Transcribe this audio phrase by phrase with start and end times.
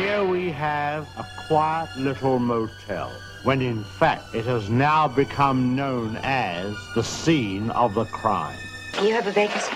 [0.00, 6.16] Here we have a quiet little motel, when in fact it has now become known
[6.22, 8.56] as the scene of the crime.
[9.02, 9.70] You have a vacancy?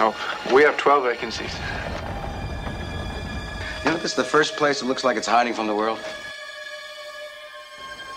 [0.00, 0.16] Oh,
[0.52, 1.54] we have 12 vacancies.
[3.84, 6.00] You know, this is the first place that looks like it's hiding from the world.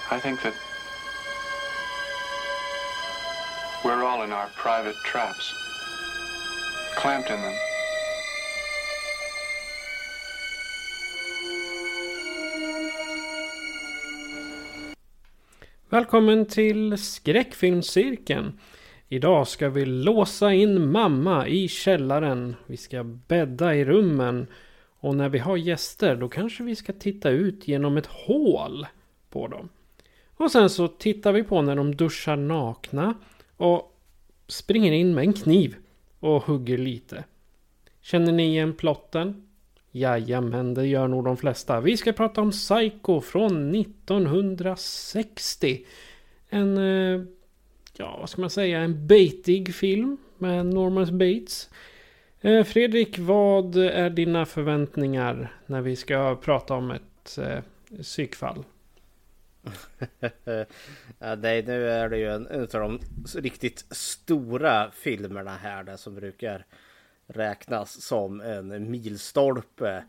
[0.10, 0.56] I think that
[3.86, 5.54] we're all in our private traps,
[6.96, 7.56] clamped in them.
[15.94, 18.60] Välkommen till skräckfilmscirkeln.
[19.10, 22.56] Idag ska vi låsa in mamma i källaren.
[22.66, 24.48] Vi ska bädda i rummen.
[25.00, 28.88] Och när vi har gäster då kanske vi ska titta ut genom ett hål
[29.30, 29.70] på dem.
[30.36, 33.14] Och sen så tittar vi på när de duschar nakna
[33.58, 34.00] och
[34.48, 35.76] springer in med en kniv
[36.20, 37.24] och hugger lite.
[38.02, 39.48] Känner ni igen plotten?
[39.96, 41.82] Jajamän, det gör nog de flesta.
[41.82, 45.86] Vi ska prata om Psycho från 1960.
[46.50, 47.22] En, eh,
[47.98, 51.70] ja vad ska man säga, en baitig film med Norman Bates.
[52.42, 57.60] Eh, Fredrik, vad är dina förväntningar när vi ska prata om ett eh,
[58.02, 58.64] psykfall?
[61.20, 63.00] ja, nej, nu är det ju en, en av de
[63.36, 66.66] riktigt stora filmerna här där som brukar
[67.34, 70.04] räknas som en milstolpe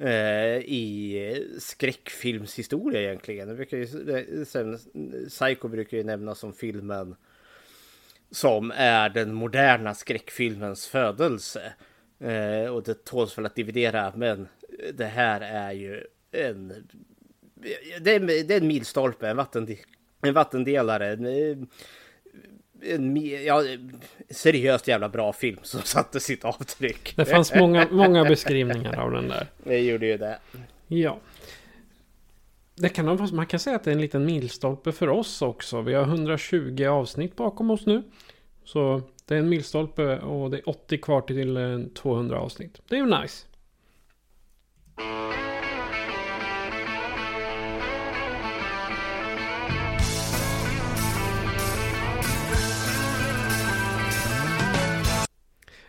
[0.00, 3.48] eh, i skräckfilmshistoria egentligen.
[3.48, 3.86] Det brukar ju,
[4.44, 4.78] sen,
[5.28, 7.16] Psycho brukar ju nämnas som filmen
[8.30, 11.72] som är den moderna skräckfilmens födelse.
[12.20, 14.48] Eh, och det tåls väl att dividera, men
[14.94, 16.88] det här är ju en...
[18.00, 19.76] Det är, det är en milstolpe, en, vattendel,
[20.22, 21.12] en vattendelare.
[21.12, 21.68] En,
[22.86, 23.62] en, ja,
[24.30, 27.16] seriöst jävla bra film som satte sitt avtryck.
[27.16, 29.46] Det fanns många, många beskrivningar av den där.
[29.64, 30.38] Det gjorde ju det.
[30.88, 31.18] Ja.
[32.76, 35.80] Det kan, man kan säga att det är en liten milstolpe för oss också.
[35.80, 38.02] Vi har 120 avsnitt bakom oss nu.
[38.64, 42.80] Så det är en milstolpe och det är 80 kvar till 200 avsnitt.
[42.88, 43.46] Det är ju nice.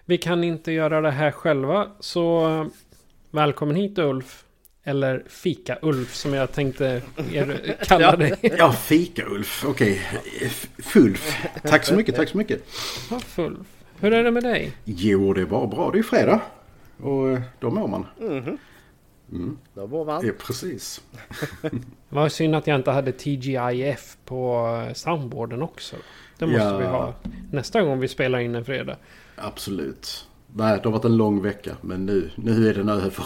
[0.07, 2.65] Vi kan inte göra det här själva så eh,
[3.31, 4.45] välkommen hit Ulf.
[4.83, 7.01] Eller Fika-Ulf som jag tänkte
[7.31, 8.33] er, kalla dig.
[8.41, 9.65] Ja, Fika-Ulf.
[9.67, 10.01] Okej.
[10.11, 10.49] Okay.
[10.77, 11.45] Fulf.
[11.63, 12.63] Tack så mycket, tack så mycket.
[13.11, 13.67] Ja, Fulf.
[13.99, 14.73] Hur är det med dig?
[14.83, 15.91] Jo, det är bara bra.
[15.91, 16.41] Det är fredag.
[16.97, 18.05] Och eh, då mår man.
[18.21, 18.57] Mm.
[19.31, 19.57] Mm.
[19.73, 20.27] Då mår man.
[20.27, 21.01] Ja, precis.
[22.09, 25.95] Vad synd att jag inte hade TGIF på soundboarden också.
[26.37, 26.77] Det måste ja.
[26.77, 27.13] vi ha
[27.51, 28.97] nästa gång vi spelar in en fredag.
[29.35, 30.27] Absolut.
[30.53, 31.75] Nej, det har varit en lång vecka.
[31.81, 33.25] Men nu, nu är den över.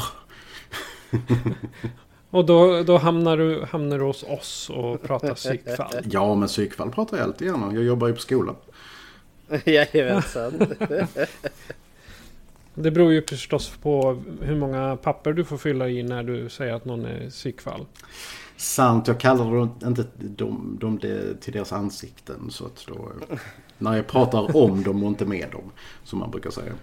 [2.30, 5.94] och då, då hamnar, du, hamnar du hos oss och pratar psykfall?
[6.12, 7.74] Ja, men psykfall pratar jag alltid gärna.
[7.74, 8.56] Jag jobbar ju på skolan.
[9.66, 10.68] Jajamensan.
[12.74, 16.74] Det beror ju förstås på hur många papper du får fylla i när du säger
[16.74, 17.86] att någon är psykfall.
[18.58, 20.97] Sant, jag kallar dem inte dem, dem
[21.41, 22.52] till deras ansikten.
[22.52, 23.12] Så att då,
[23.79, 25.72] när jag pratar om dem och inte med dem.
[26.03, 26.73] Som man brukar säga.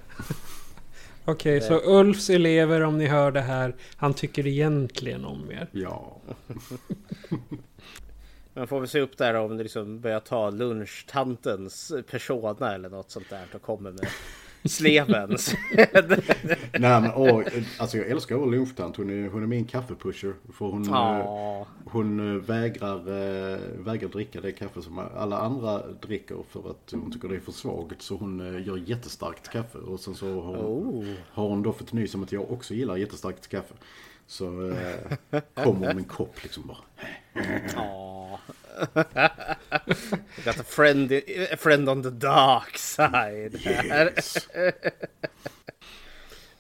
[1.25, 3.75] Okej, okay, så Ulfs elever om ni hör det här.
[3.97, 5.69] Han tycker egentligen om er.
[5.73, 6.17] Ja.
[8.55, 13.11] Man får väl se upp där om det liksom börjar ta lunchtantens persona eller något
[13.11, 13.47] sånt där.
[13.55, 14.09] Och kommer med
[14.69, 15.31] sleven.
[16.73, 17.43] Nej men åh,
[17.79, 18.97] alltså jag älskar vår lunchtant.
[18.97, 20.35] Hon är, hon är min kaffepusher.
[20.53, 21.67] För hon, oh.
[21.85, 27.29] hon vägrar, äh, vägrar dricka det kaffe som alla andra dricker för att hon tycker
[27.29, 28.03] det är för svagt.
[28.03, 29.79] Så hon gör jättestarkt kaffe.
[29.79, 31.05] Och sen så har, oh.
[31.31, 33.75] har hon då fått nys om att jag också gillar jättestarkt kaffe.
[34.27, 36.79] Så äh, kommer hon med en kopp liksom bara.
[37.77, 38.39] Oh.
[40.45, 41.13] Got a friend,
[41.53, 43.67] a friend on the dark side.
[43.67, 44.49] Yes.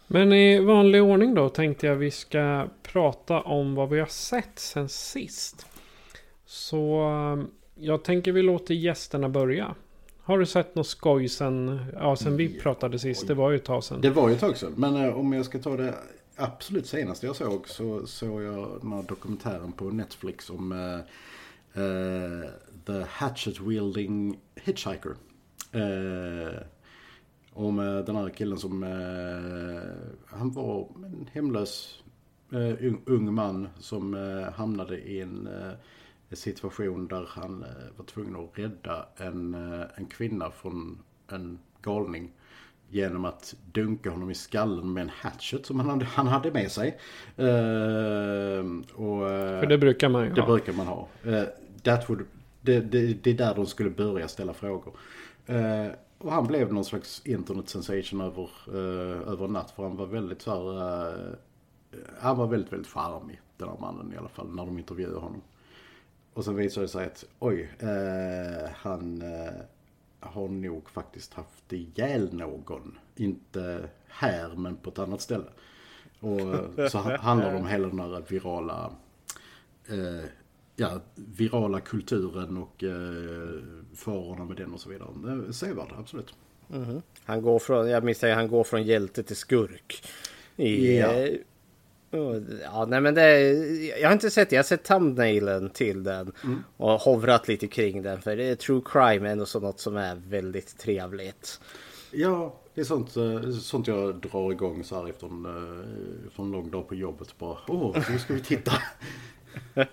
[0.07, 4.59] Men i vanlig ordning då tänkte jag vi ska prata om vad vi har sett
[4.59, 5.67] sen sist.
[6.47, 7.03] Så
[7.75, 9.75] jag tänker vi låter gästerna börja.
[10.23, 13.29] Har du sett något skoj sen, ja, sen vi pratade sist?
[13.29, 14.01] Det var ju ett tag sedan.
[14.01, 14.75] Det var ju ett tag sedan.
[14.77, 15.95] Men eh, om jag ska ta det
[16.37, 20.99] absolut senaste jag såg så såg jag den här dokumentären på Netflix om uh,
[21.83, 22.45] uh,
[22.87, 25.17] The Hatchet Wielding Hitchhiker.
[25.75, 26.59] Uh,
[27.53, 28.83] om den här killen som,
[30.27, 32.03] han var en hemlös
[32.51, 34.15] ung, ung man som
[34.55, 35.49] hamnade i en
[36.33, 37.65] situation där han
[37.97, 39.55] var tvungen att rädda en,
[39.95, 40.99] en kvinna från
[41.29, 42.33] en galning.
[42.89, 46.71] Genom att dunka honom i skallen med en hatchet som han hade, han hade med
[46.73, 46.89] sig.
[47.37, 50.49] Eh, och, eh, För det brukar man ju det ha.
[50.49, 51.09] brukar man ha.
[51.83, 52.27] That would,
[52.61, 54.95] det, det, det är där de skulle börja ställa frågor.
[55.47, 55.87] Eh,
[56.19, 59.71] och han blev någon slags internet sensation över, eh, över natt.
[59.71, 61.37] För han var väldigt så här, eh,
[62.21, 63.41] Han var väldigt, väldigt charmig.
[63.57, 64.49] Den här mannen i alla fall.
[64.55, 65.43] När de intervjuade honom.
[66.35, 67.71] Och sen visade det sig att oj,
[68.75, 69.23] han
[70.21, 72.99] har nog faktiskt haft ihjäl någon.
[73.17, 75.45] Inte här men på ett annat ställe.
[76.21, 78.93] Och eh, så ha- handlar det om hela den här virala
[79.89, 80.29] eh,
[80.77, 83.61] ja, virala kulturen och eh,
[83.95, 85.09] farorna med den och så vidare.
[85.25, 86.35] Det är Sevärd, absolut.
[87.25, 90.05] Han går från, jag misstänker han går från hjälte till skurk.
[90.57, 91.27] I, Ja.
[92.63, 93.41] Ja, nej men det
[94.01, 94.57] Jag har inte sett det.
[94.57, 96.33] Jag har sett thumbnailen till den.
[96.77, 98.23] Och hovrat lite kring den.
[98.23, 101.61] För det är true crime ändå så något som är väldigt trevligt.
[102.11, 106.43] Ja, det är sånt, eh, sånt jag drar igång så här efter en, eh, efter
[106.43, 107.39] en lång dag på jobbet.
[107.39, 108.73] Bara, åh, nu ska vi titta.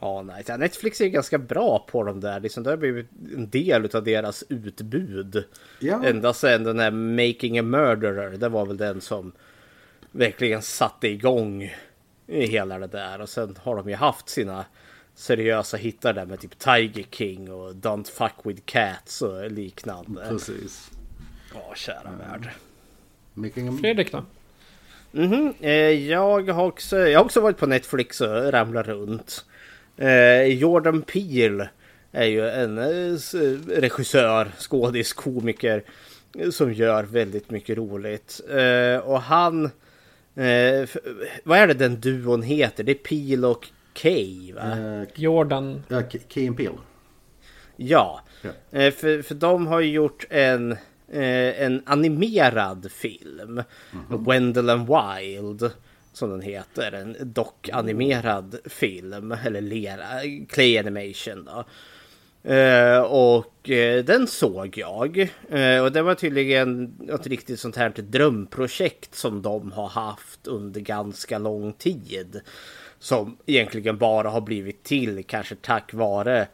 [0.00, 0.44] Ja, nej.
[0.44, 2.40] så Netflix är ganska bra på de där.
[2.40, 3.06] Liksom, det har blivit
[3.36, 5.44] en del av deras utbud.
[5.80, 6.04] Ja.
[6.04, 8.30] Ända sedan den här Making a Murderer.
[8.30, 9.32] Det var väl den som
[10.16, 11.74] verkligen satte igång
[12.26, 13.20] i hela det där.
[13.20, 14.64] Och sen har de ju haft sina
[15.14, 20.26] seriösa hittar där med typ Tiger King och Don't Fuck With Cats och liknande.
[20.28, 20.90] Precis.
[21.54, 22.50] Ja, kära värld.
[23.34, 23.78] Making a...
[23.80, 24.24] Fredrik då?
[25.12, 29.44] Mhm, eh, jag, har också, jag har också varit på Netflix och ramlat runt.
[29.96, 31.68] Eh, Jordan Peele
[32.12, 33.18] är ju en eh,
[33.68, 35.82] regissör, skådis, komiker
[36.50, 38.40] som gör väldigt mycket roligt.
[39.02, 39.70] Och han...
[40.36, 40.88] Eh,
[41.44, 42.84] vad är det den duon heter?
[42.84, 44.62] Det är Peele och Kay va?
[44.78, 45.82] Eh, Jordan.
[45.88, 46.74] ja, K- Key and Peele.
[47.76, 48.50] Ja, Ja.
[48.78, 50.72] Eh, för, för de har ju gjort en,
[51.12, 53.62] eh, en animerad film.
[54.26, 55.70] Wendell and Wild.
[56.12, 56.92] Som den heter.
[56.92, 59.32] En dock-animerad film.
[59.44, 60.04] Eller lera,
[60.48, 61.64] clay animation då.
[62.46, 65.18] Eh, och eh, den såg jag.
[65.50, 70.80] Eh, och det var tydligen ett riktigt sånt här drömprojekt som de har haft under
[70.80, 72.40] ganska lång tid.
[72.98, 76.48] Som egentligen bara har blivit till kanske tack vare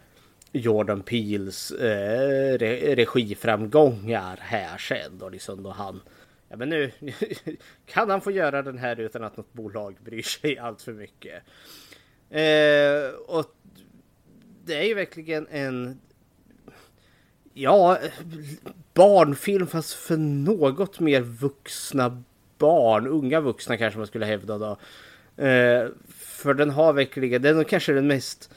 [0.53, 6.01] Jordan Peels eh, re regiframgångar här sen då liksom då han
[6.49, 6.91] Ja men nu
[7.87, 11.43] kan han få göra den här utan att något bolag bryr sig allt för mycket.
[12.31, 13.55] Eh, och
[14.65, 15.99] det är ju verkligen en
[17.55, 17.99] Ja,
[18.95, 22.23] barnfilm fast för något mer vuxna
[22.59, 24.71] barn, unga vuxna kanske man skulle hävda då.
[25.45, 25.87] Eh,
[26.17, 28.55] för den har verkligen, den är kanske den mest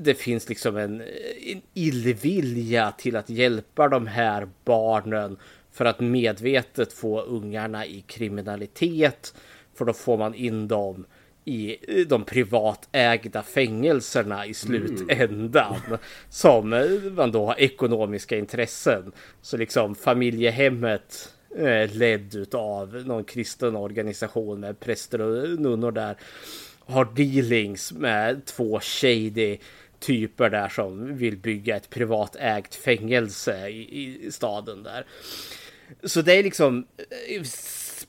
[0.00, 1.00] det- finns liksom en,
[1.46, 5.36] en illvilja till att hjälpa de här barnen
[5.72, 9.34] för att medvetet få ungarna i kriminalitet.
[9.74, 11.06] För då får man in dem
[11.44, 11.76] i
[12.08, 15.76] de privatägda fängelserna i slutändan.
[16.28, 16.86] Som eh,
[17.16, 19.12] man då har ekonomiska intressen.
[19.42, 26.16] Så liksom familjehemmet eh, ledd utav någon kristen organisation med präster och nunnor där
[26.86, 29.58] har dealings med två shady
[29.98, 35.06] typer där som vill bygga ett privatägt fängelse i, i staden där.
[36.02, 36.86] Så det är liksom
[37.28, 37.42] eh,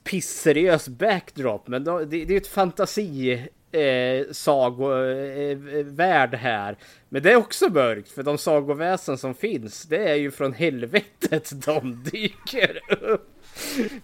[0.03, 3.41] pisseriös backdrop men då, det, det är ett fantasi
[3.75, 6.77] eh, sagovärld eh, eh här.
[7.09, 11.51] Men det är också mörkt för de sagoväsen som finns det är ju från helvetet
[11.65, 13.31] de dyker upp.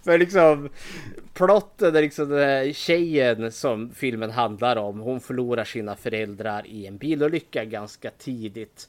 [0.04, 0.68] För liksom
[1.34, 5.00] plotten är liksom den här tjejen som filmen handlar om.
[5.00, 8.88] Hon förlorar sina föräldrar i en bilolycka ganska tidigt.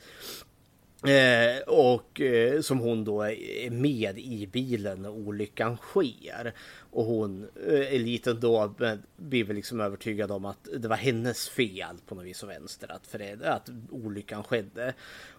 [1.07, 6.53] Eh, och eh, som hon då är med i bilen när olyckan sker.
[6.91, 8.75] Och hon, eh, eliten då,
[9.17, 12.91] blir väl liksom övertygad om att det var hennes fel på något vis och vänster
[12.91, 14.93] att, för, att olyckan skedde.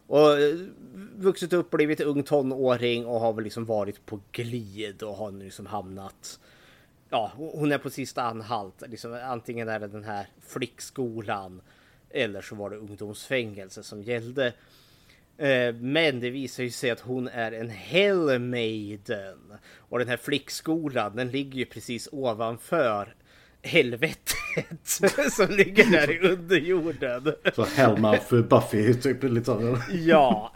[0.07, 0.55] Och eh,
[1.17, 5.45] vuxit upp, blivit ung tonåring och har väl liksom varit på glid och har nu
[5.45, 6.41] liksom hamnat
[7.11, 8.83] Ja, hon är på sista anhalt.
[8.89, 11.61] Liksom, antingen är det den här flickskolan
[12.11, 14.53] eller så var det ungdomsfängelse som gällde.
[15.39, 19.39] Eh, men det visar ju sig att hon är en Hellmaiden.
[19.77, 23.15] Och den här flickskolan den ligger ju precis ovanför
[23.65, 24.37] helvetet
[25.33, 27.35] som ligger där i underjorden.
[27.55, 29.79] Så Hellmouth Buffy typ lite så.
[29.93, 30.55] Ja.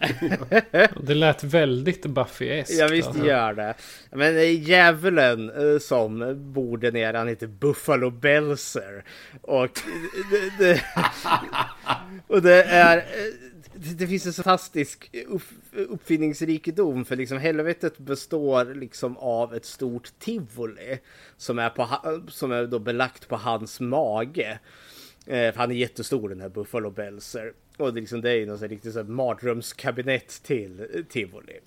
[1.03, 2.79] det lät väldigt Buffy-eskt.
[2.79, 3.27] Ja visst alltså.
[3.27, 3.75] gör det.
[4.11, 9.05] Men djävulen eh, som bor där nere han heter Buffalo Belser.
[9.43, 9.81] Och
[10.59, 10.83] det,
[12.27, 13.05] och det är
[13.81, 15.11] det, finns en fantastisk
[15.73, 20.99] uppfinningsrikedom för liksom helvetet består liksom av ett stort tivoli
[21.37, 21.89] som är, på,
[22.29, 24.59] som är då belagt på hans mage.
[25.27, 27.53] Eh, för han är jättestor den här Buffalo Belser.
[27.77, 31.61] Och det, liksom, det är ju något riktigt så mardrömskabinett till eh, tivoli.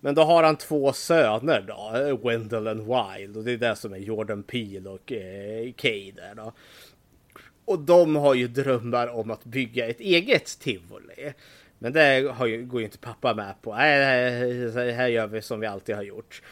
[0.00, 3.36] Men då har han två söner då, eh, Wendell and Wild.
[3.36, 6.52] Och det är det som är Jordan Peele och eh, Kay där då.
[7.70, 11.32] Och de har ju drömmar om att bygga ett eget tivoli.
[11.78, 13.74] Men det har ju, går ju inte pappa med på.
[13.74, 16.42] Nej, här gör vi som vi alltid har gjort.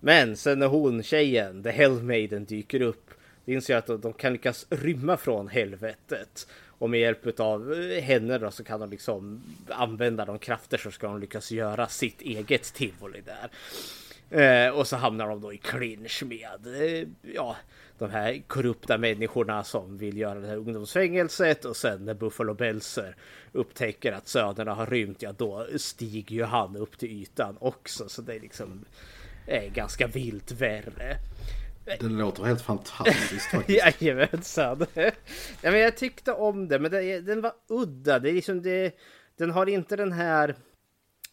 [0.00, 3.10] Men sen när hon, tjejen, The Hellmaiden dyker upp.
[3.44, 6.46] Det inser jag att de kan lyckas rymma från helvetet.
[6.66, 10.92] Och med hjälp av eh, henne då så kan de liksom använda de krafter som
[10.92, 13.50] ska de lyckas göra sitt eget tivoli där.
[14.30, 17.56] Eh, och så hamnar de då i clinch med eh, ja,
[18.02, 23.16] de här korrupta människorna som vill göra det här ungdomsfängelset och sen när Buffalo Belser
[23.52, 28.08] upptäcker att sönerna har rymt, ja då stiger ju han upp till ytan också.
[28.08, 28.84] Så det är liksom
[29.46, 31.16] är ganska vilt värre.
[31.84, 34.02] Det låter helt fantastiskt faktiskt.
[34.02, 34.86] Jajamensan.
[34.94, 35.10] ja,
[35.62, 38.18] men jag tyckte om det, men det, den var udda.
[38.18, 38.98] Det är liksom det,
[39.36, 40.56] den har inte den här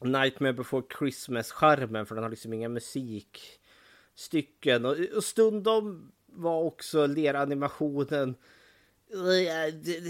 [0.02, 4.86] Nightmare before Christmas-charmen för den har liksom inga musikstycken.
[4.86, 8.36] Och, och stundom var också leranimationen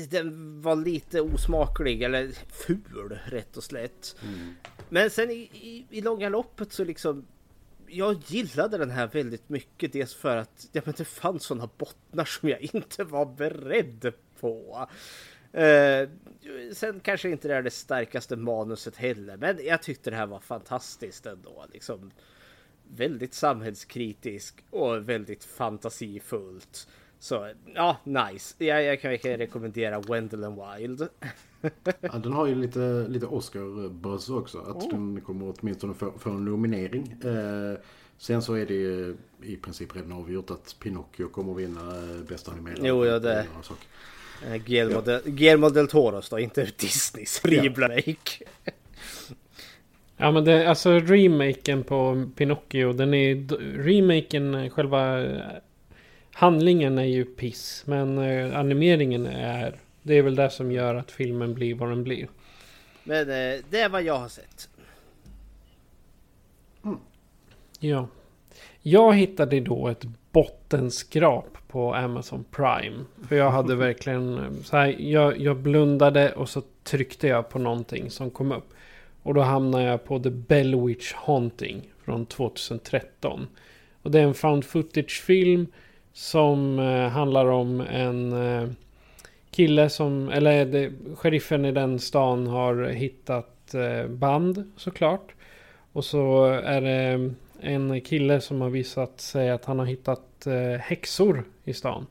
[0.10, 4.16] den var lite osmaklig eller ful rätt och slätt.
[4.24, 4.56] Mm.
[4.90, 7.26] Men sen i, i, i, långa loppet så liksom
[7.88, 9.94] jag gillade den här väldigt mycket.
[9.94, 14.88] Dels för att ja, men det fanns sådana bottnar som jag inte var beredd på.
[15.54, 16.10] Eh,
[16.74, 20.40] sen kanske inte det är det starkaste manuset heller, men jag tyckte det här var
[20.40, 21.66] fantastiskt ändå.
[21.74, 22.12] Liksom,
[22.96, 26.88] väldigt samhällskritisk och väldigt fantasifullt.
[27.20, 28.56] Så ja, nice.
[28.58, 31.08] Jag, jag kan verkligen rekommendera Wendell and Wild.
[32.02, 34.58] ja, den har ju lite, lite Oscar-buzz också.
[34.58, 34.90] Att oh.
[34.90, 37.16] den kommer åtminstone få, få en nominering.
[37.24, 37.80] Eh,
[38.18, 42.52] sen så är det ju i princip redan avgjort att Pinocchio kommer vinna eh, bästa
[42.52, 42.80] animerad.
[42.82, 43.48] Jo, ja det.
[44.48, 45.02] Eh, Guillermo, ja.
[45.02, 48.44] del, Guillermo del Toros då, inte Disneys remake.
[48.66, 48.72] Ja
[50.20, 53.36] men det, alltså remaken på Pinocchio, den är
[53.84, 55.26] remaken, själva
[56.34, 57.84] handlingen är ju piss.
[57.86, 62.04] Men eh, animeringen är, det är väl det som gör att filmen blir vad den
[62.04, 62.28] blir.
[63.04, 64.70] Men eh, det är vad jag har sett.
[66.84, 66.98] Mm.
[67.80, 68.08] Ja.
[68.82, 73.06] Jag hittade då ett bottenskrap på Amazon Prime.
[73.28, 78.12] För jag hade verkligen så här, jag, jag blundade och så tryckte jag på någonting
[78.12, 78.74] som kom upp.
[79.30, 83.48] Och då hamnar jag på The Bellwitch Haunting från 2013.
[84.02, 85.68] Och det är en found footage-film
[86.14, 88.70] som eh, handlar om en eh,
[89.52, 95.36] kille som, eller det, sheriffen i den stan har hittat eh, band såklart.
[95.94, 97.32] Och så är det
[97.62, 100.48] en kille som har visat sig att han har hittat
[100.80, 102.06] häxor i stan.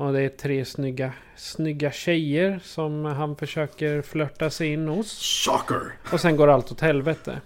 [0.00, 5.22] Och det är tre snygga, snygga tjejer som han försöker flörta sig in hos.
[5.22, 5.92] Shocker!
[6.12, 7.40] Och sen går allt åt helvete.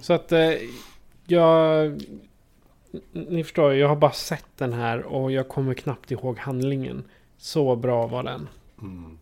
[0.00, 0.52] Så att eh,
[1.26, 2.00] jag...
[3.12, 7.04] Ni förstår, jag har bara sett den här och jag kommer knappt ihåg handlingen.
[7.36, 8.48] Så bra var den.
[8.82, 9.18] Mm.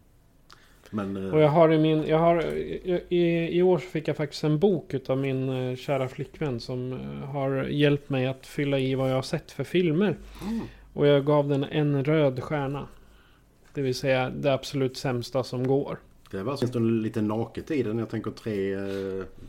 [0.90, 1.34] Men, uh...
[1.34, 2.06] Och jag har i min...
[2.06, 2.44] Jag har,
[3.08, 7.24] i, I år fick jag faktiskt en bok av min uh, kära flickvän som uh,
[7.24, 10.16] har hjälpt mig att fylla i vad jag har sett för filmer.
[10.48, 10.60] Mm.
[10.92, 12.88] Och jag gav den en röd stjärna.
[13.74, 15.98] Det vill säga det absolut sämsta som går.
[16.30, 17.98] Det var alltså lite naket i den.
[17.98, 18.76] Jag tänker tre,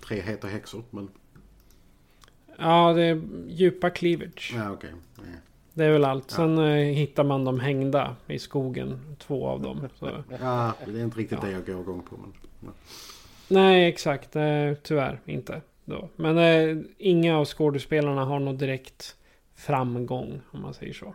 [0.08, 0.84] tre heta häxor.
[0.90, 1.10] Men...
[2.58, 4.54] Ja, det är djupa cleavage.
[4.56, 4.90] Ja, okej.
[5.18, 5.32] Okay.
[5.74, 6.32] Det är väl allt.
[6.32, 9.16] Sen eh, hittar man dem hängda i skogen.
[9.20, 9.88] Två av dem.
[10.00, 10.06] Så.
[10.42, 12.18] Ja, det är inte riktigt det jag går igång på.
[12.18, 12.72] Men, ja.
[13.48, 14.36] Nej, exakt.
[14.36, 15.62] Eh, tyvärr inte.
[15.86, 16.10] Då.
[16.16, 19.16] Men eh, inga av skådespelarna har något direkt
[19.56, 21.14] framgång, om man säger så.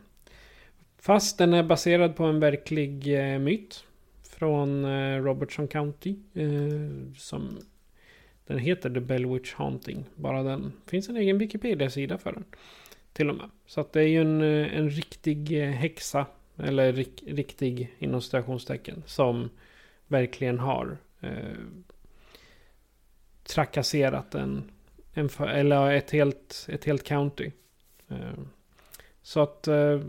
[0.98, 3.84] Fast den är baserad på en verklig eh, myt.
[4.30, 6.16] Från eh, Robertson County.
[6.34, 7.58] Eh, som
[8.46, 10.04] den heter The Bellwitch Haunting.
[10.14, 10.72] Bara den.
[10.86, 12.44] finns en egen Wikipedia-sida för den.
[13.16, 13.50] Till och med.
[13.66, 16.26] Så att det är ju en, eh, en riktig eh, häxa.
[16.56, 19.02] Eller rik, riktig inom citationstecken.
[19.06, 19.50] Som
[20.06, 21.58] verkligen har eh,
[23.42, 24.70] trakasserat en,
[25.14, 27.50] en eller ett helt, ett helt county.
[28.08, 28.38] Eh,
[29.22, 30.00] så att eh,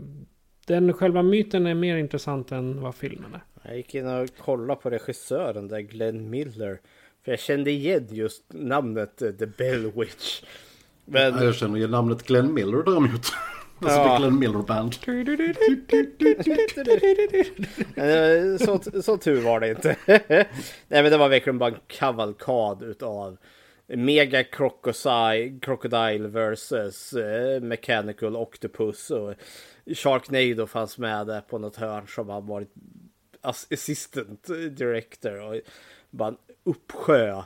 [0.66, 3.42] den själva myten är mer intressant än vad filmen är.
[3.62, 6.80] Jag gick in och kollade på regissören där, Glenn Miller.
[7.24, 10.42] För jag kände igen just namnet eh, The Bell Witch.
[11.08, 13.26] Men Ja, Jag känner igen namnet Glenn Miller däremot.
[13.80, 14.16] Alltså Ja.
[14.18, 14.94] Glenn Miller Band.
[17.96, 19.96] eh, så, så tur var det inte.
[20.06, 23.36] Nej men det var verkligen bara en kavalkad utav
[23.86, 29.34] Mega Crocodile, Crocodile versus eh, Mechanical Octopus och
[29.94, 32.72] Sharknado fanns med där på något hörn som har varit
[33.42, 35.60] ass- assistant director och
[36.10, 37.44] bara en uppsjö eh,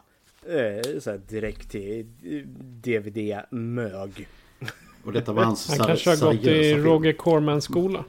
[1.01, 2.07] så här direkt till
[2.83, 4.29] DVD-mög.
[5.05, 6.75] Och detta var hans Han kanske har gått i.
[6.75, 8.05] Roger Cormans skola.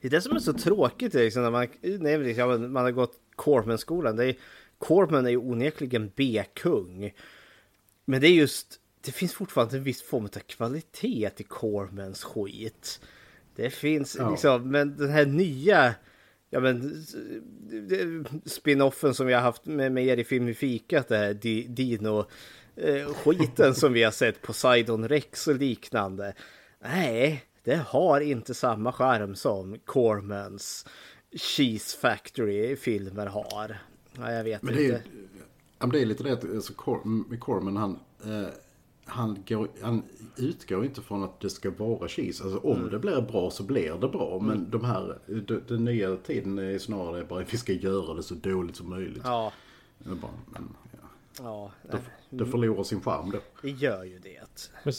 [0.00, 3.14] Det är det som är så tråkigt liksom, när man, nej, liksom, man har gått
[3.36, 4.16] Corman-skolan.
[4.16, 4.34] Det är,
[4.78, 7.12] Corman är ju onekligen B-kung.
[8.04, 13.00] Men det är just, det finns fortfarande en viss form av kvalitet i Cormans skit.
[13.56, 14.30] Det finns Ja.
[14.30, 15.94] liksom, men den här nya,
[16.50, 17.04] ja men
[18.44, 21.66] spin-offen som vi har haft med, med er i Film i fikat, det här Di-
[21.68, 22.24] Dino
[22.76, 26.34] eh, skiten som vi har sett på Sidon Rex och liknande.
[26.80, 30.86] Nej, det har inte samma charm som Cormans
[31.32, 33.78] Cheese Factory-filmer har.
[34.18, 35.02] Ja, jag vet Men det är, inte.
[35.78, 38.48] ja, men det är lite det att alltså, Cor- Corman han, eh,
[39.06, 40.02] han, går, han
[40.36, 42.44] utgår inte från att det ska vara cheese.
[42.44, 42.90] Alltså om Mm.
[42.90, 44.38] det blir bra så blir det bra.
[44.42, 48.22] Men de här, de- den nya tiden är snarare bara att vi ska göra det
[48.22, 49.22] så dåligt som möjligt.
[49.24, 49.52] Ja,
[49.98, 51.08] bara, men, ja.
[51.42, 51.98] ja, det,
[52.30, 53.38] det förlorar sin charm då.
[53.62, 54.70] det gör ju det.
[54.84, 54.92] Men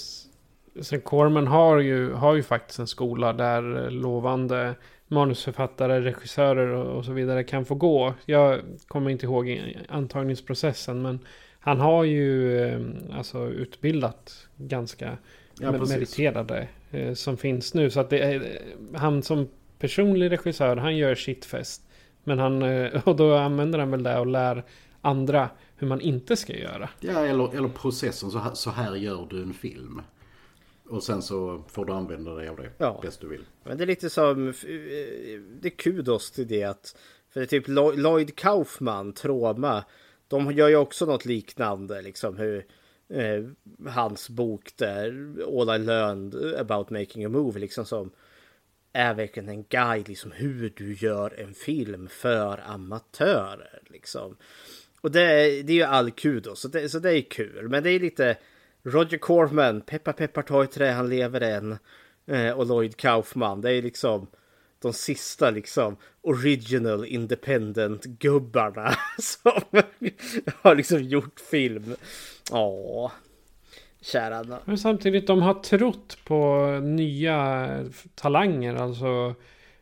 [0.83, 4.75] Sen Corman har ju, har ju faktiskt en skola där lovande
[5.07, 8.13] manusförfattare, regissörer och, och så vidare kan få gå.
[8.25, 11.19] Jag kommer inte ihåg antagningsprocessen men
[11.59, 12.81] han har ju eh,
[13.13, 15.17] alltså utbildat ganska
[15.59, 17.89] Ja, meriterade eh, som finns nu.
[17.89, 18.61] Så att det är,
[18.93, 19.47] han som
[19.79, 21.81] personlig regissör, han gör shitfest.
[22.23, 24.63] Men han, eh, och då använder han väl det och lär
[25.01, 26.89] andra hur man inte ska göra.
[26.99, 28.31] Ja, eller, eller processen.
[28.31, 30.01] Så här, så här gör du en film.
[30.89, 32.99] Och sen så får du använda dig av det Ja.
[33.03, 33.43] bäst du vill.
[33.63, 34.53] Men det är lite som, eh,
[35.61, 36.97] det är kudos till det att,
[37.33, 39.83] för det är typ Lo- Lloyd Kaufman, Troma,
[40.27, 42.65] de gör ju också något liknande liksom hur
[43.09, 43.43] eh,
[43.91, 45.07] hans bok där,
[45.61, 48.11] All I learned about making a movie liksom som
[48.93, 54.37] är verkligen en guide liksom hur du gör en film för amatörer liksom.
[55.01, 57.69] Och det, är- det är ju all kudos, så det, så det är kul.
[57.69, 58.37] Men det är lite
[58.83, 61.77] Roger Corman, peppar peppar ta i trä, han lever än.
[62.25, 64.27] Eh, och Lloyd Kaufman, det är liksom
[64.81, 69.61] de sista liksom original independent gubbarna som
[70.61, 71.95] har liksom gjort film.
[72.51, 73.11] Ja,
[74.01, 77.69] kära Men samtidigt, de har trott på nya
[78.15, 78.75] talanger.
[78.75, 79.35] Alltså,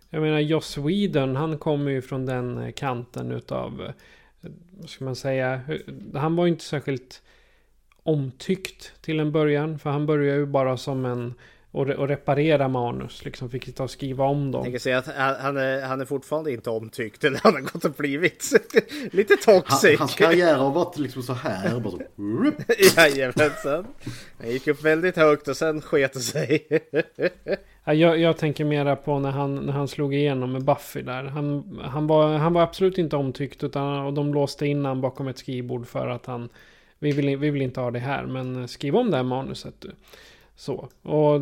[0.09, 3.91] jag menar, Joss Whedon, han kommer ju från den kanten utav,
[4.71, 5.61] vad ska man säga,
[6.13, 7.21] han var ju inte särskilt
[8.03, 9.79] omtyckt till en början.
[9.79, 11.33] För han började ju bara som en,
[11.75, 14.63] och, re- och reparera manus, liksom fick sitta och skriva om Jag dem.
[14.63, 17.85] tänker säga att han han är, han är fortfarande inte omtyckt, eller han har gått
[17.85, 18.51] och blivit
[19.11, 19.99] lite Han, toxic.
[19.99, 21.79] hans karriär har varit liksom så här.
[21.79, 22.53] Bara så, whoop.
[22.97, 23.87] Jajamensan.
[24.39, 26.67] Han gick upp väldigt högt och sen sket det sig.
[27.87, 31.23] Ja, Jag, jag tänker mera på när han, när han slog igenom med Buffy där.
[31.23, 35.27] Han, han, var, han var absolut inte omtyckt utan och de låste in han bakom
[35.27, 36.49] ett skrivbord för att han...
[36.99, 39.91] Vi vill, vi vill inte ha det här men skriv om det här manuset du.
[40.55, 40.89] Så.
[41.01, 41.41] Och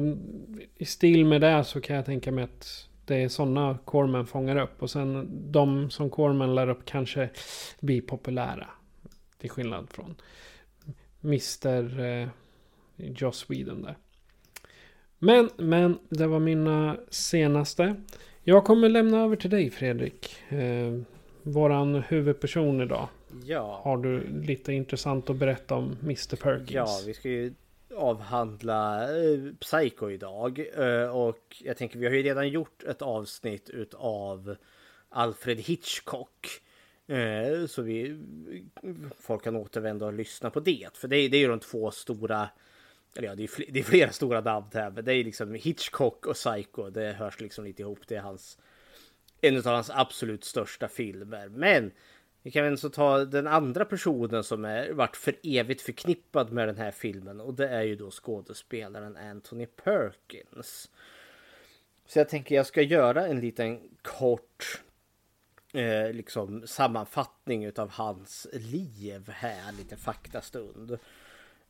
[0.78, 4.56] i stil med det så kan jag tänka mig att det är sådana Corman fångar
[4.56, 4.84] upp.
[4.84, 7.30] Och sen de som Corman lär upp kanske
[7.80, 8.68] blir populära.
[9.38, 10.16] Till skillnad från
[11.24, 12.00] Mr.
[12.00, 12.28] Eh,
[12.96, 13.98] Joss Whedon där.
[15.20, 17.96] Men, men, det var mina senaste.
[18.44, 20.36] Jag kommer lämna över till dig Fredrik.
[20.50, 21.00] Eh,
[21.44, 23.08] våran huvudperson idag.
[23.46, 23.82] Ja.
[23.84, 26.36] Har du lite intressant att berätta om Mr.
[26.36, 26.72] Perkins?
[26.72, 27.54] Ja, vi ska ju
[27.96, 30.68] avhandla eh, Psycho idag.
[30.76, 34.56] Eh, och jag tänker vi har ju redan gjort ett avsnitt utav
[35.10, 36.48] Alfred Hitchcock.
[37.08, 38.20] Eh, så vi
[39.20, 40.90] folk kan återvända och lyssna på det.
[40.94, 42.50] För det, det är ju de två stora
[43.16, 45.54] eller ja, det är, fl det är flera stora namn här, men det är liksom
[45.54, 46.90] Hitchcock och Psycho.
[46.90, 48.00] Det hörs liksom lite ihop.
[48.08, 48.58] Det är hans
[49.42, 51.50] en av hans absolut största filmer.
[51.50, 51.92] Men
[52.44, 56.68] vi kan väl så ta den andra personen som är varit för evigt förknippad med
[56.68, 60.90] den här filmen och det är ju då skådespelaren Anthony Perkins.
[62.06, 64.82] Så jag tänker jag ska göra en liten kort
[65.74, 70.92] eh, liksom sammanfattning av hans liv här, lite faktastund.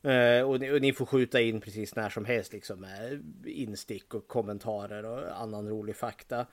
[0.02, 4.14] Eh, och, ni, och, ni, får skjuta in precis när som helst liksom med instick
[4.14, 6.46] och kommentarer och annan rolig fakta.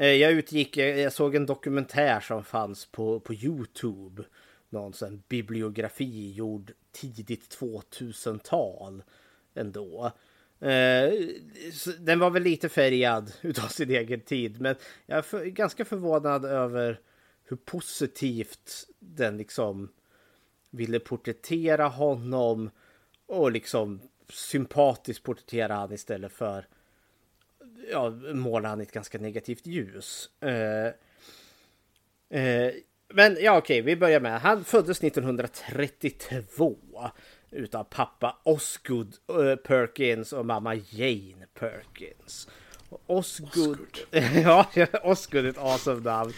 [0.00, 4.24] Eh, jag utgick, jag såg en dokumentär som fanns på, på Youtube.
[4.68, 9.02] Någon sån bibliografi gjord tidigt 2000-tal
[9.54, 10.12] ändå.
[10.60, 11.12] Eh,
[11.98, 16.44] den var väl lite färgad utav sin egen tid, men jag är för, ganska förvånad
[16.44, 17.00] över
[17.44, 19.88] hur positivt den liksom
[20.70, 22.70] ville porträttera honom
[23.26, 26.66] och liksom sympatiskt porträttera han istället för
[27.90, 30.30] ja, målar han i ett ganska negativt ljus.
[30.44, 30.50] Uh,
[32.40, 32.72] uh,
[33.14, 34.40] men ja, okej, vi börjar med.
[34.40, 36.76] Han föddes 1932
[37.50, 42.48] utav pappa Osgood uh, Perkins och mamma Jane Perkins.
[43.06, 43.98] Osgood,
[44.44, 44.66] ja,
[45.02, 46.32] Osgood är ett awesome namn.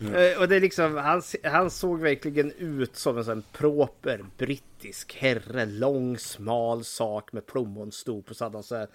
[0.00, 0.40] Mm.
[0.40, 5.66] Och det är liksom, han, han såg verkligen ut som en sån proper brittisk herre.
[5.66, 8.88] Lång, smal sak med plommonstop och så hade han så här Eh,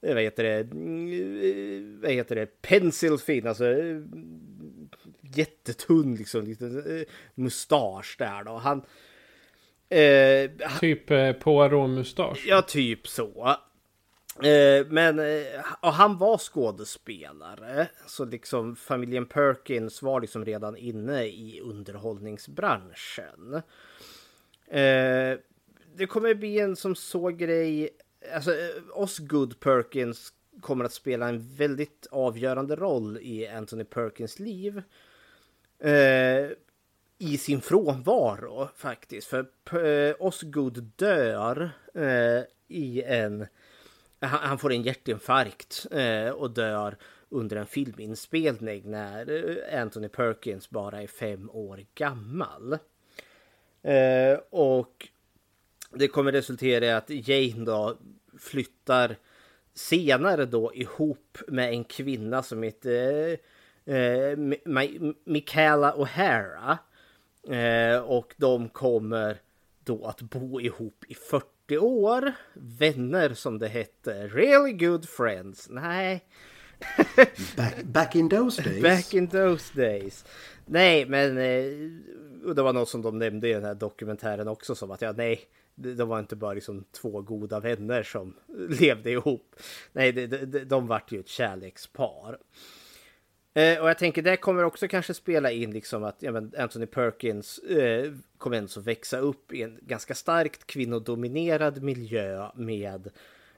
[0.00, 4.00] vad heter det, mm, vad heter det, pencilfin, alltså eh,
[5.34, 8.56] jättetunn liksom, liten eh, mustasch där då.
[8.56, 8.82] Han...
[9.88, 12.44] Eh, typ eh, Poirot-mustasch?
[12.46, 13.56] Ja, typ så.
[14.42, 15.20] Eh, men
[15.80, 23.54] och han var skådespelare, så liksom familjen Perkins var liksom redan inne i underhållningsbranschen.
[24.68, 25.38] Eh,
[25.94, 27.90] det kommer bli en som så grej
[28.34, 34.82] alltså, eh, Osgood Perkins kommer att spela en väldigt avgörande roll i Anthony Perkins liv.
[35.78, 36.50] Eh,
[37.18, 39.28] I sin frånvaro faktiskt.
[39.28, 39.46] För
[39.84, 43.46] eh, Osgood dör eh, i en...
[44.20, 46.96] Han, han, får en hjärtinfarkt eh, och dör
[47.28, 52.78] under en filminspelning när eh, Anthony Perkins bara är fem år gammal.
[53.82, 55.08] Eh, och
[55.90, 57.96] det kommer resultera i att Jane då
[58.38, 59.16] flyttar
[59.74, 63.38] senare då ihop med en kvinna som heter
[63.84, 64.36] eh,
[65.24, 66.78] Michaela O'Hara.
[67.48, 69.40] Eh, och de kommer
[69.84, 72.32] då att bo ihop i 40 år.
[72.54, 74.28] Vänner som det hette.
[74.28, 75.68] Really good friends.
[75.70, 76.24] Nej.
[77.56, 78.82] back, back in those days.
[78.82, 80.24] Back in those days.
[80.66, 84.90] Nej, men eh, det var något som de nämnde i den här dokumentären också som
[84.90, 85.40] att ja, nej,
[85.76, 88.34] de var inte bara liksom två goda vänner som
[88.80, 89.56] levde ihop.
[89.92, 92.38] Nej, de, de, de vart ju ett kärlekspar.
[93.56, 96.86] Eh, och jag tänker det kommer också kanske spela in liksom att ja, men Anthony
[96.86, 103.10] Perkins eh, kommer ändå växa upp i en ganska starkt kvinnodominerad miljö med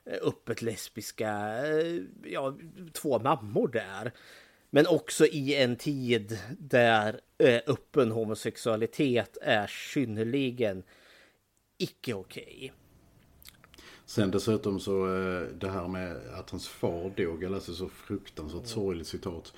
[0.04, 1.30] eh, öppet lesbiska,
[1.66, 2.56] eh, ja,
[2.92, 4.12] två mammor där.
[4.70, 10.82] Men också i en tid där eh, öppen homosexualitet är synnerligen
[11.78, 12.44] icke okej.
[12.56, 12.70] Okay.
[14.08, 18.66] Sen dessutom så eh, det här med att hans far dog, jag läste så fruktansvärt
[18.66, 19.52] sorgligt citat.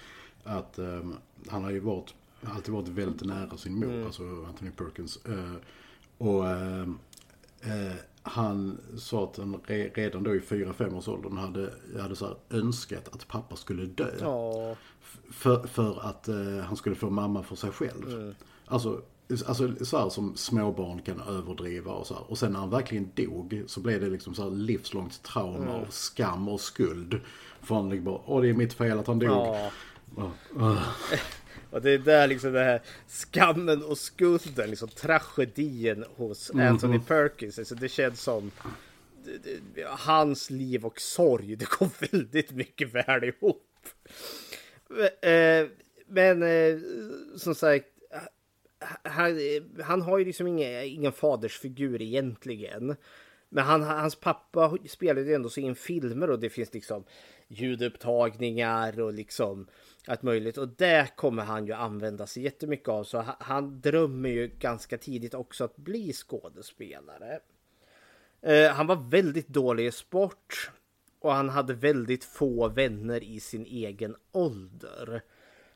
[0.44, 1.16] Att um,
[1.48, 4.06] han har ju varit, alltid varit väldigt nära sin mor, mm.
[4.06, 5.20] alltså Anthony Perkins.
[5.28, 5.54] Uh,
[6.18, 6.88] och uh,
[7.66, 12.36] uh, han sa att han re, redan då i 4-5 års åldern hade, hade så
[12.50, 14.26] önskat att pappa skulle dö.
[14.26, 14.76] Oh.
[15.30, 16.28] För, för att
[16.64, 18.12] han skulle få mamma för sig själv.
[18.12, 18.34] Mm.
[18.64, 22.30] Alltså Alltså så här som småbarn kan överdriva och så här.
[22.30, 25.74] Och sen när han verkligen dog så blev det liksom så här livslångt trauma mm.
[25.74, 27.20] och skam och skuld.
[27.62, 29.30] För han liksom bara, åh det är mitt fel att han dog.
[29.30, 29.70] Ja.
[30.56, 30.82] Uh.
[31.70, 36.68] Och det är där liksom det här skammen och skulden, liksom tragedin hos mm.
[36.68, 37.58] Anthony Perkins.
[37.58, 38.50] Alltså det känns som
[39.86, 43.66] hans liv och sorg, det kom väldigt mycket väl ihop.
[45.22, 45.66] Eh,
[46.06, 46.78] men eh,
[47.36, 47.86] som sagt,
[49.02, 49.38] han,
[49.82, 52.96] han har ju liksom ingen, ingen fadersfigur egentligen.
[53.48, 57.04] Men han, hans pappa spelade ju ändå så in filmer och det finns liksom
[57.48, 59.66] ljudupptagningar och liksom
[60.06, 60.58] allt möjligt.
[60.58, 63.04] Och det kommer han ju använda sig jättemycket av.
[63.04, 67.40] Så han, han drömmer ju ganska tidigt också att bli skådespelare.
[68.42, 70.70] Eh, han var väldigt dålig i sport
[71.20, 75.22] och han hade väldigt få vänner i sin egen ålder.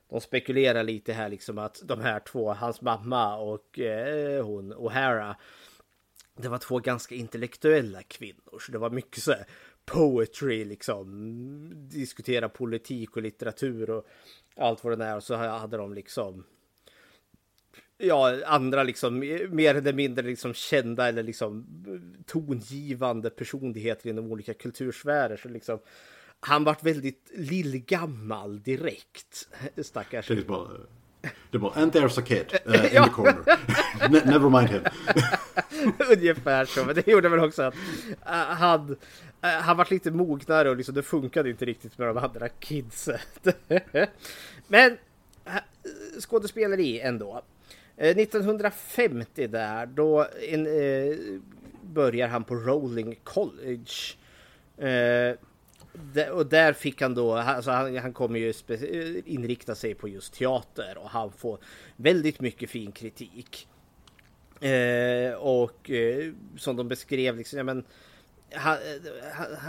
[0.09, 5.35] De spekulerar lite här liksom att de här två, hans mamma och eh, hon O'Hara,
[6.37, 8.59] det var två ganska intellektuella kvinnor.
[8.61, 9.47] Så det var mycket så här
[9.85, 14.07] poetry, liksom diskutera politik och litteratur och
[14.57, 15.17] allt vad det är.
[15.17, 16.45] Och så hade de liksom
[17.99, 19.19] ja, andra liksom
[19.51, 25.37] mer eller mindre liksom kända eller liksom eh, tongivande personligheter inom olika kultursfärer.
[25.37, 25.79] Så liksom,
[26.47, 29.49] han vart väldigt lillgammal direkt,
[29.83, 30.29] stackars.
[30.29, 30.69] Det är bara,
[31.21, 33.45] det är bara and there's a kid uh, in the corner.
[34.27, 34.83] Never mind him.
[36.11, 38.97] Ungefär så, men det gjorde väl också att uh, han, uh,
[39.41, 43.19] han vart lite mognare och liksom det funkade inte riktigt med de andra kidsen.
[44.69, 44.97] men
[46.21, 47.43] skådespeleri ändå.
[47.97, 51.17] 1950 där, då eh,
[51.83, 54.17] börjar han på Rolling College.
[56.33, 58.53] Och där fick han då, alltså han, han kommer ju
[59.27, 61.59] inrikta sig på just teater och han får
[61.97, 63.69] väldigt mycket fin kritik.
[64.61, 67.85] Eh, och eh, som de beskrev, liksom, ja, men,
[68.53, 68.79] han,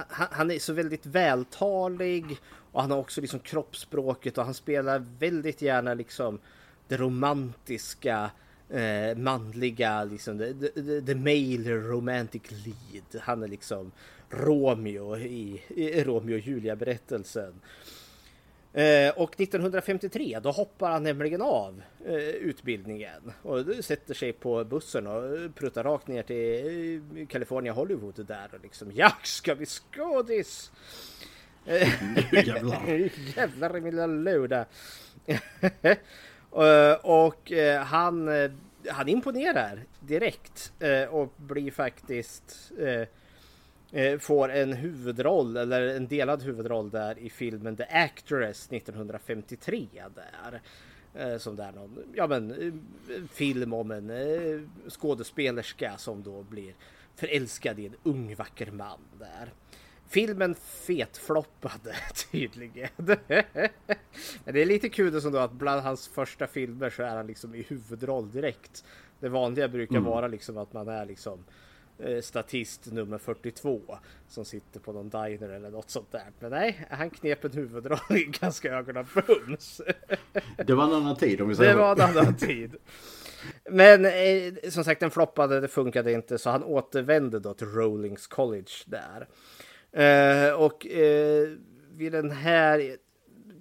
[0.10, 2.38] han, han, är så väldigt vältalig
[2.72, 6.40] och han har också liksom kroppsspråket och han spelar väldigt gärna liksom
[6.88, 8.32] det romantiska
[8.70, 13.24] eh, manliga, liksom the, the, the male romantic lead.
[13.24, 13.92] Han är liksom
[14.30, 17.62] Romeo i, i Romeo och Julia berättelsen.
[18.76, 25.08] Eh, och 1953 då hoppar han nämligen av eh, utbildningen och sätter sig på bussen
[25.08, 30.72] och pruttar rakt ner till eh, California Hollywood där och liksom ja, ska vi skådis?
[32.32, 32.88] Jävlar.
[33.38, 34.66] Jävlar i min lilla luda.
[37.02, 37.52] Och
[37.86, 38.30] han,
[38.90, 40.74] han imponerar direkt
[41.10, 42.72] och blir faktiskt
[44.20, 50.62] får en huvudroll eller en delad huvudroll där i filmen The Actress 1953 där.
[51.40, 52.82] Som där någon, ja men
[53.34, 56.74] film om en skådespelerska som då blir
[57.16, 59.54] förälskad i en ung vacker man där.
[60.08, 61.96] Filmen fetfloppade
[62.32, 62.90] tydligen.
[62.98, 67.28] Men det är lite kul som då att bland hans första filmer så är han
[67.28, 68.86] liksom i huvudroll direkt.
[69.20, 70.10] Det vanliga brukar mm.
[70.10, 71.65] vara liksom att man är liksom eh,
[72.22, 73.82] statist nummer 42
[74.28, 76.32] som sitter på någon diner eller något sånt där.
[76.40, 79.82] Men nej, han knep en huvudroll i ganska ögonen bums.
[80.66, 82.76] Det var en annan tid om vi säger Det var en annan tid.
[83.70, 88.28] Men eh, som sagt, den floppade, det funkade inte så han återvände då till Rollings
[88.28, 89.28] College där.
[89.96, 91.50] Eh, och eh,
[91.92, 92.98] vid den här,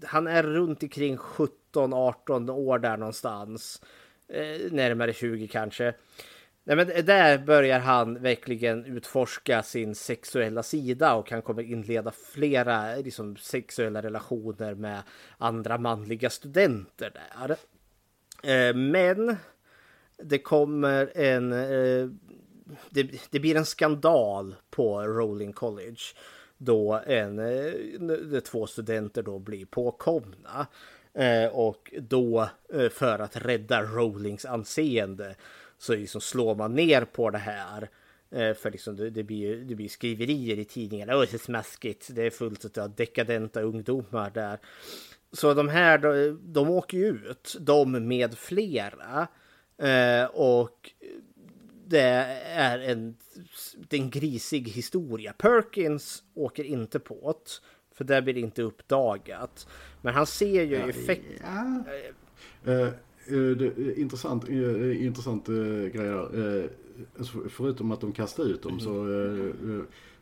[0.05, 3.83] han är runt omkring 17-18 år där någonstans.
[4.29, 5.94] Eh, närmare 20 kanske.
[6.66, 12.96] Nej, men där börjar han verkligen utforska sin sexuella sida och han kommer inleda flera
[12.96, 15.03] liksom, sexuella relationer med
[15.38, 17.57] andra manliga studenter där.
[18.42, 19.37] Eh, men
[20.16, 22.09] det kommer en eh,
[22.90, 26.00] det, det, blir en skandal på Rolling College
[26.57, 30.66] då en, eh, två studenter då blir påkomna.
[31.53, 32.48] Och då
[32.90, 35.37] för att rädda Rowlings anseende
[35.85, 37.88] så liksom slår man ner på det här.
[38.31, 41.16] Eh, för liksom det, det, blir, det blir skriverier i tidningarna.
[41.16, 42.09] Åh, det är smaskigt.
[42.11, 44.59] Det är fullt av dekadenta ungdomar där.
[45.33, 49.29] Så de här, de, de åker ju ut, de med flera.
[49.79, 50.90] Eh, och
[51.87, 52.01] det
[52.44, 53.16] är en,
[53.88, 55.33] det är en grisig historia.
[55.33, 57.51] Perkins åker inte på det,
[57.97, 59.68] för det blir inte uppdagat.
[60.03, 61.42] Men han ser ju ja, effekt...
[61.42, 61.85] Ja.
[62.73, 62.88] Uh,
[63.32, 66.68] uh, intressant uh, intressant uh, grej
[67.48, 69.06] förutom att de kastade ut dem så,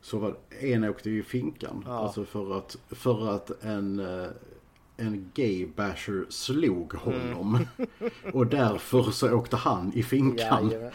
[0.01, 1.85] så var en åkte i finkan.
[1.87, 1.93] Ja.
[1.93, 4.03] Alltså för att, för att en
[4.97, 7.55] en gay basher slog honom.
[7.55, 7.89] Mm.
[8.33, 10.71] och därför så åkte han i finkan.
[10.73, 10.91] Ja,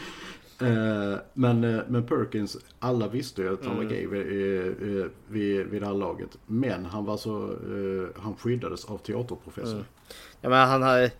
[0.60, 3.94] Eh, men, eh, men Perkins, alla visste ju att han var mm.
[3.94, 4.26] gay vid,
[5.28, 6.38] vid, vid det här laget.
[6.46, 9.72] Men han var så, eh, han skyddades av teaterprofessorn.
[9.72, 9.84] Mm.
[10.40, 11.10] Ja men han har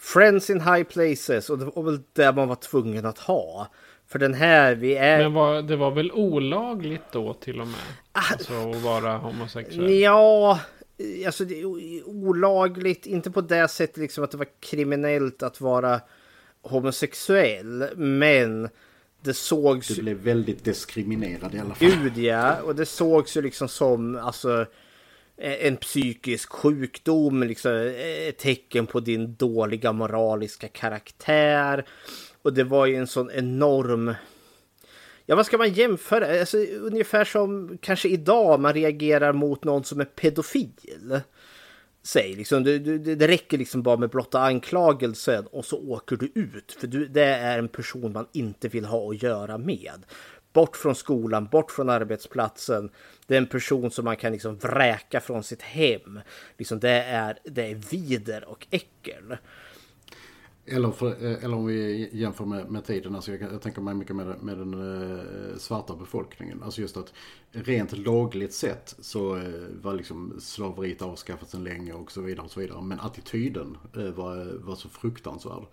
[0.00, 3.68] Friends in high places och det var väl det man var tvungen att ha.
[4.08, 5.18] För den här, vi är...
[5.18, 7.76] Men var, det var väl olagligt då till och med?
[8.12, 9.90] Ah, alltså att vara homosexuell?
[9.90, 10.60] Ja,
[11.26, 11.64] alltså det är
[12.08, 16.00] olagligt, inte på det sättet liksom att det var kriminellt att vara
[16.62, 18.68] homosexuell, men
[19.22, 19.88] det sågs...
[19.88, 21.88] Du blev väldigt diskriminerad i alla fall.
[21.88, 24.66] Gud ja, och det sågs ju liksom som alltså
[25.40, 31.84] Eh, en psykisk sjukdom, liksom eh, ett tecken på din dåliga moraliska karaktär.
[32.42, 34.14] Och det var ju en sån enorm
[35.26, 36.40] Ja, vad ska man jämföra?
[36.40, 41.20] Alltså, ungefär som kanske idag man reagerar mot någon som är pedofil.
[42.02, 46.32] Säg liksom, det, det, det räcker liksom bara med blotta anklagelsen och så åker du
[46.34, 46.76] ut.
[46.80, 50.04] För du, det är en person man inte vill ha att göra med.
[50.52, 52.90] Bort från skolan, bort från arbetsplatsen.
[53.26, 56.20] Det är en person som man kan liksom vräka från sitt hem.
[56.58, 59.36] Liksom det, är, det är vider och äckel.
[60.66, 63.94] Eller, för, eh, eller om vi jämför med, med tiden, alltså jag, jag tänker mig
[63.94, 66.62] mycket med, med den eh, svarta befolkningen.
[66.62, 67.12] Alltså just att
[67.50, 69.42] rent lagligt sett så eh,
[69.82, 72.82] var liksom slaveriet avskaffat sedan länge och så vidare och så vidare.
[72.82, 75.64] Men attityden var, var så fruktansvärd.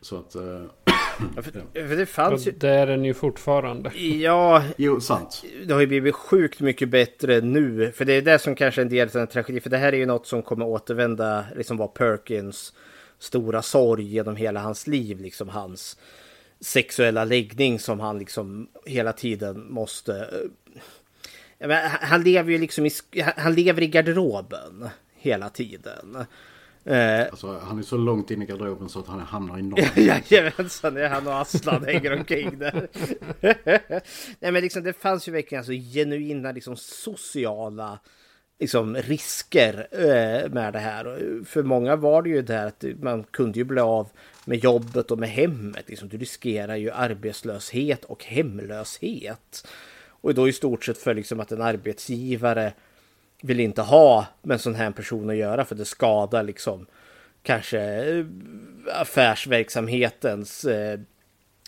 [0.00, 0.36] så att...
[1.36, 1.50] Ja, för,
[1.88, 2.50] för, det fanns ju...
[2.50, 3.90] Det är den ju fortfarande.
[3.98, 4.62] Ja.
[4.76, 5.44] Jo, sant.
[5.66, 7.92] Det har ju blivit sjukt mycket bättre nu.
[7.92, 9.60] För det är det som kanske är en del av den tragedi.
[9.60, 12.72] För det här är ju något som kommer återvända, liksom var Perkins
[13.18, 15.96] stora sorg genom hela hans liv, liksom hans
[16.60, 20.30] sexuella läggning som han liksom hela tiden måste...
[21.58, 22.90] Men han lever ju liksom i,
[23.36, 26.24] han lever i garderoben hela tiden.
[26.84, 29.98] Eh, alltså, han är så långt in i garderoben så att han hamnar i norr.
[29.98, 32.88] Jajamensan, det är han och Aslan hänger omkring där.
[34.40, 37.98] Nej men liksom det fanns ju verkligen alltså genuina liksom sociala
[38.58, 41.18] liksom, risker eh, med det här.
[41.44, 44.08] För många var det ju det att man kunde ju bli av
[44.44, 45.84] med jobbet och med hemmet.
[45.88, 49.68] Liksom, du riskerar ju arbetslöshet och hemlöshet.
[50.08, 52.72] Och då i stort sett för liksom att en arbetsgivare
[53.42, 56.86] vill inte ha med en sån här person att göra för det skadar liksom
[57.42, 58.24] kanske eh,
[59.00, 61.00] affärsverksamhetens eh,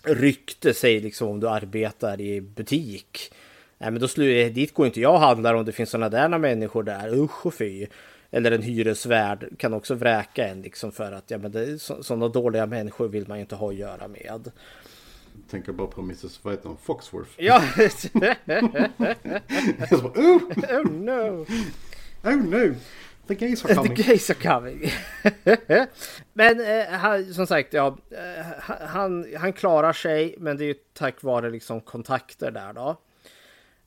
[0.02, 3.32] rykte, säg liksom om du arbetar i butik
[3.78, 6.08] Nej, men då slu- eh, dit går inte jag och handlar om det finns sådana
[6.08, 7.14] där människor där.
[7.14, 7.86] Usch och fy.
[8.30, 12.28] Eller en hyresvärd kan också vräka en liksom för att ja, men det, så, sådana
[12.28, 14.50] dåliga människor vill man ju inte ha att göra med.
[15.50, 16.44] Tänker bara på Mrs.
[16.44, 16.78] vad heter hon?
[16.78, 17.30] Foxworth.
[17.36, 17.62] Ja.
[19.90, 20.42] bara, oh!
[20.70, 21.46] oh no.
[22.22, 22.74] Oh no.
[23.26, 23.94] The gays are coming.
[23.94, 24.90] The gays are coming.
[26.32, 28.46] men eh, han, som sagt, ja, eh,
[28.86, 32.96] han, han klarar sig, men det är ju tack vare liksom kontakter där då.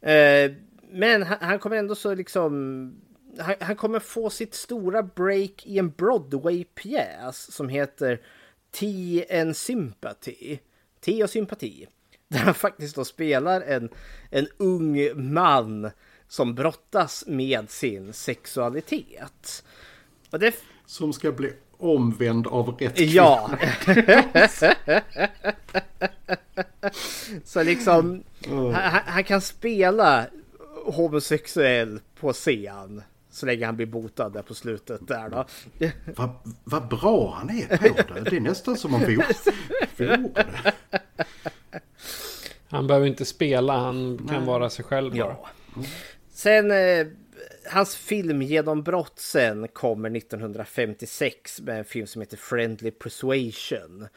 [0.10, 0.52] Eh,
[0.90, 3.02] men han, han, kommer ändå så liksom...
[3.40, 8.22] Han, han, kommer få sitt stora break i en Broadway-pjäs som heter
[8.72, 10.58] Tea and Sympathy.
[11.08, 11.88] Te och sympati.
[12.28, 13.90] Där han faktiskt då spelar en,
[14.30, 14.98] en ung
[15.32, 15.92] man
[16.28, 19.64] som brottas med sin sexualitet.
[20.30, 20.56] Och det...
[20.86, 23.12] Som ska bli omvänd av rätt kvinna.
[23.12, 23.52] Ja.
[27.44, 28.72] Så liksom, oh.
[28.72, 30.28] han, han, kan spela
[30.86, 33.04] homosexuell på scen.
[33.38, 35.46] Så länge han blir botad där på slutet där då.
[36.16, 36.30] Vad
[36.64, 38.30] va bra han är på det.
[38.30, 39.26] Det är nästan som man får
[39.98, 40.32] det.
[42.70, 44.48] Han behöver inte spela, han kan Nej.
[44.48, 45.20] vara sig själv bara.
[45.20, 45.48] Ja.
[46.30, 47.08] Sen, eh,
[47.72, 54.08] hans filmgenombrott sen kommer 1956 med en film som heter Friendly Persuasion.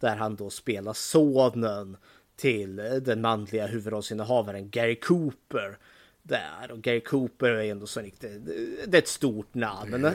[0.00, 1.96] Där han då spelar sonen
[2.36, 5.78] till den manliga huvudrollsinnehavaren Gary Cooper.
[6.28, 6.70] Där.
[6.70, 8.46] Och Gary Cooper är ändå så riktigt,
[8.86, 10.04] det är ett stort namn.
[10.04, 10.12] Eh,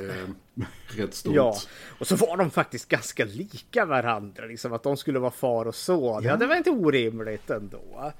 [0.97, 1.35] rätt stort.
[1.35, 1.57] Ja,
[1.99, 4.45] och så var de faktiskt ganska lika varandra.
[4.45, 6.23] Liksom att de skulle vara far och son.
[6.23, 8.13] Ja, ja det var inte orimligt ändå.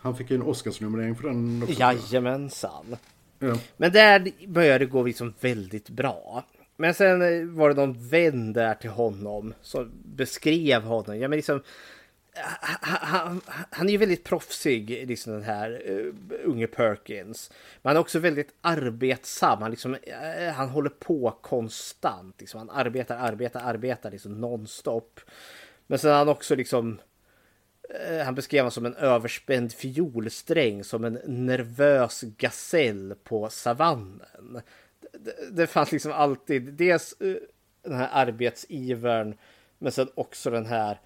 [0.00, 1.80] Han fick ju en Oscarsnominering för den också.
[1.80, 2.96] Jajamensan.
[3.38, 3.56] Ja.
[3.76, 6.44] Men där började det gå liksom väldigt bra.
[6.76, 7.18] Men sen
[7.54, 11.18] var det någon vän där till honom som beskrev honom.
[11.18, 11.62] Ja, men liksom,
[12.80, 17.50] han, han, är ju väldigt proffsig, liksom den här uh, unge Perkins.
[17.82, 19.62] Men han är också väldigt arbetsam.
[19.62, 22.40] Han, liksom, uh, han håller på konstant.
[22.40, 22.58] Liksom.
[22.58, 25.20] Han arbetar, arbetar, arbetar liksom nonstop.
[25.86, 27.00] Men sen har han också liksom...
[28.10, 34.60] Uh, han beskrev honom som en överspänd fiolsträng, som en nervös gasell på savannen.
[35.12, 37.14] Det, det fanns liksom alltid dels
[37.82, 39.34] den här arbetsivern,
[39.78, 40.98] men sen också den här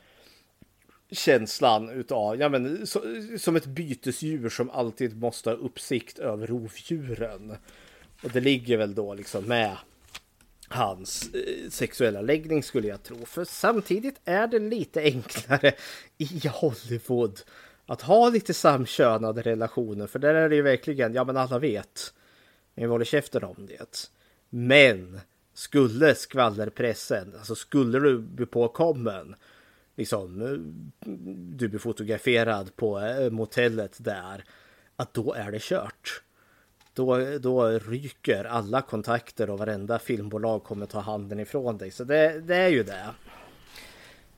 [1.13, 3.03] känslan utav, ja men så,
[3.39, 7.57] som ett bytesdjur som alltid måste ha uppsikt över rovdjuren.
[8.23, 9.77] Och det ligger väl då liksom med
[10.69, 13.27] hans eh, sexuella läggning skulle jag tro.
[13.27, 15.73] För samtidigt är det lite enklare
[16.19, 17.41] i Hollywood
[17.87, 20.07] att ha lite samkönade relationer.
[20.07, 22.15] För där är det ju verkligen, ja men alla vet.
[22.75, 24.11] Men vi håller käften om det.
[24.51, 25.21] Men
[25.55, 29.35] skulle skvallerpressen, alltså skulle du bli påkommen
[29.97, 30.49] liksom, eh,
[31.57, 34.45] du blir fotograferad på eh, motellet där,
[34.97, 36.23] att då är det kört.
[36.95, 41.91] Då, då ryker alla kontakter och varenda filmbolag kommer ta handen ifrån dig.
[41.91, 43.07] Så det, det är ju det.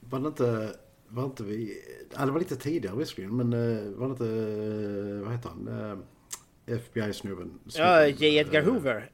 [0.00, 0.74] Var det inte
[1.08, 1.82] var inte vi...
[2.16, 4.24] Ja, det var lite tidigare visserligen, men eh, var det inte...
[5.24, 6.02] Vad heter han?
[6.66, 7.58] FBI-snubben.
[7.64, 8.36] Ja, J.
[8.36, 9.10] Edgar Hoover.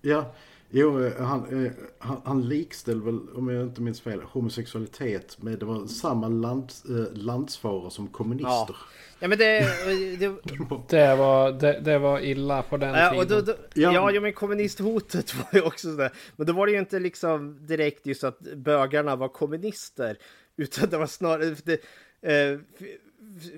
[0.00, 0.34] Ja,
[0.70, 5.58] jo, eh, han, eh, han, han likställde väl, om jag inte minns fel, homosexualitet med,
[5.58, 8.76] det var samma land, eh, landsfarer som kommunister.
[9.18, 9.60] Ja men det...
[10.18, 10.28] det
[10.88, 13.38] Det var, det, det var illa på den Ja, tiden.
[13.38, 13.92] och då, då, Ja.
[13.92, 16.12] ja, ja, men kommunisthotet var ju också sådär.
[16.36, 20.18] Men då var det ju inte liksom direkt just att bögarna var kommunister.
[20.56, 21.56] Utan det var snarare...
[21.64, 21.80] Det,
[22.22, 22.58] eh,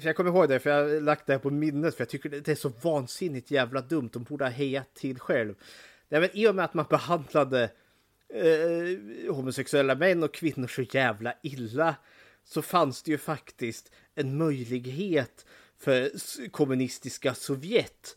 [0.00, 1.94] jag kommer ihåg det, för jag har lagt det här på minnet.
[1.94, 4.10] För jag tycker det är så vansinnigt jävla dumt.
[4.12, 5.54] De borde ha hejat till själv.
[6.08, 7.70] Nej, men I och med att man behandlade
[8.34, 11.96] eh, homosexuella män och kvinnor så jävla illa
[12.44, 15.46] så fanns det ju faktiskt en möjlighet
[15.78, 16.10] för
[16.50, 18.16] kommunistiska Sovjet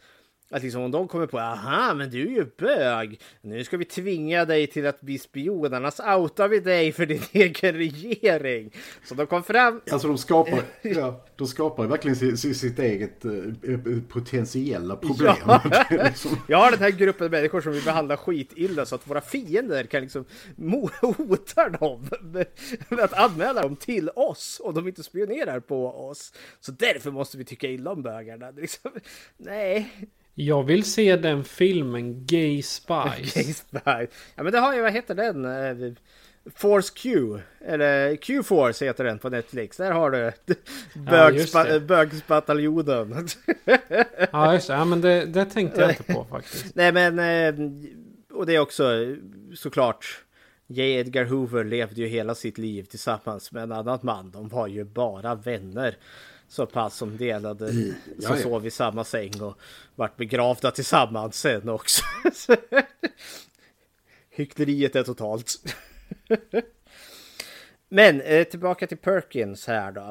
[0.51, 3.85] att liksom om de kommer på aha men du är ju bög nu ska vi
[3.85, 8.71] tvinga dig till att bli spion annars outar vi dig för din egen regering.
[9.03, 13.31] Så de kom fram Alltså de skapar, ja, de skapar verkligen sitt, sitt, eget eh,
[14.09, 15.35] potentiella problem.
[15.45, 15.61] Ja.
[15.89, 19.83] Liksom, Jag har den här gruppen människor som vi behandlar skitilla så att våra fiender
[19.83, 20.25] kan liksom
[21.01, 22.09] hota dem
[22.89, 26.33] med att anmäla dem till oss om de inte spionerar på oss.
[26.59, 28.51] Så därför måste vi tycka illa om bögarna.
[28.51, 28.91] Liksom,
[29.37, 29.89] nej.
[30.35, 33.33] Jag vill se den filmen Gay Spies.
[33.35, 33.79] Gay Spy.
[34.35, 35.45] Ja men det har ju, vad heter den?
[35.45, 35.93] Eh,
[36.55, 37.37] Force Q.
[37.65, 39.77] Eller Q-Force heter den på Netflix.
[39.77, 40.17] Där har du
[40.47, 40.51] Ja,
[40.93, 43.27] bögspa- bögsbataljonen.
[44.31, 44.73] Ja, just det.
[44.73, 46.75] Ja, men det, det tänkte jag inte på faktiskt.
[46.75, 47.71] Nej men, eh,
[48.33, 48.83] och det är också
[49.55, 50.23] såklart
[50.67, 50.93] J.
[50.95, 54.31] Edgar Hoover levde ju hela sitt liv tillsammans med en annan man.
[54.31, 55.95] De var ju bara vänner.
[56.51, 58.37] Så pass som delade, som ja.
[58.37, 59.59] sov i samma säng och
[59.95, 62.03] vart begravda tillsammans sen också.
[64.29, 65.55] Hyckleriet är totalt.
[67.89, 70.01] Men eh, tillbaka till Perkins här då.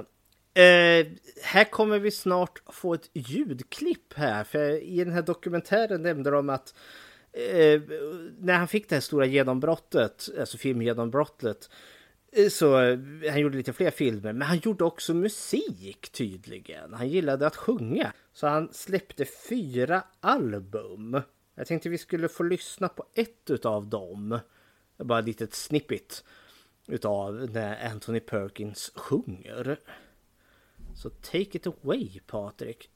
[0.60, 1.06] Eh,
[1.42, 4.44] här kommer vi snart få ett ljudklipp här.
[4.44, 6.74] För i den här dokumentären nämnde de att
[7.32, 7.80] eh,
[8.38, 11.70] när han fick det här stora genombrottet, alltså filmgenombrottet,
[12.32, 12.98] Eh, så eh,
[13.30, 16.94] han gjorde lite fler filmer, men han gjorde också musik tydligen.
[16.94, 21.20] Han gillade att sjunga, så han släppte fyra album.
[21.54, 24.38] Jag tänkte vi skulle få lyssna på ett utav dem.
[24.96, 26.24] Bara ett litet snippet
[26.86, 29.78] utav när Anthony Perkins sjunger.
[30.94, 32.90] Så take it away Patrik.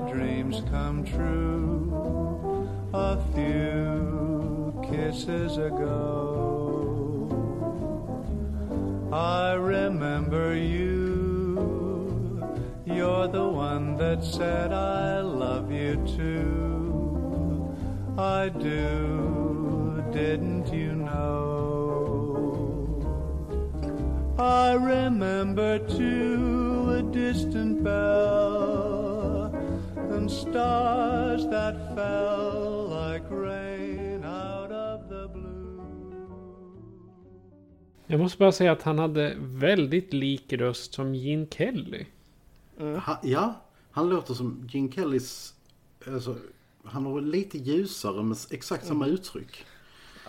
[0.00, 2.68] Dreams come true.
[2.94, 7.28] A few kisses ago.
[9.12, 12.44] I remember you.
[12.86, 17.76] You're the one that said I love you too.
[18.18, 21.18] I do, didn't you know?
[24.38, 28.97] I remember too a distant bell
[31.72, 35.82] that fell like rain out of the blue.
[38.06, 42.06] Jag måste bara säga att han hade väldigt lik röst som Gene Kelly.
[42.78, 45.54] ha, ja, han låter som Gene Kellys...
[46.06, 46.36] Alltså,
[46.84, 49.66] han har lite ljusare men exakt samma uttryck.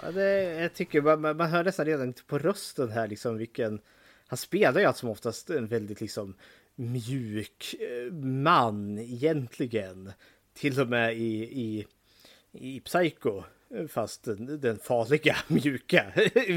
[0.01, 3.79] Ja, det, jag tycker man, man, man hör nästan redan på rösten här liksom vilken...
[4.27, 6.35] Han spelar ju allt som oftast en väldigt liksom
[6.75, 10.11] mjuk eh, man egentligen.
[10.59, 11.85] Till och med i, i,
[12.51, 13.43] i Psycho.
[13.89, 16.05] Fast den, den farliga mjuka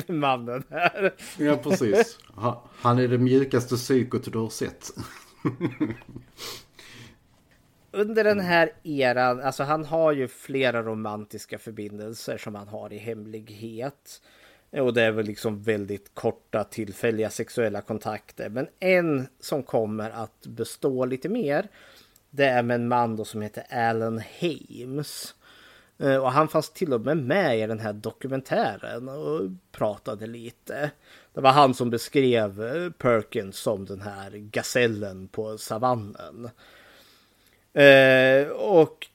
[0.06, 1.14] mannen här.
[1.38, 2.18] Ja, precis.
[2.34, 4.90] Ha- Han är det mjukaste psykot du har sett.
[7.90, 12.98] Under den här eran, alltså han har ju flera romantiska förbindelser som han har i
[12.98, 14.22] hemlighet.
[14.70, 18.48] Och det är väl liksom väldigt korta tillfälliga sexuella kontakter.
[18.48, 21.68] Men en som kommer att bestå lite mer.
[22.34, 25.34] Det är med en man då som heter Alan Hames.
[25.98, 30.90] Eh, och han fanns till och med med i den här dokumentären och pratade lite.
[31.34, 36.50] Det var han som beskrev eh, Perkins som den här gasellen på savannen.
[37.72, 39.06] Eh, och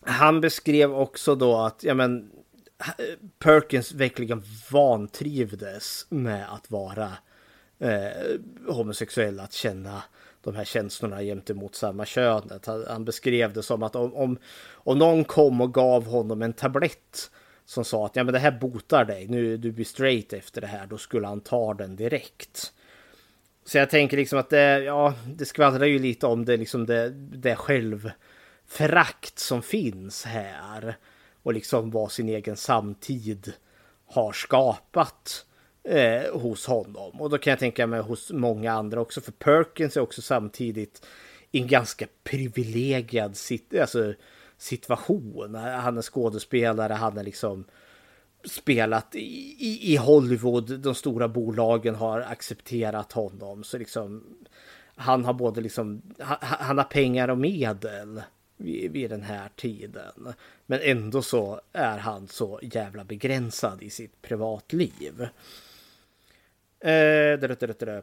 [0.00, 2.30] han beskrev också då att ja, men,
[3.38, 7.12] Perkins verkligen vantrivdes med att vara
[7.78, 10.02] eh, homosexuell, att känna
[10.46, 12.66] de här känslorna gentemot samma könet.
[12.66, 14.38] Han, beskrev det som att om, om,
[14.72, 17.30] om någon kom och gav honom en tablett
[17.64, 20.66] som sa att ja, men det här botar dig, nu du blir straight efter det
[20.66, 22.72] här, då skulle han ta den direkt.
[23.64, 27.10] Så jag tänker liksom att det, ja, det skvallrar ju lite om det, liksom det,
[27.10, 30.96] det självförakt som finns här.
[31.42, 33.52] Och liksom vad sin egen samtid
[34.06, 35.46] har skapat
[35.86, 37.20] eh, hos honom.
[37.20, 39.20] Och då kan jag tänka mig hos många andra också.
[39.20, 41.06] För Perkins är också samtidigt
[41.50, 44.14] i en ganska privilegierad sit alltså,
[44.58, 45.54] situation.
[45.54, 47.64] Han är skådespelare, han är liksom
[48.44, 50.80] spelat i, i, i Hollywood.
[50.80, 53.64] De stora bolagen har accepterat honom.
[53.64, 54.24] Så liksom
[54.96, 58.22] han har både liksom, han, han har pengar och medel
[58.56, 60.34] vid, vid, den här tiden.
[60.66, 65.28] Men ändå så är han så jävla begränsad i sitt privatliv.
[66.80, 68.02] Eh, det, det, det,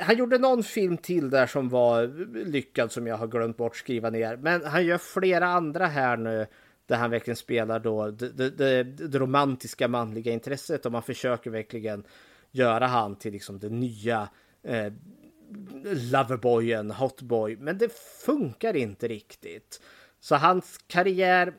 [0.00, 2.06] han gjorde någon film till där som var
[2.44, 4.36] lyckad som jag har glömt bort skriva ner.
[4.36, 6.46] Men han gör flera andra här nu
[6.86, 12.04] där han verkligen spelar då det, det, det romantiska manliga intresset och man försöker verkligen
[12.50, 14.28] göra han till liksom det nya
[14.62, 14.92] eh,
[16.12, 17.56] loverboyen, hotboy.
[17.56, 17.92] Men det
[18.26, 19.80] funkar inte riktigt.
[20.20, 21.54] Så hans karriär,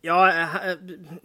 [0.00, 1.18] ja, han,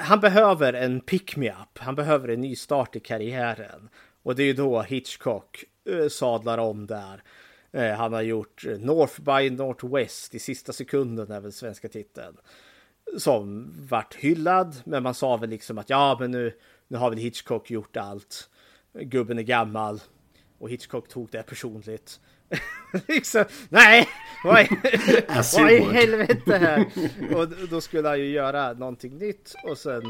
[0.00, 1.78] han behöver en pick-me-up.
[1.78, 3.88] Han behöver en ny start i karriären.
[4.22, 7.22] Och det är ju då Hitchcock eh, sadlar om där.
[7.72, 12.36] Eh, han har gjort North by Northwest i sista sekunden är väl svenska titeln.
[13.18, 16.52] Som vart hyllad, men man sa väl liksom att ja, men nu,
[16.88, 18.50] nu har väl Hitchcock gjort allt.
[18.92, 20.00] Gubben är gammal
[20.58, 22.20] och Hitchcock tog det personligt.
[23.08, 24.08] liksom, nej,
[24.44, 24.66] vad,
[25.56, 26.86] vad i helvete här?
[27.36, 30.02] och då skulle han ju göra någonting nytt och sen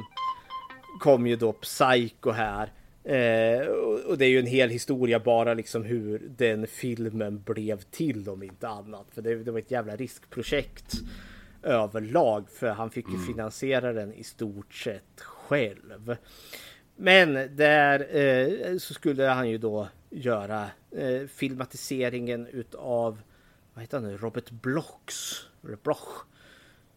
[1.00, 2.72] kom ju då Psycho här
[3.04, 3.66] Eh,
[4.06, 8.42] och det är ju en hel historia bara liksom hur den filmen blev till om
[8.42, 9.06] inte annat.
[9.14, 10.92] För det, det var ett jävla riskprojekt
[11.62, 13.26] överlag för han fick ju mm.
[13.26, 16.16] finansiera den i stort sett själv.
[16.96, 23.18] Men där eh, så skulle han ju då göra eh, filmatiseringen utav
[23.74, 24.16] vad heter han nu?
[24.16, 25.46] Robert Blocks
[25.82, 26.24] Bloch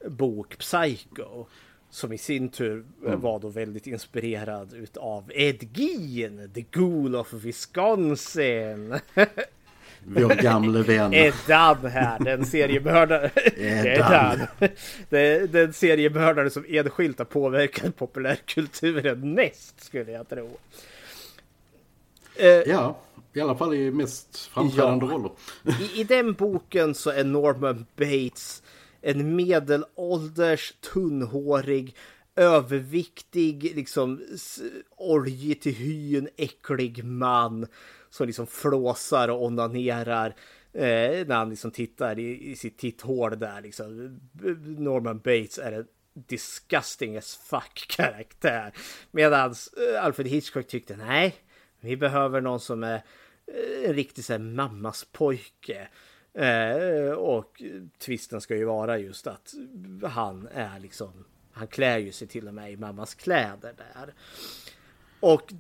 [0.06, 1.46] bok Psycho.
[1.90, 3.22] Som i sin tur mm.
[3.22, 9.00] var då väldigt inspirerad utav Ed Gein, The Ghoul of Wisconsin.
[10.06, 11.14] Vår gamle vän.
[11.48, 13.32] Edan här, den seriemördare.
[13.58, 14.48] Edan.
[15.10, 20.58] Den, den seriemördare som enskilt har påverkat populärkulturen mest skulle jag tro.
[22.36, 23.00] Eh, ja,
[23.34, 25.32] i alla fall i mest framträdande ja, roller.
[25.82, 28.64] I, I den boken så är Norman Bates
[29.02, 31.96] en medelålders, tunnhårig,
[32.36, 34.22] överviktig, liksom
[34.98, 37.68] oljig till hyn, äcklig man
[38.10, 40.28] som liksom flåsar och onanerar
[40.74, 44.20] eh, när han liksom tittar i, i sitt titthål där liksom.
[44.78, 48.74] Norman Bates är en disgusting as fuck karaktär.
[49.12, 51.36] Medan eh, Alfred Hitchcock tyckte nej,
[51.84, 53.04] vi behöver någon som är
[53.48, 55.88] eh, en riktig så här, mammas pojke.
[56.34, 57.62] Eh, och
[57.98, 59.54] twisten ska ju vara just att
[60.04, 64.14] han är liksom, han klär ju sig till och med i mammas kläder där.
[65.20, 65.54] Och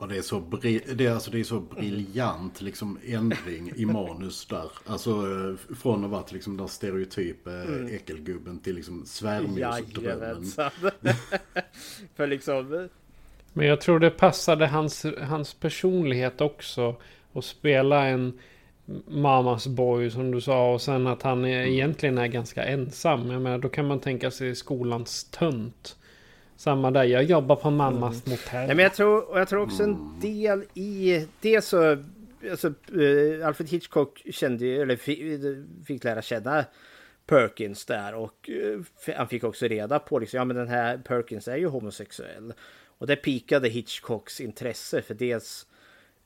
[0.00, 4.46] Ja, det är så, det är, alltså, det är så briljant liksom ändring i manus
[4.46, 4.70] där.
[4.86, 7.86] Alltså eh, från att vara liksom den stereotyp mm.
[7.86, 10.44] äckelgubben till liksom svärmorsdrömmen.
[12.14, 12.88] För liksom...
[13.56, 16.96] Men jag tror det passade hans, hans personlighet också.
[17.32, 18.38] Att spela en
[19.06, 23.30] Mamas boy som du sa och sen att han är, egentligen är ganska ensam.
[23.30, 25.96] Jag menar, då kan man tänka sig skolans tönt.
[26.56, 28.38] Samma där, jag jobbar på mammas mm.
[28.38, 28.66] motell.
[28.66, 31.98] Nej, men jag tror, och jag tror också en del i det så...
[32.50, 35.20] Alltså, uh, Alfred Hitchcock kände eller fick,
[35.86, 36.64] fick lära känna
[37.26, 38.84] Perkins där och uh,
[39.16, 42.52] han fick också reda på liksom, ja men den här Perkins är ju homosexuell.
[42.98, 45.66] Och det pikade Hitchcocks intresse för dels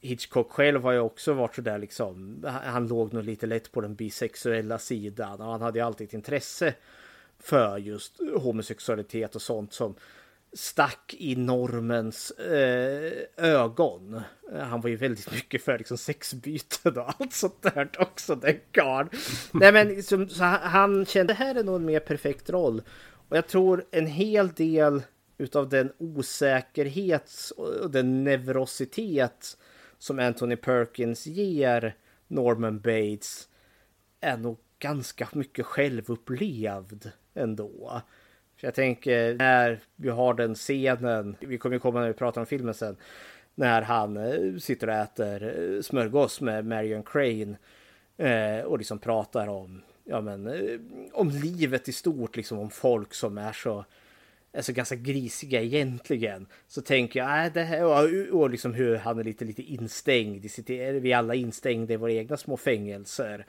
[0.01, 2.45] Hitchcock själv har ju också varit sådär liksom.
[2.65, 6.15] Han låg nog lite lätt på den bisexuella sidan och han hade ju alltid ett
[6.15, 6.75] intresse
[7.39, 9.95] för just homosexualitet och sånt som
[10.53, 14.21] stack i normens eh, ögon.
[14.53, 19.09] Han var ju väldigt mycket för liksom, sexbyten och allt sånt där också, den karln.
[19.53, 22.83] Nej men liksom, så han kände det här är nog en mer perfekt roll.
[23.29, 25.03] Och jag tror en hel del
[25.39, 29.57] utav den osäkerhet och den neurositet
[29.99, 31.95] som Anthony Perkins ger
[32.29, 33.49] Norman Bates
[34.21, 38.03] är nog ganska mycket självupplevd ändå.
[38.57, 42.47] För jag tänker när vi har den scenen, vi kommer komma när vi pratar om
[42.47, 42.97] filmen sen,
[43.55, 47.57] när han eh, sitter och äter eh, smörgås med Marion Crane
[48.17, 50.51] eh, och liksom pratar om, ja men,
[51.13, 53.85] om livet i stort, liksom om folk som är så
[54.59, 56.47] är så ganska grisiga egentligen.
[56.67, 60.45] Så tänker jag, äh, det här, och, och liksom hur han är lite, lite instängd
[60.45, 63.47] i sitt, är vi alla instängda i våra egna små fängelser.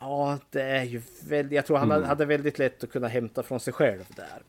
[0.00, 2.08] Ja, det är ju väldigt, jag tror han mm.
[2.08, 4.42] hade väldigt lätt att kunna hämta från sig själv där.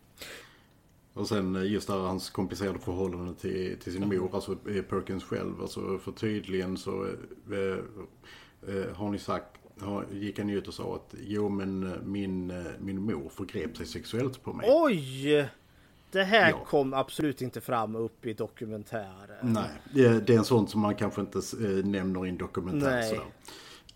[1.13, 5.23] Och sen eh, just där hans komplicerade förhållande till, till sin mor, alltså eh, Perkins
[5.23, 5.61] själv.
[5.61, 7.05] Alltså för tydligen så
[7.51, 7.77] eh,
[8.75, 9.57] eh, har ni sagt,
[10.11, 14.53] gick han ut och sa att jo men min, min mor förgrep sig sexuellt på
[14.53, 14.69] mig.
[14.71, 15.47] Oj!
[16.11, 16.65] Det här ja.
[16.65, 19.37] kom absolut inte fram upp i dokumentären.
[19.41, 23.01] Nej, det, det är en sån som man kanske inte eh, nämner i en dokumentär.
[23.01, 23.25] Sådär.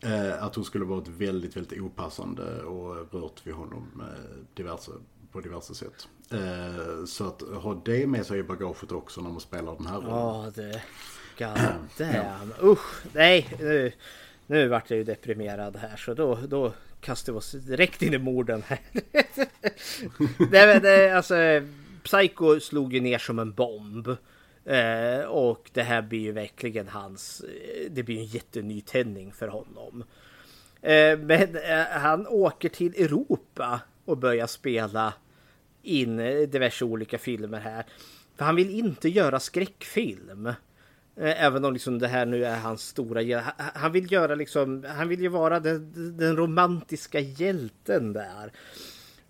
[0.01, 4.91] Eh, att hon skulle varit väldigt, väldigt opassande och rört vid honom eh, diverse,
[5.32, 6.07] på diverse sätt.
[6.32, 10.01] Eh, så att ha det med sig i bagaget också när man spelar den här
[10.01, 10.11] rollen.
[10.18, 10.82] Ja, det...
[11.38, 12.53] God damn.
[12.72, 13.47] Usch, nej.
[13.59, 13.91] Nu,
[14.47, 18.18] nu vart jag ju deprimerad här så då, då kastar vi oss direkt in i
[18.18, 18.80] morden här.
[20.51, 21.36] det, det, alltså,
[22.06, 24.08] Psycho slog ju ner som en bomb.
[24.66, 30.03] Eh, och det här blir ju verkligen hans, eh, det blir en jättenytändning för honom.
[30.82, 35.14] Eh, men eh, han åker till Europa och börjar spela
[35.82, 37.86] in eh, diverse olika filmer här.
[38.36, 40.47] För han vill inte göra skräckfilm.
[41.16, 43.43] Eh, även om liksom det här nu är hans stora...
[43.58, 44.86] Han vill göra liksom...
[44.88, 48.51] Han vill ju vara den, den romantiska hjälten där.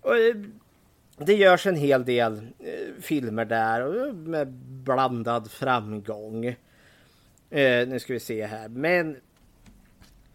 [0.00, 0.12] Och
[1.16, 6.46] det görs en hel del eh, filmer där eh, med blandad framgång.
[7.50, 8.68] Eh, nu ska vi se här.
[8.68, 9.16] Men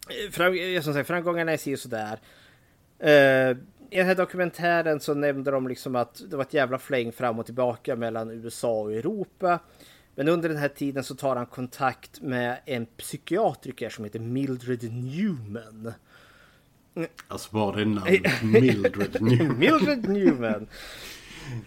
[0.10, 2.20] eh, fram, eh, som sagt, framgångarna är si och sådär.
[3.00, 3.58] Eh,
[3.90, 7.40] i den här dokumentären så nämnde de liksom att det var ett jävla fläng fram
[7.40, 9.60] och tillbaka mellan USA och Europa.
[10.16, 14.94] Men under den här tiden så tar han kontakt med en psykiatriker som heter Mildred
[14.94, 15.94] Newman.
[17.28, 19.60] Alltså bara det namnet, Mildred Newman.
[19.60, 20.68] Mildred Newman.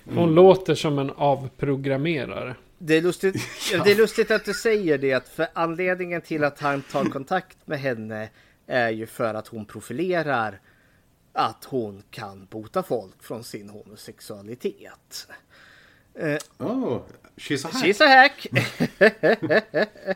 [0.05, 0.35] Hon mm.
[0.35, 2.55] låter som en avprogrammerare.
[2.79, 3.35] Det är, lustigt,
[3.85, 7.81] det är lustigt att du säger det, för anledningen till att han tar kontakt med
[7.81, 8.29] henne
[8.67, 10.61] är ju för att hon profilerar
[11.33, 15.29] att hon kan bota folk från sin homosexualitet.
[16.23, 17.01] Uh, oh,
[17.37, 17.85] she's a hack.
[17.85, 18.47] She's a hack.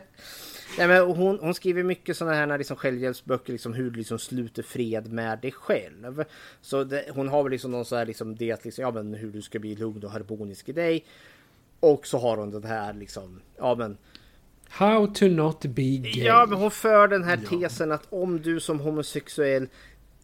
[0.77, 4.63] Nej, men hon, hon skriver mycket sådana här liksom självhjälpsböcker, liksom hur du liksom sluter
[4.63, 6.23] fred med dig själv.
[6.61, 9.31] Så det, hon har väl liksom någon så här liksom det, liksom, ja men hur
[9.31, 11.05] du ska bli lugn och harmonisk i dig.
[11.79, 13.97] Och så har hon den här liksom, ja men
[14.69, 16.23] How to not be gay.
[16.23, 19.67] Ja, men hon för den här tesen att om du som homosexuell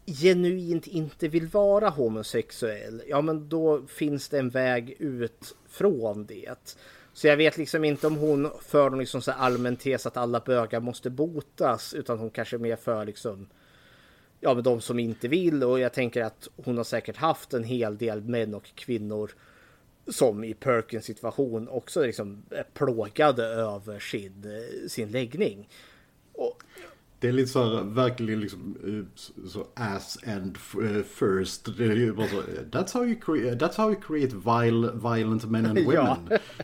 [0.06, 6.76] genuint inte vill vara homosexuell, ja men då finns det en väg ut från det.
[7.16, 10.40] Så jag vet liksom inte om hon för någon liksom så allmän tes att alla
[10.40, 13.48] bögar måste botas, utan hon kanske mer för liksom
[14.40, 17.64] ja, men de som inte vill och jag tänker att hon har säkert haft en
[17.64, 19.30] hel del män och kvinnor
[20.08, 25.68] som i Perkins situation också liksom är plågade över sin, eh, sin läggning.
[26.32, 26.62] Och,
[27.18, 31.76] det är lite så här, verkligen liksom eh, så ass and eh, first.
[31.78, 35.44] Det är ju bara så, that's how you create, that's how you create vile, violent
[35.44, 35.94] men and women.
[35.94, 36.18] ja.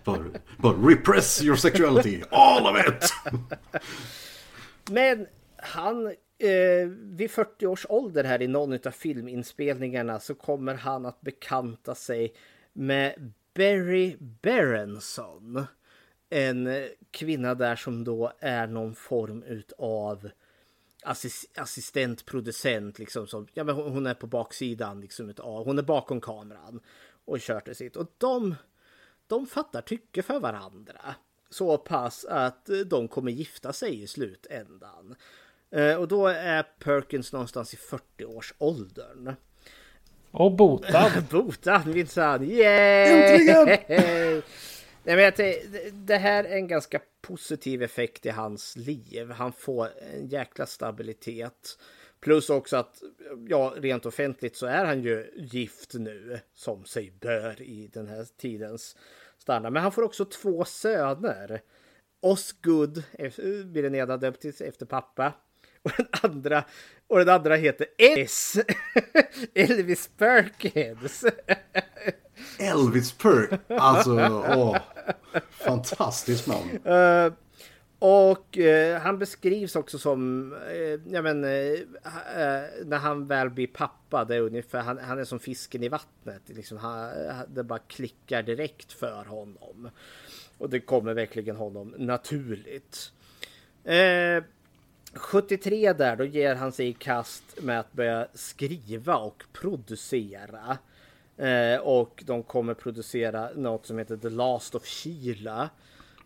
[0.04, 0.20] but,
[0.58, 3.10] but repress your sexuality, all of it!
[4.90, 5.26] Men
[5.56, 6.06] han,
[6.38, 11.94] eh, vid 40 års ålder här i någon av filminspelningarna så kommer han att bekanta
[11.94, 12.34] sig
[12.72, 15.64] med Berry Berenson.
[16.30, 16.68] En
[17.10, 20.30] kvinna där som då är någon form utav
[21.02, 23.26] assist, assistent, producent liksom.
[23.26, 25.30] Som, ja, men hon, är på baksidan liksom.
[25.30, 26.80] Utav, hon är bakom kameran
[27.24, 27.96] och kör till sitt.
[27.96, 28.54] Och de,
[29.26, 31.14] de fattar tycke för varandra.
[31.50, 35.14] Så pass att de kommer gifta sig i slutändan.
[35.70, 39.34] Eh, och då är Perkins någonstans i 40-årsåldern.
[40.30, 41.24] Och botad.
[41.30, 42.44] botad minsann.
[42.44, 43.38] Yay!
[43.38, 44.42] Äntligen!
[45.04, 45.34] Nej, men jag
[45.92, 49.30] det här är en ganska positiv effekt i hans liv.
[49.30, 51.78] Han får en jäkla stabilitet.
[52.20, 53.02] Plus också att,
[53.48, 58.26] ja, rent offentligt så är han ju gift nu, som sig bör i den här
[58.36, 58.96] tidens
[59.38, 59.72] standard.
[59.72, 61.60] Men han får också två söner.
[62.20, 63.02] Osgood
[63.64, 65.32] blir den ena döpt efter pappa.
[65.82, 66.64] Och den andra,
[67.06, 68.58] och den andra heter Elvis.
[69.54, 71.24] Elvis Perkins.
[72.58, 73.60] Elvis Perk.
[73.68, 74.12] Alltså,
[74.56, 74.76] åh.
[75.50, 76.86] Fantastiskt namn.
[76.86, 77.32] Uh,
[77.98, 84.36] och uh, han beskrivs också som, uh, ja men, när han väl blir pappa, det
[84.36, 86.42] är ungefär, han, han är som fisken i vattnet.
[86.46, 87.10] Liksom, han,
[87.48, 89.90] det bara klickar direkt för honom.
[90.58, 93.12] Och det kommer verkligen honom naturligt.
[95.14, 100.78] 73 där, då ger han sig i kast med att börja skriva och producera.
[101.42, 105.70] Eh, och de kommer producera något som heter The Last of Sheila.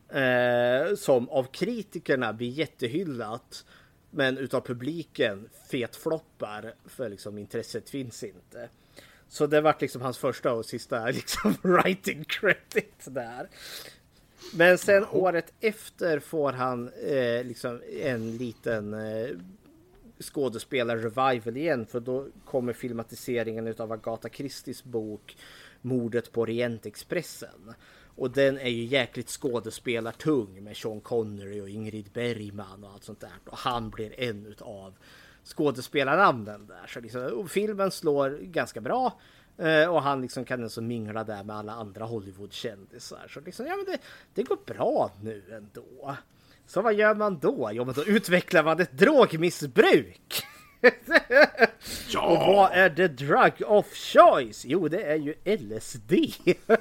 [0.09, 3.65] Eh, som av kritikerna blir jättehyllat.
[4.11, 8.69] Men utav publiken fetfloppar för liksom intresset finns inte.
[9.29, 13.49] Så det vart liksom hans första och sista liksom writing credit där.
[14.55, 19.29] Men sen året efter får han eh, liksom en liten eh,
[20.19, 25.37] skådespelar-revival igen för då kommer filmatiseringen av Agatha Christies bok
[25.81, 27.75] Mordet på Orientexpressen.
[28.17, 33.21] Och den är ju jäkligt skådespelartung med Sean Connery och Ingrid Bergman och allt sånt
[33.21, 33.31] där.
[33.45, 34.95] Och han blir en utav
[35.45, 36.87] skådespelarnamnen där.
[36.87, 39.21] Så liksom, filmen slår ganska bra.
[39.59, 43.27] Eh, och han liksom kan alltså mingla där med alla andra Hollywoodkändisar.
[43.29, 43.99] Så liksom, ja men det,
[44.35, 46.17] det går bra nu ändå.
[46.67, 47.71] Så vad gör man då?
[47.73, 50.45] Jo men då utvecklar man ett drogmissbruk.
[52.09, 52.21] ja.
[52.21, 54.65] Och vad är the drug of choice?
[54.65, 56.13] Jo det är ju LSD.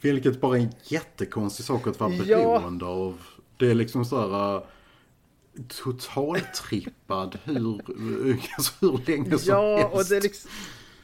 [0.00, 2.90] Vilket bara är en jättekonstig sak att vara beroende ja.
[2.90, 3.22] av.
[3.56, 4.62] Det är liksom så här uh,
[5.68, 7.80] totaltrippad hur,
[8.56, 9.94] alltså hur länge som ja, helst.
[9.94, 10.50] Och det är liksom...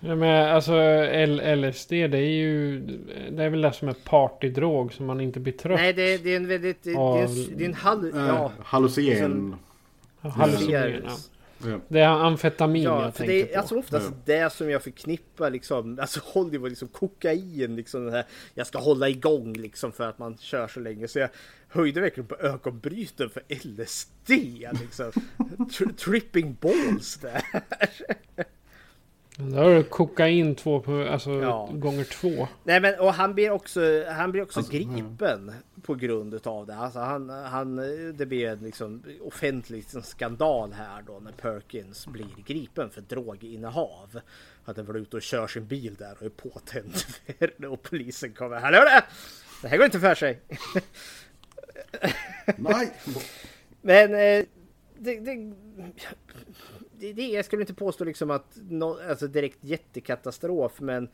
[0.01, 0.73] Ja, men alltså
[1.57, 2.81] LSD det är ju
[3.31, 6.33] Det är väl det som är partydrog som man inte blir trött Nej det, det
[6.33, 9.57] är en väldigt Det, av, det, är, det är en hall, äh, ja, hallucinogen
[10.21, 11.17] Hallucinogen ja.
[11.89, 13.59] Det är amfetamin ja, jag tänker det är på.
[13.59, 14.17] Alltså oftast ja.
[14.25, 18.25] det som jag förknippar liksom, alltså Hollywood, liksom kokain, liksom här,
[18.55, 21.09] jag ska hålla igång liksom för att man kör så länge.
[21.09, 21.29] Så jag
[21.69, 24.31] höjde verkligen på ögonbryten för LSD,
[24.81, 25.13] liksom.
[25.79, 27.43] Tri tripping balls där.
[29.39, 31.70] Då har du kokain två på, alltså ja.
[31.72, 32.49] gånger två.
[32.64, 35.55] Nej men och han blir också, han blir också alltså, gripen mm.
[35.82, 36.76] på grund av det.
[36.76, 37.76] Alltså han, han,
[38.16, 44.20] det blir en liksom offentlig liksom skandal här då när Perkins blir gripen för droginnehav.
[44.64, 46.95] Att han var ute och kör sin bil där och är påtänd
[47.72, 48.57] och polisen kommer.
[48.57, 49.05] Hallå det!
[49.62, 50.41] Det här går inte för sig.
[52.57, 52.93] Nej.
[53.82, 54.45] men eh,
[54.99, 55.55] det, det
[56.99, 61.09] det, det, jag skulle inte påstå liksom att no, alltså direkt jättekatastrof, men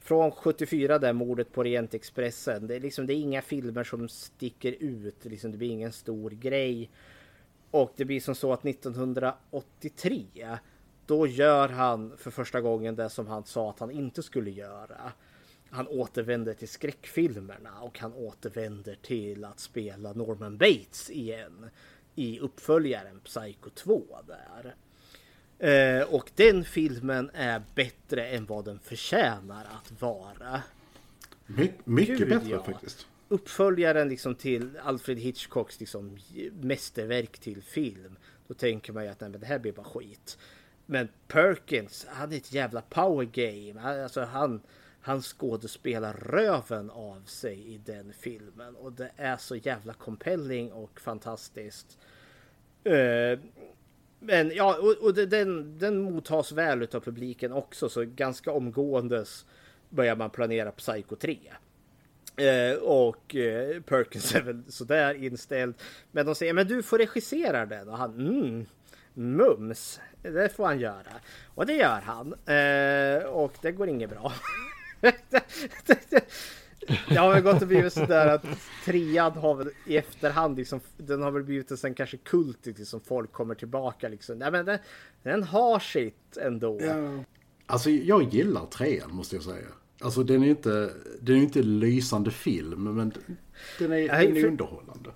[0.00, 2.66] från 74 där mordet på Orientexpressen.
[2.66, 5.24] Det är liksom det är inga filmer som sticker ut.
[5.24, 6.90] Liksom, det blir ingen stor grej.
[7.70, 10.58] Och det blir som så att 1983
[11.06, 15.12] då gör han för första gången det som han sa att han inte skulle göra.
[15.70, 21.70] Han återvänder till skräckfilmerna och han återvänder till att spela Norman Bates igen
[22.14, 24.74] i uppföljaren Psycho 2 där.
[25.60, 30.62] Eh, och den filmen är bättre än vad den förtjänar att vara.
[31.46, 32.62] My mycket Gud, bättre ja.
[32.62, 33.06] faktiskt.
[33.28, 36.18] Uppföljaren liksom till Alfred Hitchcocks liksom
[36.60, 38.16] mästerverk till film.
[38.48, 40.38] Då tänker man ju att nej, men det här blir bara skit.
[40.86, 44.02] Men Perkins, han är ett jävla power game.
[44.02, 44.60] Alltså han,
[45.00, 48.76] han skådespelar röven av sig i den filmen.
[48.76, 51.98] Och det är så jävla compelling och fantastiskt.
[52.86, 53.38] Uh,
[54.20, 59.46] men ja, och, och den, den mottas väl av publiken också, så ganska omgåendes
[59.88, 61.38] börjar man planera Psycho 3.
[62.36, 65.74] Eh, och eh, Perkins är väl sådär inställd.
[66.12, 67.88] Men de säger, men du får regissera den.
[67.88, 68.66] Och han, mm,
[69.14, 71.12] mums, det får han göra.
[71.54, 72.32] Och det gör han.
[72.32, 74.32] Eh, och det går inget bra.
[77.08, 78.44] Det har väl gått och blivit sådär att
[78.84, 83.00] trean har väl i efterhand liksom, den har väl blivit en sån kanske kult liksom
[83.00, 84.38] folk kommer tillbaka liksom.
[84.38, 84.78] Nej men den,
[85.22, 86.80] den har sitt ändå.
[86.80, 87.24] Ja.
[87.66, 89.66] Alltså jag gillar trean måste jag säga.
[90.00, 93.12] Alltså den är inte, den är inte lysande film men
[93.78, 95.10] den är, den är underhållande.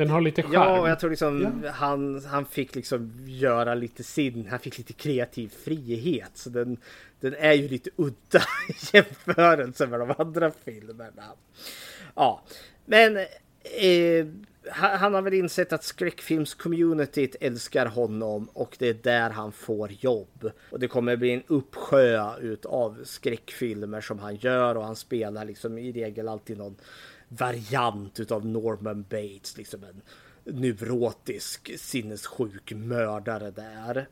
[0.00, 0.52] Den har lite charm.
[0.52, 1.70] Ja, och jag tror liksom ja.
[1.70, 6.30] han, han fick liksom göra lite sin, han fick lite kreativ frihet.
[6.34, 6.76] Så den,
[7.20, 11.24] den är ju lite udda i jämförelse med de andra filmerna.
[12.14, 12.44] Ja,
[12.84, 14.26] men eh,
[14.68, 20.50] han har väl insett att skräckfilmscommunityt älskar honom och det är där han får jobb.
[20.70, 22.20] Och det kommer bli en uppsjö
[22.64, 26.76] av skräckfilmer som han gör och han spelar liksom i regel alltid någon
[27.30, 30.02] variant utav Norman Bates, liksom en
[30.44, 34.08] neurotisk sinnessjuk mördare där.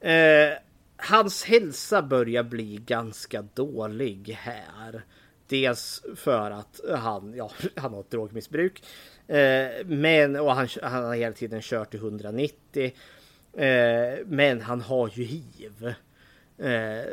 [0.00, 0.58] Eh,
[0.96, 5.02] hans hälsa börjar bli ganska dålig här.
[5.46, 8.82] Dels för att han, ja, han har ett drogmissbruk.
[9.26, 12.92] Eh, men, och han, han har hela tiden kört i 190.
[13.56, 15.94] Eh, men han har ju hiv.
[16.58, 17.04] Eh,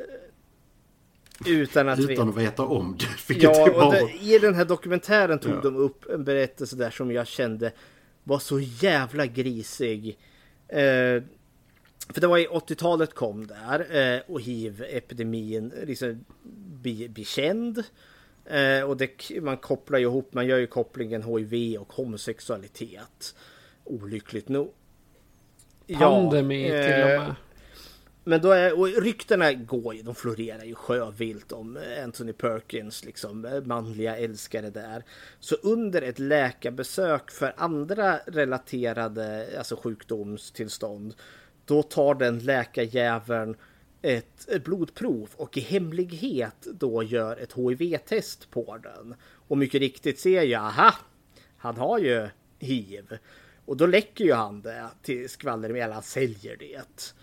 [1.48, 3.34] utan att, utan att veta om det.
[3.42, 5.62] Ja, och det, i den här dokumentären tog ja.
[5.62, 7.72] de upp en berättelse där som jag kände
[8.24, 10.20] var så jävla grisig.
[10.68, 11.24] Eh,
[12.10, 16.26] För det var i 80-talet kom där eh, och hiv-epidemin liksom
[16.82, 17.84] blir bli känd.
[18.46, 23.36] Eh, och det, man kopplar ju ihop, man gör ju kopplingen hiv och homosexualitet.
[23.84, 24.74] Olyckligt nog.
[26.00, 27.36] Pandemi ja, till och med.
[28.24, 33.46] Men då är, och ryktena går ju, de florerar ju sjövilt om Anthony Perkins, liksom
[33.46, 35.04] eh, manliga älskare där.
[35.40, 41.14] Så under ett läkarbesök för andra relaterade alltså sjukdomstillstånd,
[41.66, 43.56] då tar den läkarjäveln
[44.02, 49.16] ett, blodprov och i hemlighet då gör ett HIV-test på den.
[49.48, 50.94] Och mycket riktigt ser jag, aha,
[51.58, 52.28] han har ju
[52.60, 53.18] hiv.
[53.66, 57.14] Och då läcker ju han det till skvallermedia, alla säljer det.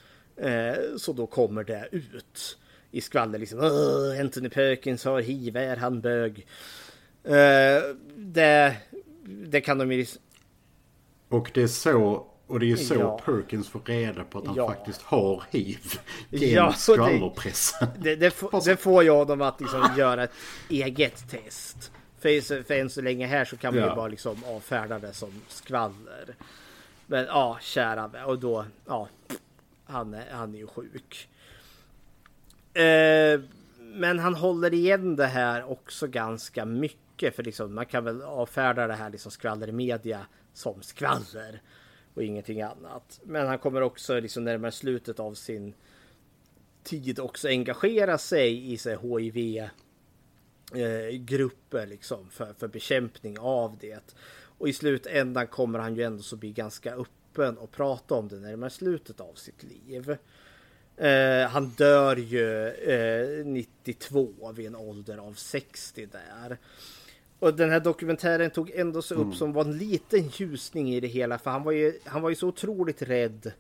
[0.40, 2.58] Eh, så då kommer det ut
[2.90, 3.60] i skvaller liksom.
[4.20, 6.46] Anthony Perkins har hiv, är han bög?
[7.24, 7.82] Eh,
[8.16, 8.76] det,
[9.24, 10.06] det kan de ju...
[11.28, 13.18] Och det är så och det är så ja.
[13.24, 14.68] Perkins får reda på att han ja.
[14.68, 15.78] faktiskt har hiv.
[16.30, 17.88] Genom ja, skvallerpressen.
[17.98, 20.32] Det, det, det, det, får jag dem att liksom göra ett
[20.68, 21.92] eget test.
[22.20, 23.90] För, för än så länge här så kan man ja.
[23.90, 26.34] ju bara liksom avfärda det som skvaller.
[27.06, 29.08] Men ja, kära Och då, ja
[29.88, 31.28] han är, han är ju sjuk.
[32.74, 33.40] Eh,
[33.78, 37.36] men han håller igen det här också ganska mycket.
[37.36, 41.62] För liksom, man kan väl avfärda det här liksom skvaller i media som skvaller.
[42.14, 43.20] Och ingenting annat.
[43.24, 45.74] Men han kommer också liksom närmare slutet av sin
[46.82, 49.58] tid också engagera sig i hiv
[50.74, 54.14] eh, grupper liksom för, för bekämpning av det.
[54.58, 58.28] Och i slutändan kommer han ju ändå så bli ganska upp öppen och prata om
[58.28, 60.16] det närmare slutet av sitt liv.
[60.96, 66.58] Eh, han dör ju eh, 92 vid en ålder av 60 där.
[67.38, 69.34] Och den här dokumentären tog ändå så upp mm.
[69.34, 71.38] som var en liten ljusning i det hela.
[71.38, 73.52] För han var ju, han var ju så otroligt rädd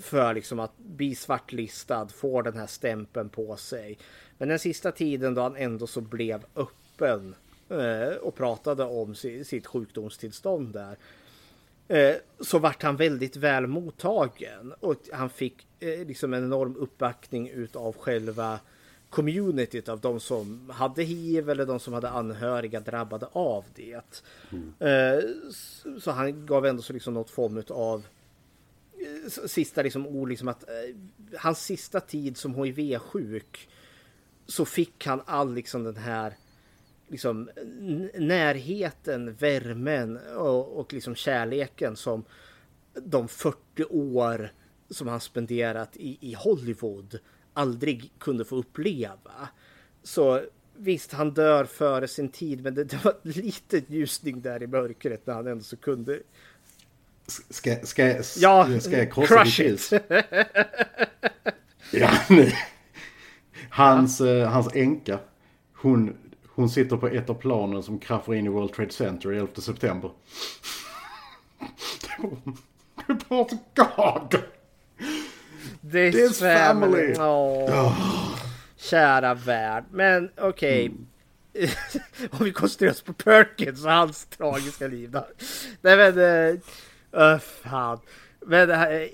[0.00, 3.98] för liksom att bli svartlistad, få den här stämpeln på sig.
[4.38, 7.34] Men den sista tiden då han ändå så blev öppen
[7.68, 10.96] eh, och pratade om sitt sjukdomstillstånd där
[11.92, 17.48] Eh, så vart han väldigt väl mottagen och han fick eh, liksom en enorm uppbackning
[17.48, 18.60] utav själva
[19.10, 24.22] communityt av de som hade hiv eller de som hade anhöriga drabbade av det.
[24.50, 24.72] Mm.
[24.78, 25.24] Eh,
[26.00, 28.02] så han gav ändå så liksom något form av
[29.46, 30.64] sista liksom ord liksom att
[31.38, 33.68] hans sista tid som hiv-sjuk
[34.46, 36.34] så fick han all liksom den här
[37.08, 37.50] liksom
[38.14, 42.24] närheten, värmen och, och liksom kärleken som
[42.94, 44.52] de 40 år
[44.90, 47.18] som han spenderat i, i Hollywood
[47.52, 49.48] aldrig kunde få uppleva.
[50.02, 50.40] Så
[50.76, 54.66] visst, han dör före sin tid, men det, det var en liten ljusning där i
[54.66, 56.20] mörkret när han ändå så kunde.
[57.26, 59.92] Ska, ska, ska, ja, ska jag krossa ditt hus?
[61.92, 62.10] ja,
[63.70, 64.26] Hans, ja.
[64.26, 65.18] Eh, hans änka,
[65.74, 66.16] hon
[66.62, 70.10] hon sitter på ett av planen som kraschar in i World Trade Center 11 september.
[73.06, 74.42] But God!
[75.92, 77.14] This, This family!
[77.14, 77.14] family.
[77.18, 77.86] Oh.
[77.86, 78.38] Oh.
[78.76, 79.84] Kära värld.
[79.90, 80.90] Men okej.
[81.54, 81.66] Okay.
[81.66, 81.70] Mm.
[82.30, 85.10] Om vi koncentrerar oss på Perkins och hans tragiska liv.
[85.10, 85.26] Där.
[85.80, 86.18] Nej men...
[87.16, 87.98] Uh, fan.
[88.46, 89.08] Men uh,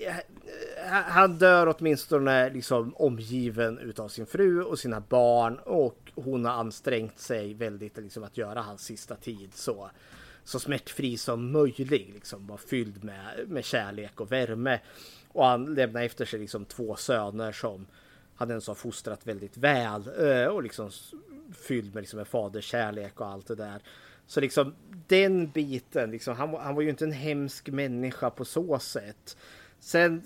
[0.49, 6.53] Eh, han dör åtminstone liksom omgiven utav sin fru och sina barn och hon har
[6.53, 9.91] ansträngt sig väldigt liksom att göra hans sista tid så,
[10.45, 12.15] så smärtfri som möjligt.
[12.15, 14.81] Liksom var fylld med, med kärlek och värme.
[15.29, 17.87] Och han lämnar efter sig liksom två söner som
[18.37, 20.91] han ens har fostrat väldigt väl eh, och liksom
[21.53, 23.83] fylld med liksom en faderskärlek och allt det där.
[24.27, 24.75] Så liksom
[25.07, 29.37] den biten, liksom, han, han var ju inte en hemsk människa på så sätt.
[29.81, 30.23] Sen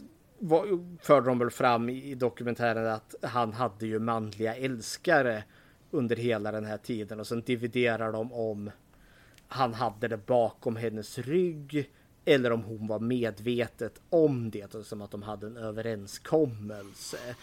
[1.01, 5.45] förde de väl fram i dokumentären att han hade ju manliga älskare
[5.91, 8.71] under hela den här tiden och sen dividerar de om
[9.49, 11.91] han hade det bakom hennes rygg
[12.25, 17.37] eller om hon var medvetet om det och som att de hade en överenskommelse.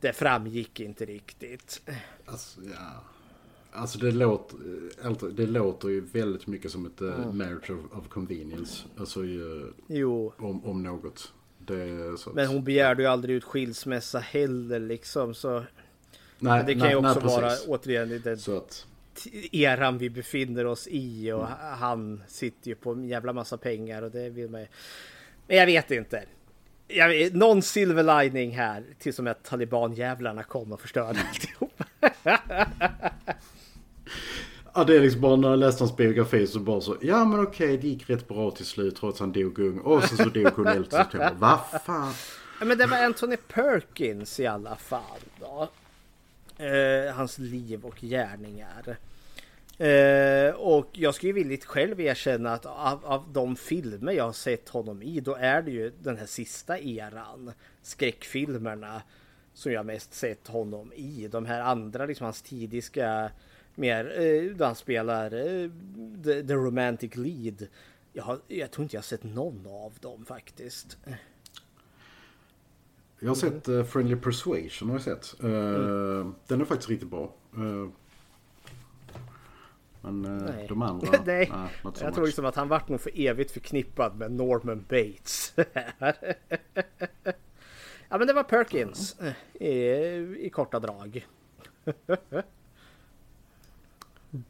[0.00, 1.82] Det framgick inte riktigt.
[2.26, 3.02] Alltså, ja.
[3.72, 4.58] Alltså det låter,
[5.02, 7.38] alltså, det låter ju väldigt mycket som ett mm.
[7.38, 8.84] marriage of, of convenience.
[8.96, 10.32] Alltså ju, jo.
[10.36, 11.32] Om, om något.
[12.34, 15.64] Men hon begärde ju aldrig ut skilsmässa heller liksom så.
[16.38, 18.86] Nej, det kan nej, ju också nej, vara återigen i den att...
[19.52, 21.58] eran vi befinner oss i och mm.
[21.78, 24.66] han sitter ju på en jävla massa pengar och det vill man ju.
[25.46, 26.24] Men jag vet inte.
[26.88, 31.82] Jag vet, någon silver lining här tills som att talibanjävlarna kom och förstörde alltihop.
[34.78, 36.96] Ja det är liksom bara när jag läste hans biografi så bara så.
[37.00, 39.78] Ja men okej det gick rätt bra till slut trots han dog ung.
[39.78, 41.34] Och så, så dog hon 11 september.
[41.38, 42.12] Vad fan.
[42.60, 45.20] men det var Anthony Perkins i alla fall.
[45.40, 45.68] Då.
[46.64, 48.96] Eh, hans liv och gärningar.
[49.78, 54.32] Eh, och jag ska ju villigt själv erkänna att av, av de filmer jag har
[54.32, 57.52] sett honom i då är det ju den här sista eran.
[57.82, 59.02] Skräckfilmerna
[59.54, 61.28] som jag mest sett honom i.
[61.30, 63.30] De här andra, liksom hans tidiga
[63.78, 65.70] mer, eh, där han spelar eh,
[66.24, 67.66] the, the, romantic lead.
[68.12, 70.98] Jag, har, jag tror inte jag sett någon av dem faktiskt.
[73.18, 74.88] Jag har sett uh, Friendly Persuasion.
[74.88, 75.44] Har jag sett.
[75.44, 76.34] Uh, mm.
[76.46, 77.34] Den är faktiskt riktigt bra.
[77.58, 77.88] Uh,
[80.00, 81.22] men uh, de andra...
[81.26, 82.14] Nej, nah, jag much.
[82.14, 85.52] tror liksom att han vart nog för evigt förknippad med Norman Bates.
[88.08, 89.16] ja men det var Perkins
[89.54, 89.70] i,
[90.38, 91.26] i korta drag.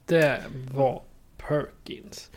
[0.04, 1.02] det var
[1.36, 2.30] Perkins.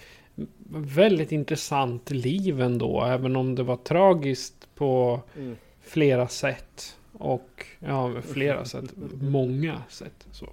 [0.70, 6.98] Väldigt intressant liv ändå, även om det var tragiskt på mm flera sätt.
[7.14, 8.94] Och ja, flera sätt.
[9.22, 10.28] Många sätt.
[10.32, 10.50] Så.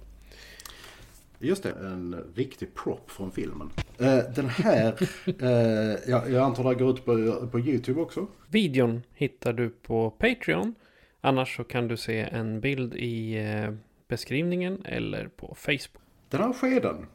[1.39, 3.71] Just det, en riktig prop från filmen.
[4.01, 4.95] Uh, den här,
[6.09, 8.27] ja, jag antar det går ut på, på YouTube också.
[8.47, 10.75] Videon hittar du på Patreon.
[11.21, 13.75] Annars så kan du se en bild i uh,
[14.07, 16.03] beskrivningen eller på Facebook.
[16.29, 17.05] Den här skeden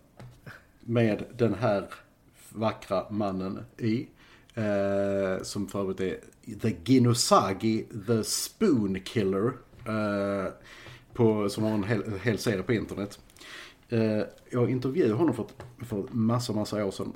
[0.81, 1.89] med den här
[2.53, 4.09] vackra mannen i
[4.55, 6.21] Eh, som för övrigt är
[6.61, 9.53] The Ginosagi The Spoon Killer.
[9.87, 10.53] Eh,
[11.15, 13.19] på, som har en hel, hel serie på internet.
[13.89, 15.47] Eh, jag intervjuade honom för,
[15.85, 17.13] för massa, massa år sedan.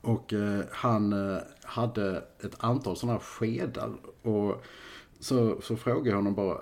[0.00, 3.92] Och eh, han eh, hade ett antal sådana här skedar.
[4.22, 4.64] Och
[5.20, 6.58] så, så frågade jag honom bara,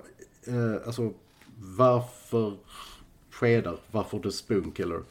[0.47, 1.13] eh, alltså
[1.57, 2.57] varför
[3.41, 3.77] skedar?
[3.91, 5.03] Varför The Spoon Killer?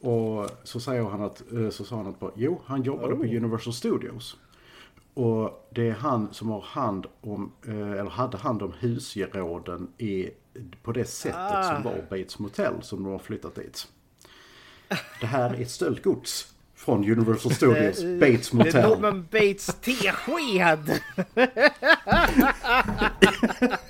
[0.00, 3.18] Och så säger han att, eh, så sa han att bara, jo, han jobbade oh.
[3.18, 4.36] på Universal Studios.
[5.14, 10.30] Och det är han som har hand om, eh, eller hade hand om husgeråden i,
[10.82, 11.74] på det sättet ah.
[11.74, 13.88] som var Bates Motel som de har flyttat dit.
[15.20, 18.72] Det här är stöldgods från Universal Studios, Bates Motel.
[18.72, 21.00] Det är Norman Bates tesked!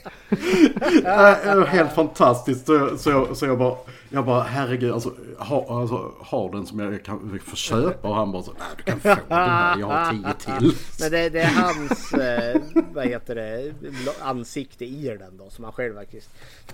[1.66, 2.66] Helt fantastiskt.
[2.66, 3.76] Så, så, så jag bara,
[4.10, 8.08] jag bara herregud, alltså, ha, alltså, har den som jag kan få köpa?
[8.08, 10.72] Och han bara så, nej du kan få den här, jag har tio till.
[11.00, 12.60] Men det, det är hans, eh,
[12.92, 13.72] vad heter det,
[14.20, 16.30] ansikte i den då som han själv faktiskt,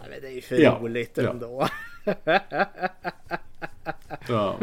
[0.08, 1.68] nej, det är ju för ja, roligt ändå.
[2.04, 2.40] Ja.
[4.28, 4.56] ja.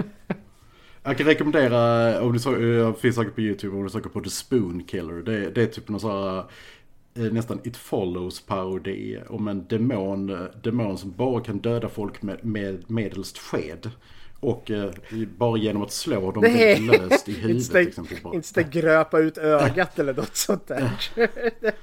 [1.03, 4.29] Jag kan rekommendera, om du söker, finns säkert på YouTube, om du söker på The
[4.29, 5.13] Spoon Killer.
[5.13, 6.43] Det, det är typ någon sån här
[7.13, 12.91] nästan It Follows parodi om en demon, demon som bara kan döda folk med, med
[12.91, 13.91] medelst sked.
[14.39, 14.91] Och eh,
[15.37, 16.79] bara genom att slå dem Nej.
[16.79, 17.67] löst i huvudet.
[17.67, 20.91] Inte, exempel, inte gröpa ut ögat eller något sånt där.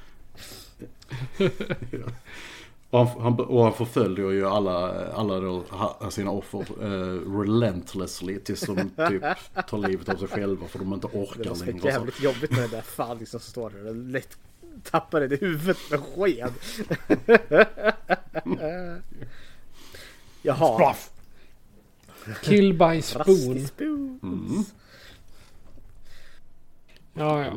[2.90, 5.64] Och han, han, och han förföljer ju alla, alla då,
[6.10, 8.76] sina offer uh, relentlessly tills de
[9.08, 9.22] typ
[9.68, 11.80] tar livet av sig själva för de inte orkar längre.
[11.82, 14.38] Det är jävligt jobbigt med den där fan liksom som står där lätt
[14.84, 16.52] tappar det i huvudet med sked.
[20.42, 20.74] Jaha.
[20.74, 21.10] Spraff.
[22.42, 23.68] Kill by spoon.
[24.22, 24.64] Mm.
[27.14, 27.52] Ja, ja.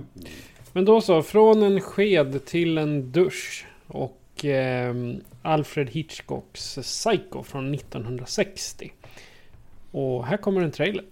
[0.73, 3.65] Men då så, från en sked till en dusch.
[3.87, 4.95] Och eh,
[5.41, 8.91] Alfred Hitchcocks Psycho från 1960.
[9.91, 11.05] Och här kommer en trailer.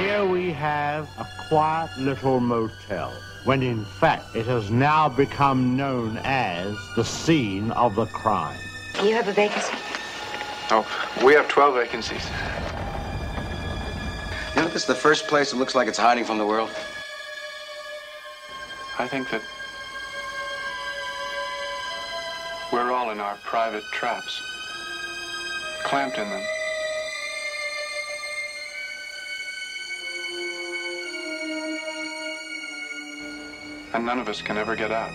[0.00, 3.12] Here we have a quiet little motel,
[3.44, 8.58] when in fact it has now become known as the scene of the crime.
[9.04, 9.74] You have a vacancy?
[10.70, 10.86] Oh,
[11.22, 12.26] we have 12 vacancies.
[14.56, 16.70] You know, this is the first place that looks like it's hiding from the world.
[18.98, 19.42] I think that
[22.72, 24.40] we're all in our private traps,
[25.84, 26.42] clamped in them.
[33.92, 35.10] And none of us can ever get out.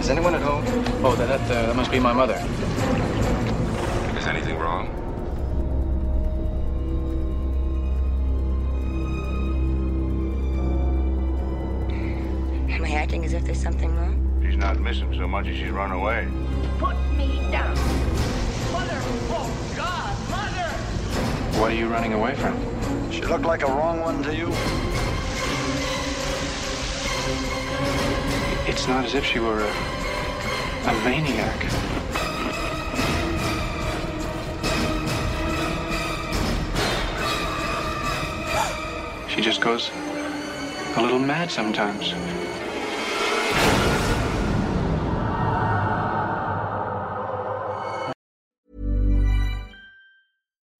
[0.00, 0.64] Is anyone at home?
[1.04, 2.36] Oh, that, that, uh, that must be my mother.
[4.18, 4.88] Is anything wrong?
[12.70, 14.42] Am I acting as if there's something wrong?
[14.42, 16.26] She's not missing so much as she's run away.
[16.78, 17.74] Put me down.
[18.72, 18.98] Mother!
[19.28, 20.30] Oh, God!
[20.30, 21.60] Mother!
[21.60, 22.79] What are you running away from?
[23.10, 24.48] She looked like a wrong one to you?
[28.70, 29.70] It's not as if she were a,
[30.88, 31.60] a maniac.
[39.28, 39.90] She just goes
[40.96, 42.14] a little mad sometimes.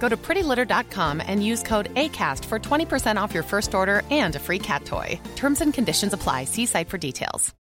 [0.00, 4.38] Go to prettylitter.com and use code ACAST for 20% off your first order and a
[4.38, 5.20] free cat toy.
[5.36, 6.46] Terms and conditions apply.
[6.46, 7.54] See site for details.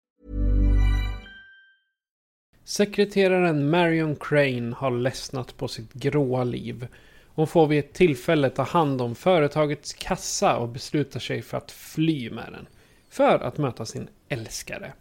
[2.64, 6.86] Sekreteraren Marion Crane har ledsnat på sitt gråa liv.
[7.26, 11.70] Hon får vid ett tillfälle ta hand om företagets kassa och beslutar sig för att
[11.70, 12.66] fly med den.
[13.09, 14.93] För att möta sin älskare.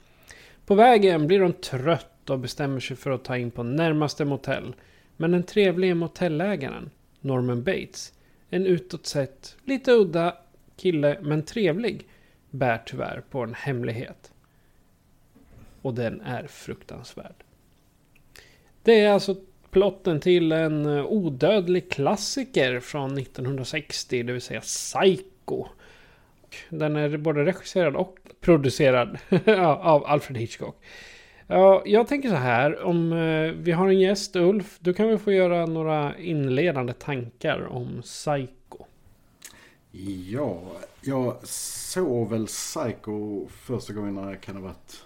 [0.66, 4.76] På vägen blir hon trött och bestämmer sig för att ta in på närmaste motell.
[5.18, 6.90] Men den trevlige motellägaren,
[7.28, 8.14] Norman Bates,
[8.50, 10.38] en utåt sett lite udda
[10.78, 12.08] kille men trevlig,
[12.50, 14.32] bär tyvärr på en hemlighet.
[15.82, 17.44] Och den är fruktansvärd.
[18.84, 19.36] Det är alltså
[19.72, 25.66] plotten till en eh, odödlig klassiker från 1960, det vill säga Psycho.
[26.70, 29.18] Den är både regisserad och producerad
[29.58, 30.84] av Alfred Hitchcock.
[31.50, 35.18] Ja, jag tänker så här, om eh, vi har en gäst, Ulf, du kan väl
[35.18, 38.86] få göra några inledande tankar om Psycho.
[40.30, 40.62] Ja,
[41.02, 45.06] jag såg väl Psycho första gången när jag kan ha varit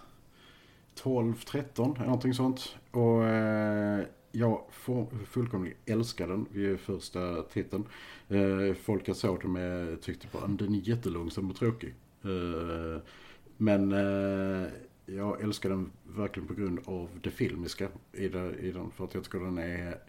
[0.95, 2.75] 12, 13, någonting sånt.
[2.91, 4.61] Och eh, jag
[5.25, 7.85] fullkomligt älskade den vid första titeln.
[8.29, 11.93] Eh, folk jag såg den med tyckte bara den är jättelångsam och tråkig.
[12.23, 13.01] Eh,
[13.57, 14.67] men eh,
[15.05, 18.91] jag älskar den verkligen på grund av det filmiska i, det, i den.
[18.91, 19.99] För att jag tycker den är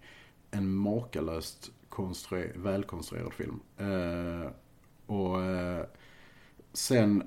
[0.50, 3.60] en makalöst konstruer, välkonstruerad film.
[3.76, 4.50] Eh,
[5.06, 5.86] och eh,
[6.72, 7.22] sen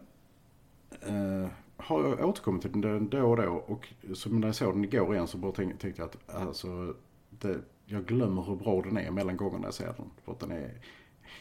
[1.02, 1.48] eh,
[1.78, 3.52] har jag återkommit till den då och då.
[3.52, 6.96] Och så när jag såg den igår igen så bara tänkte jag att alltså,
[7.30, 10.12] det, jag glömmer hur bra den är mellan gångerna jag ser den.
[10.24, 10.72] För att den är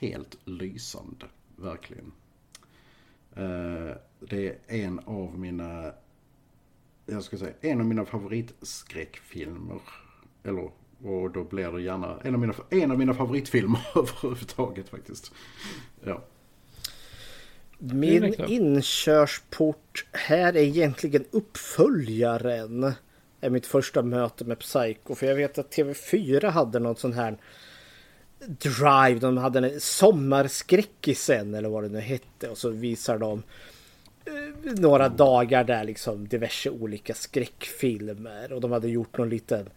[0.01, 2.12] helt lysande, verkligen.
[3.37, 5.93] Eh, det är en av mina
[7.07, 9.81] jag ska säga, en av mina favoritskräckfilmer.
[10.45, 10.71] Eller,
[11.03, 15.33] och då blir det gärna en av mina, en av mina favoritfilmer överhuvudtaget faktiskt.
[16.05, 16.25] Ja.
[17.79, 22.93] Min inkörsport här är egentligen uppföljaren.
[23.41, 25.15] Är mitt första möte med Psycho.
[25.15, 27.39] För jag vet att TV4 hade något sån här
[28.47, 29.19] Drive.
[29.21, 32.49] De hade en sommarskräckisen eller vad det nu hette.
[32.49, 33.43] Och så visar de
[34.62, 39.68] några dagar där liksom diverse olika skräckfilmer och de hade gjort någon liten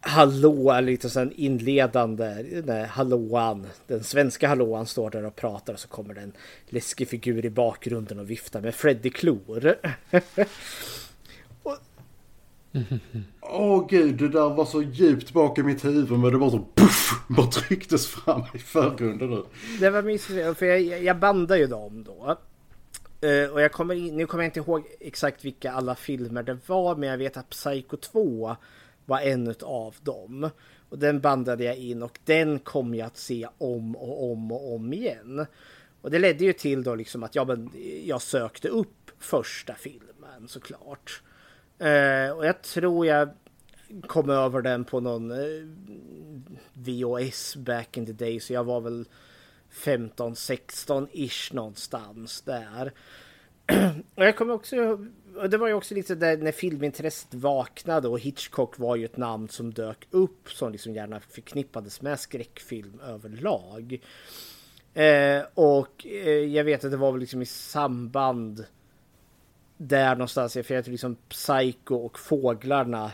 [0.00, 5.88] hallå, lite sån inledande, nej, hallåan, den svenska hallåan står där och pratar och så
[5.88, 6.32] kommer det en
[6.66, 9.74] läskig figur i bakgrunden och viftar med Freddy Klor.
[13.40, 16.50] Åh oh, gud, det där var så djupt bak i mitt huvud men det var
[16.50, 19.42] så puff, bara trycktes fram i förgrunden nu.
[19.80, 22.38] Det var mysigt, för jag, jag bandade ju dem då.
[23.24, 26.58] Uh, och jag kommer in, nu kommer jag inte ihåg exakt vilka alla filmer det
[26.66, 28.56] var men jag vet att Psycho 2
[29.06, 30.50] var en av dem.
[30.88, 34.74] Och den bandade jag in och den kom jag att se om och om och
[34.74, 35.46] om igen.
[36.00, 37.70] Och det ledde ju till då liksom att jag,
[38.04, 41.22] jag sökte upp första filmen såklart.
[41.82, 43.28] Uh, och jag tror jag
[44.06, 45.68] kom över den på någon eh, uh,
[46.72, 49.04] VHS back in the day så jag var väl
[49.78, 52.92] 15, 16 ish någonstans där.
[54.14, 54.98] Och jag kommer också
[55.36, 59.16] och det var ju också lite där när filmintresset vaknade och Hitchcock var ju ett
[59.16, 64.00] namn som dök upp som liksom gärna förknippades med skräckfilm överlag.
[64.94, 68.64] Eh, och eh, jag vet att det var väl liksom i samband
[69.76, 73.12] där någonstans, för jag tror liksom Psycho och Fåglarna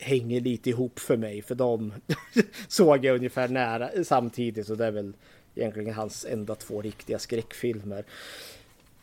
[0.00, 1.92] hänger lite ihop för mig för de
[2.68, 5.12] såg jag ungefär nära samtidigt och det är väl
[5.56, 8.04] egentligen hans enda två riktiga skräckfilmer.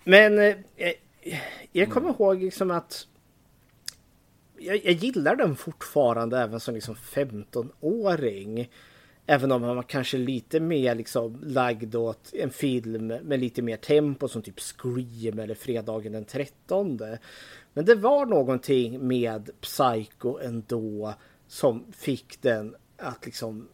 [0.04, 0.56] Men eh,
[1.72, 3.08] jag kommer ihåg liksom att
[4.58, 8.70] jag, jag gillar den fortfarande även som liksom 15-åring.
[9.26, 13.78] Även om man var kanske lite mer liksom lagd åt en film med lite mer
[13.78, 17.02] tempo som typ Scream eller Fredagen den 13.
[17.74, 21.14] Men det var någonting med Psycho ändå
[21.48, 23.68] som fick den att liksom...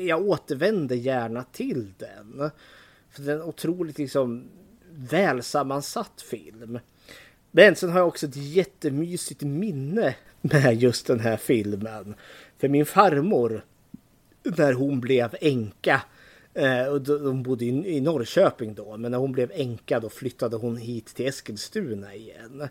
[0.00, 2.50] Jag återvänder gärna till den.
[3.10, 4.48] För det är en otroligt liksom
[4.90, 6.78] välsammansatt film.
[7.50, 12.14] Men sen har jag också ett jättemysigt minne med just den här filmen.
[12.58, 13.64] För min farmor,
[14.42, 16.02] när hon blev änka,
[16.54, 20.76] eh, och hon bodde i Norrköping då, men när hon blev änka då flyttade hon
[20.76, 22.68] hit till Eskilstuna igen.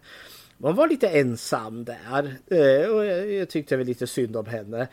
[0.58, 4.88] Man var lite ensam där eh, och jag tyckte väl lite synd om henne.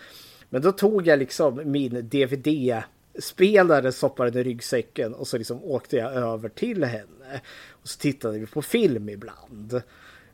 [0.52, 2.82] Men då tog jag liksom min DVD
[3.18, 7.40] spelare stoppade den i ryggsäcken och så liksom åkte jag över till henne.
[7.70, 9.82] Och så tittade vi på film ibland.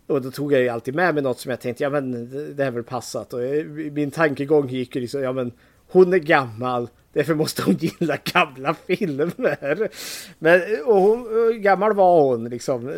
[0.06, 2.64] Och då tog jag ju alltid med mig något som jag tänkte, ja men det
[2.64, 3.32] är väl passat.
[3.32, 5.52] Och eh, min tankegång gick ju liksom, ja men
[5.88, 9.90] hon är gammal, därför måste hon gilla gamla filmer.
[10.38, 12.92] Men, och hon, eh, gammal var hon liksom,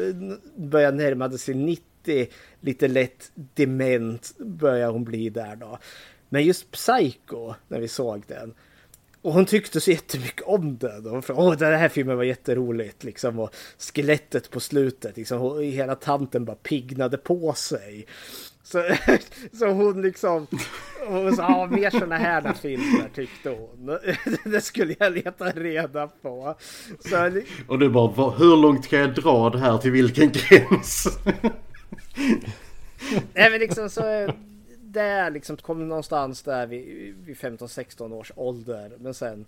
[0.56, 2.28] började närma sig 90,
[2.60, 5.78] lite lätt dement började hon bli där då.
[6.32, 8.55] Men just Psycho, när vi såg den,
[9.23, 11.07] och hon tyckte så jättemycket om den.
[11.07, 13.05] Och Åh, den här filmen var jätteroligt.
[13.05, 13.39] Liksom.
[13.39, 15.16] Och skelettet på slutet.
[15.16, 15.61] Liksom.
[15.61, 18.07] hela tanten bara pignade på sig.
[18.62, 18.85] Så,
[19.52, 20.47] så hon liksom...
[21.07, 23.98] Hon sa, ja, mer sådana här filmer tyckte hon.
[24.52, 26.57] Det skulle jag leta reda på.
[27.01, 31.19] Så, och du bara, hur långt kan jag dra det här till vilken gräns?
[33.35, 34.32] Nej men liksom så
[34.92, 38.92] där liksom kom någonstans där vid, vid 15-16 års ålder.
[38.98, 39.46] Men sen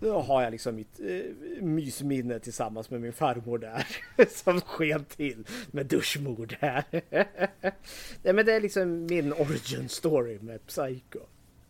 [0.00, 3.86] då har jag liksom mitt eh, mysminne tillsammans med min farmor där.
[4.44, 6.84] som sken till med duschmord här.
[8.22, 11.18] Nej men det är liksom min origin story med Psycho.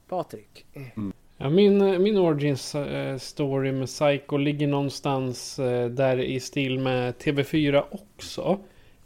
[0.09, 0.67] Patrik?
[0.75, 1.13] Mm.
[1.37, 7.15] Ja, min, min origin eh, story med Psycho ligger någonstans eh, där i stil med
[7.15, 8.59] TV4 också.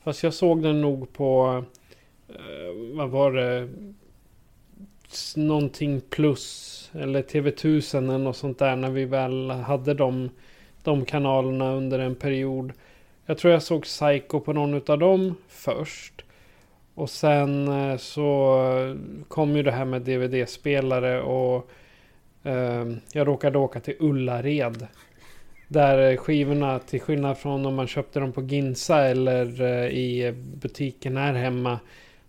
[0.03, 1.85] Fast jag såg den nog på, eh,
[2.29, 3.69] Eh, vad var det,
[5.37, 10.31] någonting plus eller TV1000 eller något sånt där när vi väl hade de,
[10.83, 12.73] de kanalerna under en period.
[13.27, 16.25] Jag tror jag såg Psycho på någon av dem först.
[16.95, 18.97] Och sen eh, så
[19.29, 21.71] kom ju det här med DVD-spelare och
[22.43, 24.87] eh, jag råkade åka till Ullared.
[25.69, 30.33] Där eh, skivorna, till skillnad från om man köpte dem på Ginsa eller eh, i
[30.33, 31.79] butiken här hemma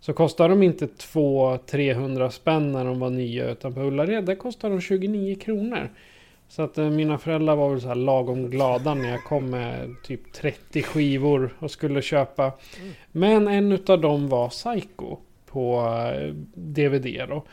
[0.08, 3.52] så kostar de inte 200-300 spänn när de var nya.
[3.52, 5.90] Utan på Ullared där kostar de 29 kronor.
[6.48, 9.96] Så att eh, mina föräldrar var väl så här lagom glada när jag kom med
[10.04, 12.52] typ 30 skivor och skulle köpa.
[13.12, 15.80] Men en utav dem var Psycho på
[16.14, 17.44] eh, DVD då.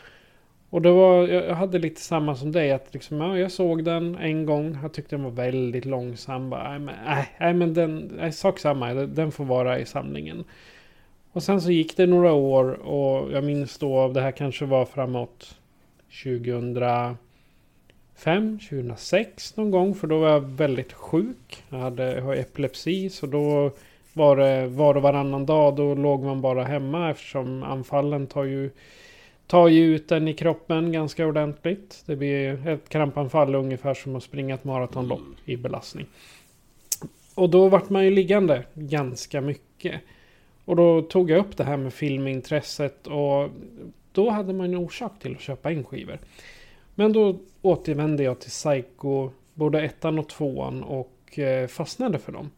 [0.71, 2.73] Och det var, jag hade lite samma som dig.
[2.73, 4.79] Att liksom, ja, jag såg den en gång.
[4.83, 6.51] Jag tyckte den var väldigt långsam.
[6.51, 6.95] Bara, nej, men,
[7.41, 8.95] nej, men den, nej, sak samma.
[8.95, 10.45] Den får vara i samlingen.
[11.35, 14.85] Och sen så gick det några år och jag minns då, det här kanske var
[14.85, 15.59] framåt
[16.23, 17.17] 2005,
[18.59, 19.95] 2006 någon gång.
[19.95, 21.63] För då var jag väldigt sjuk.
[21.69, 23.71] Jag, hade, jag har epilepsi så då
[24.13, 25.77] var det var och varannan dag.
[25.77, 28.71] Då låg man bara hemma eftersom anfallen tar ju,
[29.47, 32.03] tar ju ut den i kroppen ganska ordentligt.
[32.07, 36.07] Det blir ett krampanfall ungefär som att springa ett maratonlopp i belastning.
[37.35, 40.01] Och då vart man ju liggande ganska mycket.
[40.65, 43.51] Och då tog jag upp det här med filmintresset och
[44.13, 46.19] då hade man en orsak till att köpa in skivor.
[46.95, 52.51] Men då återvände jag till Psycho, både ettan och tvåan och eh, fastnade för dem.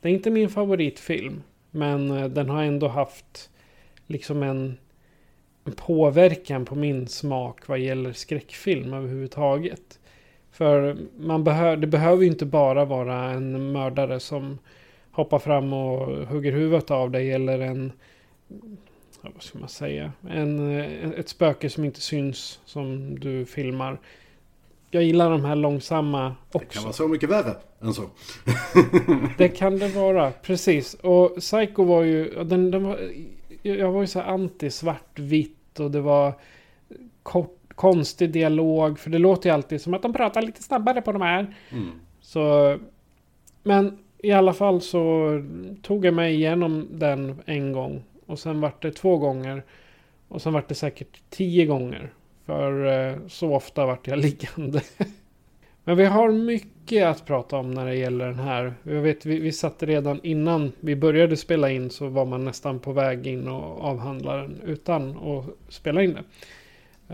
[0.00, 3.50] Det är inte min favoritfilm, men eh, den har ändå haft
[4.06, 4.78] liksom en,
[5.64, 9.98] en påverkan på min smak vad gäller skräckfilm överhuvudtaget.
[10.50, 14.58] För man behör, det behöver ju inte bara vara en mördare som
[15.20, 17.92] hoppar fram och hugger huvudet av dig eller en...
[19.22, 20.12] Vad ska man säga?
[20.30, 20.82] En,
[21.12, 24.00] ett spöke som inte syns som du filmar.
[24.90, 26.58] Jag gillar de här långsamma också.
[26.58, 28.02] Det kan vara så mycket värre än så.
[29.38, 30.94] det kan det vara, precis.
[30.94, 32.44] Och Psycho var ju...
[32.44, 32.98] Den, den var,
[33.62, 36.34] jag var ju så anti svartvitt och det var
[37.22, 38.98] kort, konstig dialog.
[38.98, 41.56] För det låter ju alltid som att de pratar lite snabbare på de här.
[41.70, 41.90] Mm.
[42.20, 42.78] Så...
[43.62, 45.28] Men i alla fall så
[45.82, 48.02] tog jag mig igenom den en gång.
[48.26, 49.62] Och sen vart det två gånger.
[50.28, 52.12] Och sen vart det säkert tio gånger.
[52.46, 54.80] För eh, så ofta vart jag liggande.
[55.84, 58.74] Men vi har mycket att prata om när det gäller den här.
[58.82, 62.78] Jag vet, vi, vi satt redan innan vi började spela in så var man nästan
[62.78, 66.24] på väg in och avhandla den utan att spela in det.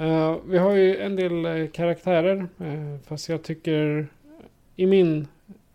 [0.00, 2.36] Uh, vi har ju en del eh, karaktärer.
[2.60, 4.06] Uh, fast jag tycker
[4.76, 5.28] i min,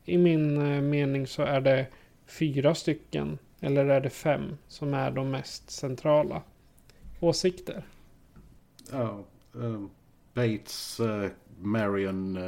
[0.06, 1.88] i min mening så är det
[2.26, 3.38] fyra stycken.
[3.60, 6.42] Eller är det fem som är de mest centrala
[7.20, 7.84] åsikter?
[8.92, 9.24] Ja,
[10.34, 11.02] Bates,
[11.60, 12.40] Marion,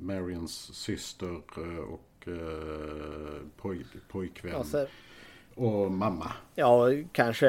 [0.00, 1.40] Marions syster
[1.78, 2.28] och
[3.56, 4.54] poj, pojkvän.
[4.54, 4.86] Alltså,
[5.54, 6.32] och mamma.
[6.54, 7.48] Ja, kanske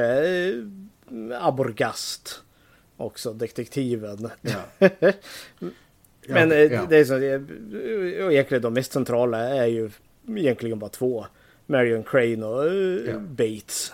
[1.40, 2.44] Aborgast
[2.98, 4.30] också, detektiven.
[4.42, 4.90] Ja.
[6.28, 6.86] Men ja, ja.
[6.90, 7.18] det är så,
[8.32, 9.90] egentligen de mest centrala är ju
[10.28, 11.26] egentligen bara två.
[11.66, 12.66] Marion Crane och
[13.08, 13.20] ja.
[13.20, 13.94] Bates.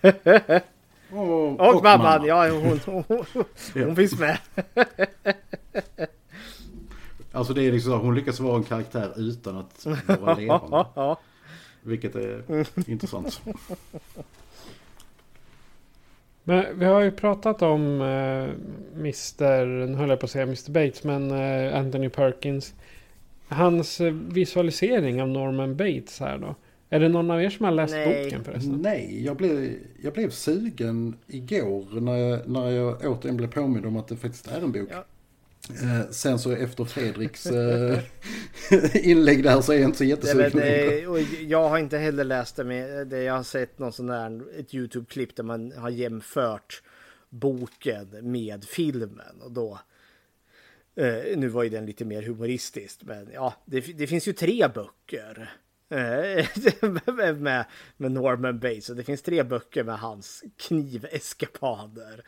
[1.10, 2.26] och, och, och mamman, mamma.
[2.26, 3.24] ja hon, hon, hon,
[3.74, 4.38] hon finns med.
[7.32, 9.86] alltså det är liksom så, hon lyckas vara en karaktär utan att
[10.20, 11.16] vara levande.
[11.82, 12.44] Vilket är
[12.90, 13.42] intressant.
[16.44, 18.48] Men vi har ju pratat om eh,
[19.00, 19.66] Mr.
[19.86, 20.70] Nu höll jag på att säga Mr.
[20.70, 21.04] Bates.
[21.04, 22.74] Men eh, Anthony Perkins.
[23.48, 26.54] Hans eh, visualisering av Norman Bates här då.
[26.90, 28.24] Är det någon av er som har läst Nej.
[28.24, 28.78] boken förresten?
[28.82, 29.70] Nej, jag blev,
[30.02, 34.48] jag blev sugen igår när jag, när jag återigen blev påmind om att det faktiskt
[34.48, 34.88] är en bok.
[34.90, 35.04] Ja.
[35.70, 38.00] Eh, sen så efter Fredriks eh,
[38.94, 41.08] inlägg där så är jag inte så jättesugen.
[41.08, 43.22] Och jag har inte heller läst det med det.
[43.22, 46.82] Jag har sett någon sån där, ett YouTube-klipp där man har jämfört
[47.28, 49.40] boken med filmen.
[49.40, 49.78] Och då,
[50.96, 54.68] eh, nu var ju den lite mer humoristisk, men ja, det, det finns ju tre
[54.74, 55.52] böcker.
[57.12, 57.66] med,
[57.96, 58.90] med Norman Bates.
[58.90, 62.24] Och det finns tre böcker med hans kniveskapader.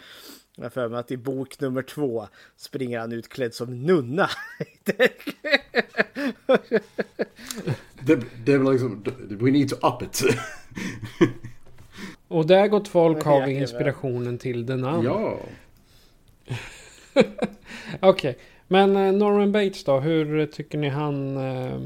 [0.56, 4.30] Jag för mig att i bok nummer två springer han utklädd som nunna.
[8.00, 10.22] det, det är liksom, we need to up it.
[12.28, 15.10] Och där gott folk har vi inspirationen till den andra.
[15.10, 15.38] Ja.
[18.00, 18.34] Okej, okay.
[18.68, 21.36] men eh, Norman Bates då, hur tycker ni han...
[21.36, 21.80] Eh,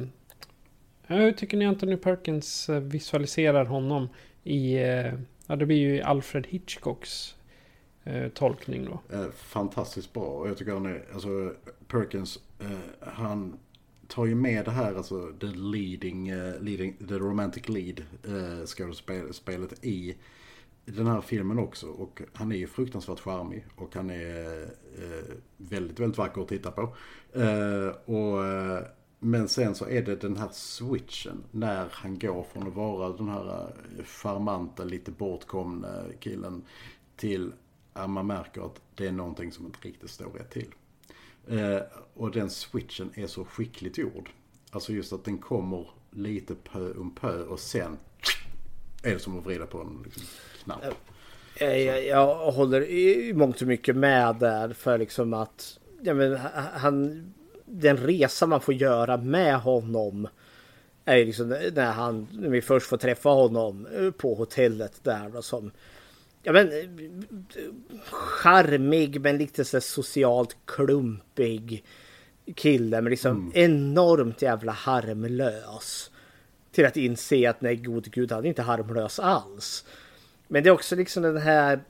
[1.07, 4.09] hur tycker ni Anthony Perkins eh, visualiserar honom
[4.45, 4.77] i...
[5.47, 7.35] Ja, det blir ju Alfred Hitchcocks
[8.09, 9.17] eh, tolkning då.
[9.17, 11.55] Eh, fantastiskt bra och jag tycker han är, alltså
[11.89, 13.59] Perkins, eh, han
[14.09, 18.65] tar ju med det här, alltså the leading, uh, leading the romantic lead eh, uh,
[18.67, 20.17] skådespelet i
[20.85, 21.87] den här filmen också.
[21.87, 26.71] Och han är ju fruktansvärt charmig och han är uh, väldigt, väldigt vacker att titta
[26.71, 26.97] på.
[27.37, 28.45] Uh, och,
[29.19, 33.29] men sen så är det den här switchen när han går från att vara den
[33.29, 33.73] här
[34.05, 36.65] charmanta, lite bortkomna killen
[37.17, 37.53] till
[38.07, 40.75] man märker att det är någonting som inte riktigt står rätt till.
[41.49, 41.81] Eh,
[42.15, 44.31] och den switchen är så skickligt gjord.
[44.71, 47.97] Alltså just att den kommer lite pö om pö och sen
[49.03, 50.23] är det som att vrida på en liksom,
[50.65, 50.95] knapp.
[51.59, 56.37] Jag, jag, jag håller i mångt och mycket med där för liksom att ja, men,
[56.75, 57.33] han,
[57.65, 60.29] den resa man får göra med honom
[61.05, 65.43] är liksom när, han, när vi först får träffa honom eh, på hotellet där då,
[65.43, 65.71] som
[66.49, 66.73] ja men
[68.11, 71.85] charmig men lite så socialt klumpig
[72.55, 73.53] kille men liksom mm.
[73.55, 76.11] enormt jävla harmlös.
[76.73, 79.85] Till att inse att nej gode gud han är inte harmlös alls.
[80.47, 81.81] Men det är också liksom den här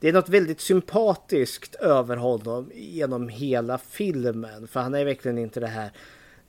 [0.00, 4.68] det är något väldigt sympatiskt över honom genom hela filmen.
[4.68, 5.90] För han är verkligen inte det här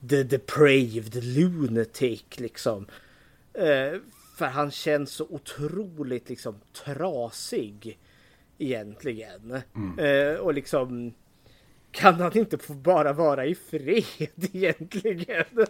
[0.09, 2.85] the depraved lunatic liksom.
[4.35, 6.55] För han känns så otroligt liksom
[6.85, 7.99] trasig
[8.57, 9.61] egentligen.
[9.75, 9.99] Mm.
[9.99, 11.13] Eh, och liksom
[11.91, 14.03] kan han inte få bara vara i fred
[14.53, 15.45] egentligen?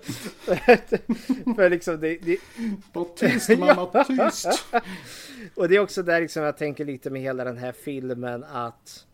[1.56, 2.18] för liksom det...
[2.18, 2.40] det...
[2.94, 4.66] Var tyst mamma, tyst!
[5.56, 9.06] och det är också där liksom jag tänker lite med hela den här filmen att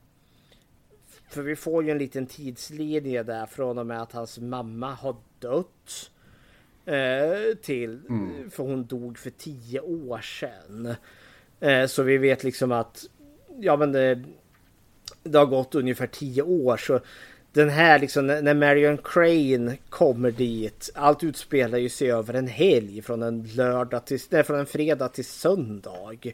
[1.29, 5.15] för vi får ju en liten tidslinje där från och med att hans mamma har
[5.39, 6.10] dött
[7.61, 8.51] till, mm.
[8.51, 10.95] för hon dog för tio år sedan.
[11.59, 13.05] Eh, så vi vet liksom att,
[13.59, 14.23] ja men det,
[15.23, 16.99] det har gått ungefär tio år så
[17.53, 20.89] den här liksom när Marion Crane kommer dit.
[20.95, 25.07] Allt utspelar ju sig över en helg från en lördag till, nej, från en fredag
[25.07, 26.33] till söndag.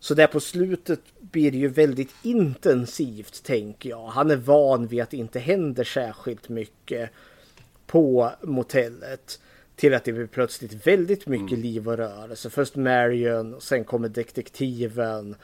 [0.00, 4.06] Så där på slutet blir det ju väldigt intensivt tänker jag.
[4.06, 7.10] Han är van vid att det inte händer särskilt mycket
[7.86, 9.40] på motellet
[9.76, 11.62] till att det blir plötsligt väldigt mycket mm.
[11.62, 12.50] liv och rörelse.
[12.50, 15.36] Först Marion, och sen kommer detektiven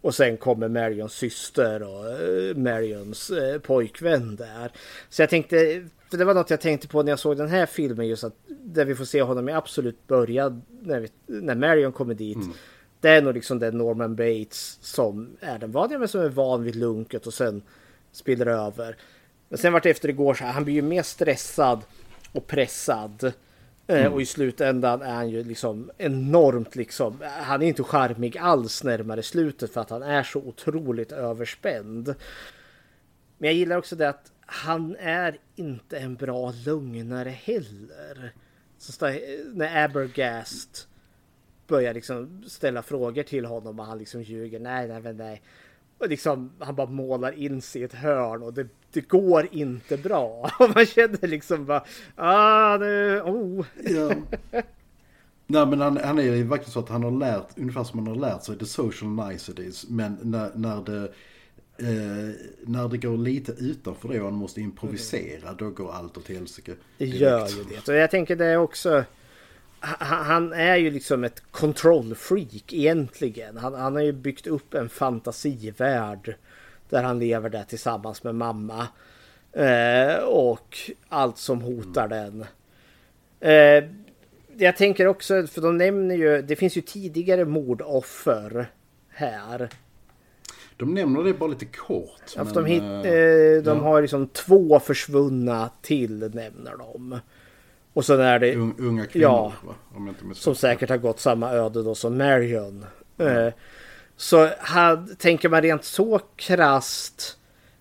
[0.00, 4.72] Och sen kommer Marions syster och eh, Marions eh, pojkvän där.
[5.08, 7.66] Så jag tänkte, för det var något jag tänkte på när jag såg den här
[7.66, 11.92] filmen just att där vi får se honom i absolut början när, vi, när Marion
[11.92, 12.36] kommer dit.
[12.36, 12.52] Mm.
[13.00, 16.64] Det är nog liksom den Norman Bates som är den vanliga men som är van
[16.64, 17.62] vid lunket och sen
[18.12, 18.96] spiller över.
[19.48, 21.80] Men sen vart efter det går så här, han blir ju mer stressad
[22.32, 23.32] och pressad.
[23.86, 24.12] Eh, mm.
[24.12, 29.22] Och i slutändan är han ju liksom enormt liksom, han är inte charmig alls närmare
[29.22, 32.14] slutet för att han är så otroligt överspänd.
[33.38, 38.32] Men jag gillar också det att han är inte en bra lugnare heller.
[38.78, 39.06] Så
[39.52, 40.88] när Abergast
[41.66, 44.60] börjar liksom ställa frågor till honom och han liksom ljuger.
[44.60, 45.42] Nej, nej, nej.
[45.98, 49.96] Och liksom, han bara målar in sig i ett hörn och det, det går inte
[49.96, 50.50] bra.
[50.58, 51.84] Och man känner liksom bara,
[52.16, 53.66] ah, nu, oh.
[53.84, 54.10] Ja.
[55.46, 58.08] Nej men han, han är ju verkligen så att han har lärt, ungefär som han
[58.08, 59.88] har lärt sig the social niceties.
[59.88, 61.12] Men när, när det
[61.78, 66.28] Eh, när det går lite utanför det och han måste improvisera då går allt åt
[66.28, 66.72] helsike.
[66.98, 67.88] Det gör ju det.
[67.92, 69.04] Och jag tänker det är också
[69.80, 73.56] han är ju liksom ett kontrollfreak egentligen.
[73.56, 76.34] Han, han har ju byggt upp en fantasivärld
[76.88, 78.88] där han lever där tillsammans med mamma.
[79.52, 80.76] Eh, och
[81.08, 82.18] allt som hotar mm.
[82.18, 82.46] den.
[83.40, 83.90] Eh,
[84.58, 88.70] jag tänker också, för de nämner ju, det finns ju tidigare mordoffer
[89.08, 89.68] här.
[90.76, 92.32] De nämner det bara lite kort.
[92.36, 93.82] Ja, men, de, hit, eh, de ja.
[93.82, 97.20] har liksom två försvunna till nämner de.
[97.96, 98.54] Och sen är det...
[98.56, 99.74] unga kvinnor ja, va?
[100.34, 102.86] Som säkert har gått samma öde då som Marion.
[103.18, 103.52] Mm.
[104.16, 107.36] så här, tänker man rent så krast.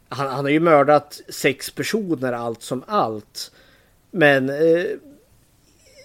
[0.10, 3.52] Han, han har ju mördat sex personer allt som allt.
[4.12, 4.86] Men eh,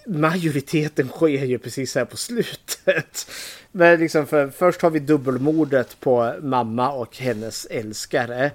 [0.07, 3.31] majoriteten sker ju precis här på slutet.
[3.73, 8.51] Men liksom för först har vi dubbelmordet på mamma och hennes älskare.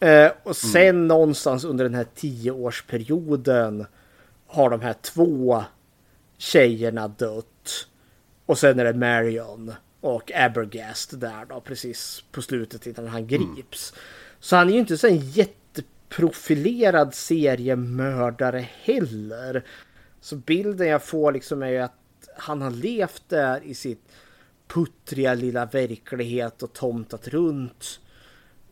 [0.00, 1.08] Eh, och sen mm.
[1.08, 3.86] någonstans under den här tioårsperioden
[4.48, 5.64] har de här två
[6.38, 7.86] tjejerna dött.
[8.46, 13.54] Och sen är det Marion och Abergast där då precis på slutet innan han mm.
[13.54, 13.92] grips.
[13.92, 14.02] Mm.
[14.40, 19.64] Så han är ju inte så en jätteprofilerad seriemördare heller.
[20.20, 21.92] Så bilden jag får liksom är ju att
[22.36, 24.02] han har levt där i sitt
[24.68, 28.00] puttriga lilla verklighet och tomtat runt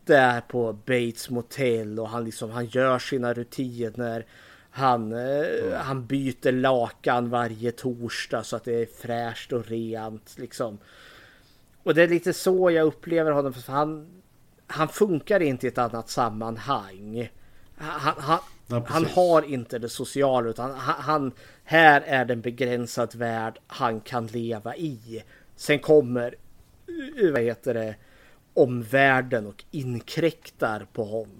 [0.05, 4.25] där på Bates Motel och han liksom han gör sina rutiner.
[4.77, 5.73] Han, mm.
[5.73, 10.77] han byter lakan varje torsdag så att det är fräscht och rent liksom.
[11.83, 14.07] Och det är lite så jag upplever honom för han,
[14.67, 17.29] han funkar inte i ett annat sammanhang.
[17.77, 21.31] Han, han, ja, han har inte det sociala utan han, han,
[21.63, 25.23] här är den begränsad värld han kan leva i.
[25.55, 26.35] Sen kommer,
[27.31, 27.95] vad heter det,
[28.53, 31.36] omvärlden och inkräktar på honom.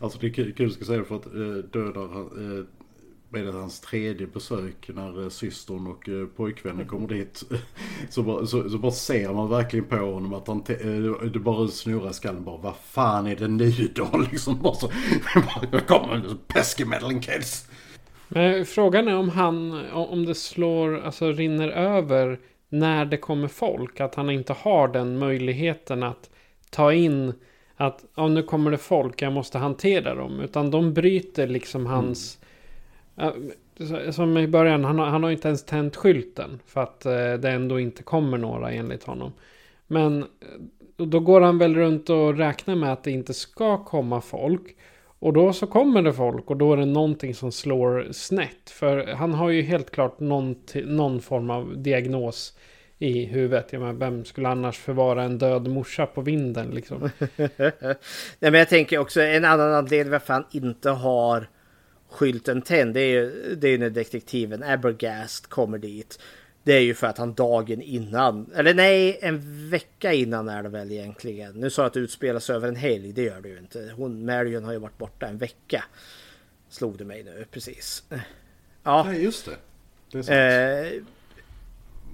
[0.00, 2.64] Alltså det är kul, kul ska säga för att eh, dödar han, eh,
[3.30, 7.44] med hans tredje besök när eh, systern och eh, pojkvännen kommer dit.
[8.10, 11.68] Så bara, så, så bara ser man verkligen på honom att han, eh, det bara
[11.68, 14.18] snurrar skallen bara, vad fan är det nu då?
[14.32, 14.88] Liksom bara så,
[15.86, 17.68] kommer peskemeddling kids.
[18.28, 24.00] Men frågan är om han, om det slår, alltså rinner över när det kommer folk.
[24.00, 26.30] Att han inte har den möjligheten att
[26.70, 27.32] ta in
[27.80, 30.40] att ja, nu kommer det folk, jag måste hantera dem.
[30.40, 31.92] Utan de bryter liksom mm.
[31.92, 32.38] hans...
[33.16, 34.12] Mm.
[34.12, 36.60] som i början, han har, han har inte ens tänt skylten.
[36.66, 39.32] För att eh, det ändå inte kommer några enligt honom.
[39.86, 40.26] Men eh,
[41.06, 44.76] då går han väl runt och räknar med att det inte ska komma folk.
[45.18, 48.70] Och då så kommer det folk och då är det någonting som slår snett.
[48.70, 52.58] För han har ju helt klart någon, någon form av diagnos
[52.98, 53.72] i huvudet.
[53.72, 57.10] Jag menar, vem skulle annars förvara en död morsa på vinden liksom?
[57.36, 57.96] Nej
[58.40, 61.48] men jag tänker också en annan anledning varför han inte har
[62.10, 62.94] skylten tänd.
[62.94, 66.18] Det är ju det är när detektiven Abergast kommer dit.
[66.62, 70.68] Det är ju för att han dagen innan, eller nej, en vecka innan är det
[70.68, 71.52] väl egentligen.
[71.52, 73.92] Nu sa jag att det utspelas över en helg, det gör det ju inte.
[73.96, 75.84] Hon, Marion har ju varit borta en vecka.
[76.68, 78.04] Slog det mig nu, precis.
[78.82, 79.56] Ja, Nej, just det.
[80.12, 81.02] det är sant.
[81.02, 81.17] Eh,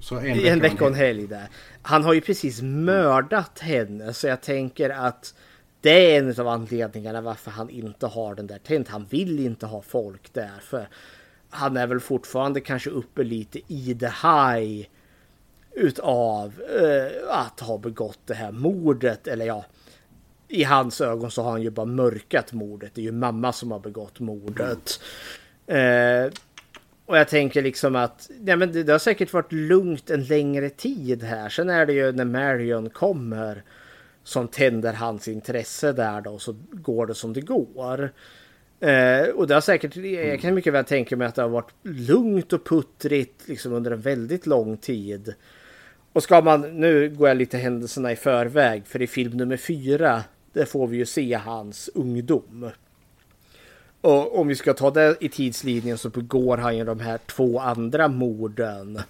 [0.04, 1.48] så en vecka, en vecka och en helg där.
[1.82, 5.34] Han har ju precis mördat henne så jag tänker att
[5.80, 8.88] det är en av anledningarna varför han inte har den där tänt.
[8.88, 10.88] Han vill inte ha folk där för
[11.50, 14.86] han är väl fortfarande kanske uppe lite i the high
[15.72, 19.26] utav uh, att ha begått det här mordet.
[19.26, 19.64] Eller ja,
[20.48, 22.90] i hans ögon så har han ju bara mörkat mordet.
[22.94, 25.00] Det är ju mamma som har begått mordet.
[25.66, 26.30] Mm.
[27.06, 30.70] Och jag tänker liksom att ja, men det, det har säkert varit lugnt en längre
[30.70, 31.48] tid här.
[31.48, 33.62] Sen är det ju när Marion kommer
[34.22, 38.12] som tänder hans intresse där då så går det som det går.
[38.80, 41.72] Eh, och det har säkert, jag kan mycket väl tänka mig att det har varit
[41.82, 45.34] lugnt och puttrigt liksom under en väldigt lång tid.
[46.12, 50.22] Och ska man, nu går jag lite händelserna i förväg, för i film nummer fyra,
[50.52, 52.70] där får vi ju se hans ungdom.
[54.04, 57.60] Och om vi ska ta det i tidslinjen så begår han ju de här två
[57.60, 59.00] andra morden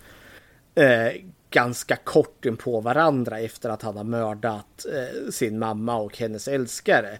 [0.74, 1.12] eh,
[1.50, 6.48] ganska kort in på varandra efter att han har mördat eh, sin mamma och hennes
[6.48, 7.18] älskare.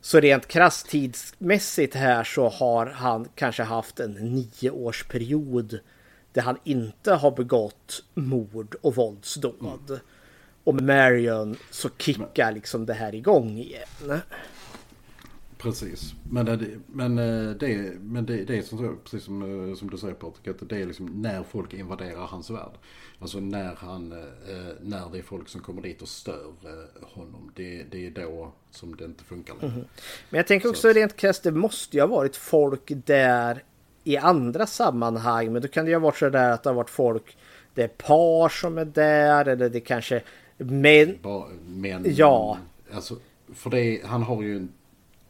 [0.00, 5.78] Så rent krasst tidsmässigt här så har han kanske haft en nioårsperiod
[6.32, 9.88] där han inte har begått mord och våldsdåd.
[9.88, 10.00] Mm.
[10.64, 14.20] Och med Marion så kickar liksom det här igång igen.
[15.62, 16.14] Precis.
[16.30, 19.98] Men det, men eh, det, men det, det är som, precis som, eh, som du
[19.98, 22.72] säger Patrik, att det är liksom när folk invaderar hans värld.
[23.18, 26.44] Alltså när, han, eh, när det är folk som kommer dit och stör
[27.02, 27.52] honom.
[27.56, 29.74] Det, det är då som det inte funkar längre.
[29.74, 29.86] Mm.
[30.30, 30.92] Men jag tänker också Så.
[30.92, 33.64] rent krasst, det måste ju ha varit folk där
[34.04, 35.52] i andra sammanhang.
[35.52, 37.36] Men då kan det ju ha varit så där att det har varit folk,
[37.74, 40.22] det är par som är där eller det kanske
[40.58, 41.18] män.
[41.66, 42.58] Men, ja.
[42.92, 43.16] Alltså,
[43.54, 44.68] för det, han har ju en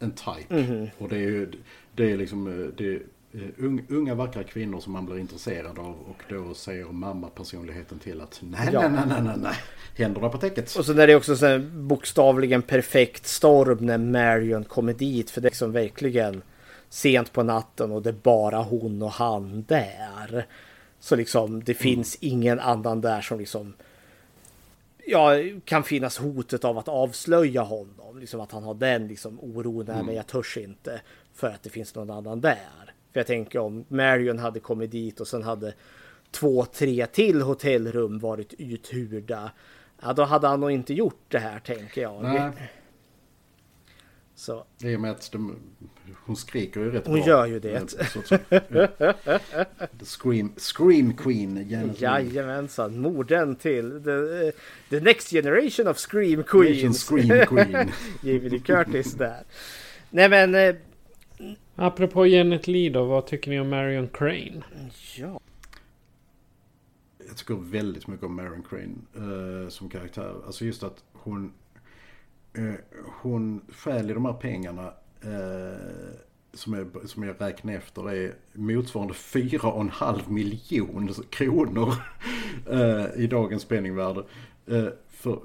[0.01, 0.55] en type.
[0.55, 0.91] Mm -hmm.
[0.99, 1.51] Och det är ju
[1.95, 3.03] det är liksom eh, det är
[3.33, 8.21] eh, unga vackra kvinnor som man blir intresserad av och då säger mamma personligheten till
[8.21, 8.89] att nej, ja.
[8.89, 9.55] nej, nej, nej, nej,
[9.97, 10.77] händerna på täcket.
[10.77, 15.49] Och så är det också så bokstavligen perfekt storm när Marion kommer dit för det
[15.49, 16.43] är liksom verkligen
[16.89, 20.47] sent på natten och det är bara hon och han där.
[21.01, 21.83] Så liksom det mm.
[21.83, 23.73] finns ingen annan där som liksom
[25.11, 25.31] ja,
[25.65, 28.19] kan finnas hotet av att avslöja honom.
[28.19, 30.07] Liksom att han har den liksom oron, mm.
[30.07, 31.01] men jag törs inte
[31.35, 32.95] för att det finns någon annan där.
[33.13, 35.75] För jag tänker om Marion hade kommit dit och sen hade
[36.31, 39.51] två, tre till hotellrum varit uthyrda.
[40.03, 42.23] Ja, då hade han nog inte gjort det här tänker jag.
[42.23, 42.51] Nej.
[44.41, 44.65] Så.
[44.83, 45.57] I och med att de,
[46.25, 47.23] hon skriker ju rätt hon bra.
[47.23, 47.95] Hon gör ju det.
[50.05, 51.67] scream, scream Queen.
[51.99, 54.53] Jajamensan, morden till the,
[54.91, 57.05] the next generation of Scream Queens.
[57.05, 57.93] Scream Queen.
[58.23, 59.43] Jamie Lee Curtis där.
[60.11, 60.55] Nej men...
[60.55, 60.75] Eh,
[61.75, 64.63] Apropå Janet Lee då, vad tycker ni om Marion Crane?
[65.17, 65.41] Ja.
[67.29, 70.35] Jag tycker väldigt mycket om Marion Crane uh, som karaktär.
[70.47, 71.53] Alltså just att hon
[72.53, 72.75] Eh,
[73.23, 76.21] hon stjäl de här pengarna eh,
[76.53, 81.95] som, jag, som jag räknar efter är motsvarande 4,5 miljoner kronor
[82.71, 84.25] eh, i dagens penningvärde.
[84.67, 85.41] Eh, för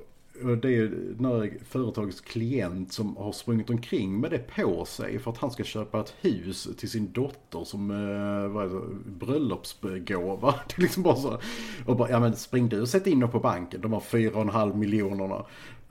[0.61, 5.37] det är när företagets klient som har sprungit omkring med det på sig för att
[5.37, 10.55] han ska köpa ett hus till sin dotter som eh, vad är det, bröllopsgåva.
[10.67, 11.39] Det är liksom bara så.
[11.85, 14.75] Och bara, ja men spring du och sätt in dem på banken, de har 4,5
[14.75, 15.45] miljonerna.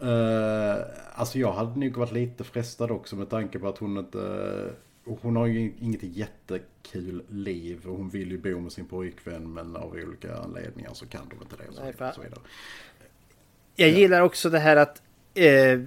[0.04, 4.70] Uh, alltså jag hade nog varit lite frestad också med tanke på att hon inte...
[5.04, 9.76] Hon har ju inget jättekul liv och hon vill ju bo med sin pojkvän men
[9.76, 11.68] av olika anledningar så kan de inte det.
[11.68, 12.40] Och så, Nej, så vidare.
[13.76, 13.96] Jag ja.
[13.96, 15.02] gillar också det här att...
[15.34, 15.80] Eh,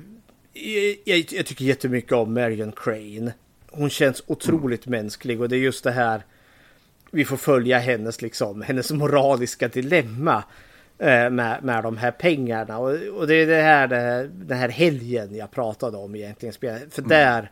[1.05, 3.33] jag, jag, tycker jättemycket om Marion Crane.
[3.71, 4.99] Hon känns otroligt mm.
[4.99, 6.23] mänsklig och det är just det här
[7.11, 10.43] vi får följa hennes liksom, hennes moraliska dilemma.
[10.99, 12.77] Eh, med, med de här pengarna.
[12.77, 16.53] Och, och det är det här, det, den här helgen jag pratade om egentligen.
[16.89, 17.09] För mm.
[17.09, 17.51] där,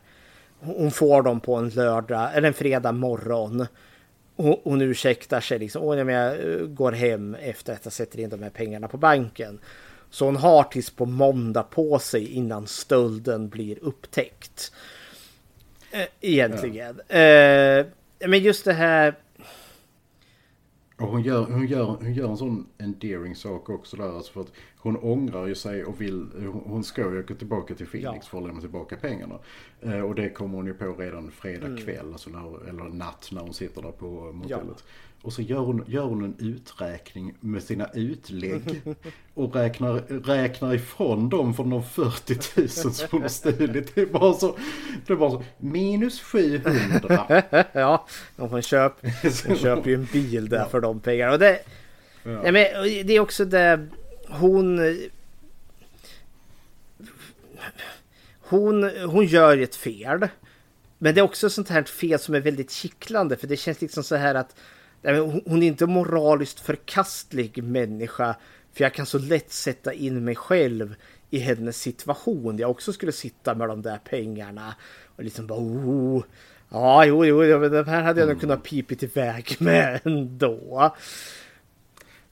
[0.59, 3.67] hon får dem på en lördag eller en fredag morgon.
[4.35, 5.83] Hon, hon ursäktar sig liksom.
[5.83, 9.59] Åh, jag eh, går hem efter att jag sätter in de här pengarna på banken.
[10.09, 14.71] Så hon har tills på måndag på sig innan stölden blir upptäckt.
[15.91, 17.01] Eh, egentligen.
[17.07, 17.83] Ja.
[18.27, 19.15] Men just det här
[20.97, 24.15] och hon gör, hon, gör, hon gör en sån endearing sak också där.
[24.15, 26.27] Alltså för att hon ångrar ju sig och vill,
[26.65, 28.29] hon ska ju åka tillbaka till Phoenix ja.
[28.29, 29.39] för att lämna tillbaka pengarna.
[29.81, 31.77] Eh, och det kommer hon ju på redan fredag mm.
[31.77, 34.83] kväll, alltså när, eller natt när hon sitter där på motellet.
[34.85, 35.14] Ja.
[35.25, 38.81] Och så gör hon, gör hon en uträkning med sina utlägg.
[39.33, 39.93] Och räknar,
[40.23, 43.95] räknar ifrån dem från de 40 000 som hon har stulit.
[43.95, 44.57] Det är bara så,
[45.07, 47.43] det är bara så minus 700.
[47.73, 48.07] ja,
[48.37, 48.93] hon, köp,
[49.47, 50.69] hon köper ju en bil där ja.
[50.69, 51.33] för de pengarna.
[51.33, 51.59] Och det,
[52.23, 52.41] ja.
[52.41, 52.63] nej, men
[53.07, 53.87] det är också det
[54.29, 54.79] hon...
[58.39, 60.27] Hon, hon gör ett fel.
[60.97, 64.03] Men det är också sånt här fel som är väldigt kittlande för det känns liksom
[64.03, 64.55] så här att
[65.45, 68.35] hon är inte moraliskt förkastlig människa.
[68.73, 70.95] För jag kan så lätt sätta in mig själv
[71.29, 72.57] i hennes situation.
[72.57, 74.75] Jag också skulle sitta med de där pengarna
[75.15, 76.23] och liksom bara oh,
[76.69, 80.95] Ja, jo, jo, jo men det här hade jag nog kunnat pipit iväg med ändå.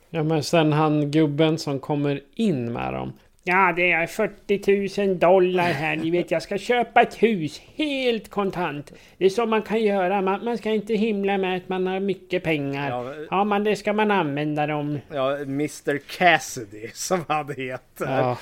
[0.10, 3.14] Ja men sen han gubben som kommer in med dem.
[3.46, 5.96] Ja det är 40 000 dollar här.
[5.96, 8.94] Ni vet jag ska köpa ett hus helt kontant.
[9.18, 10.22] Det är så man kan göra.
[10.22, 12.90] Man, man ska inte himla med att man har mycket pengar.
[12.90, 15.00] Ja, ja men det ska man använda dem.
[15.10, 18.18] Ja, Mr Cassidy som han heter.
[18.18, 18.38] Ja,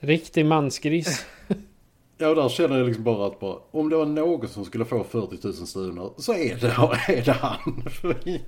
[0.00, 1.26] riktig mansgris.
[2.18, 4.84] Ja, och där känner jag liksom bara att bara, om det var någon som skulle
[4.84, 6.66] få 40 000 stuvlar så är det,
[7.12, 7.84] är det han.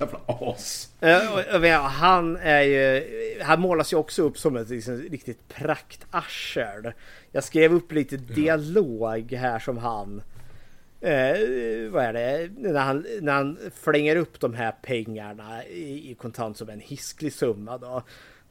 [0.00, 0.88] Jävla as.
[1.02, 3.04] Uh, han är ju,
[3.42, 6.92] han målas ju också upp som ett liksom, riktigt praktarsel.
[7.32, 10.22] Jag skrev upp lite dialog här som han
[11.00, 12.50] Eh, vad är det?
[12.56, 17.32] När han, när han flänger upp de här pengarna i, i kontant som en hisklig
[17.32, 18.02] summa då.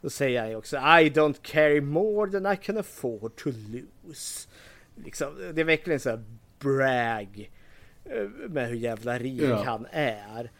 [0.07, 4.47] Då säger han ju också I don't carry more than I can afford to lose.
[4.95, 6.23] Liksom, det är verkligen så här
[6.59, 7.51] brag
[8.05, 9.63] eh, med hur jävla rik ja.
[9.63, 10.51] han är.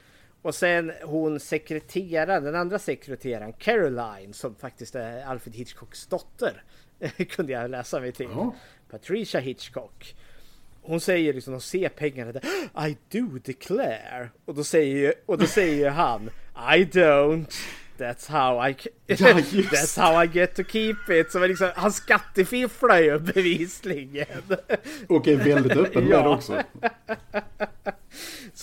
[0.41, 6.64] Och sen hon sekreteraren, den andra sekreteraren Caroline som faktiskt är Alfred Hitchcocks dotter.
[7.30, 8.30] kunde jag läsa mig till.
[8.32, 8.56] Ja.
[8.90, 10.15] Patricia Hitchcock.
[10.82, 12.44] Hon säger liksom, de ser pengarna där.
[12.88, 14.30] I do declare.
[14.45, 17.53] Och då säger, och då säger han I don't.
[17.98, 18.76] That's how I
[19.06, 21.32] ja, That's how I get to keep it.
[21.32, 24.28] Så liksom, han skattefifflar ju bevisligen.
[25.07, 26.64] Och är väldigt öppen med det också.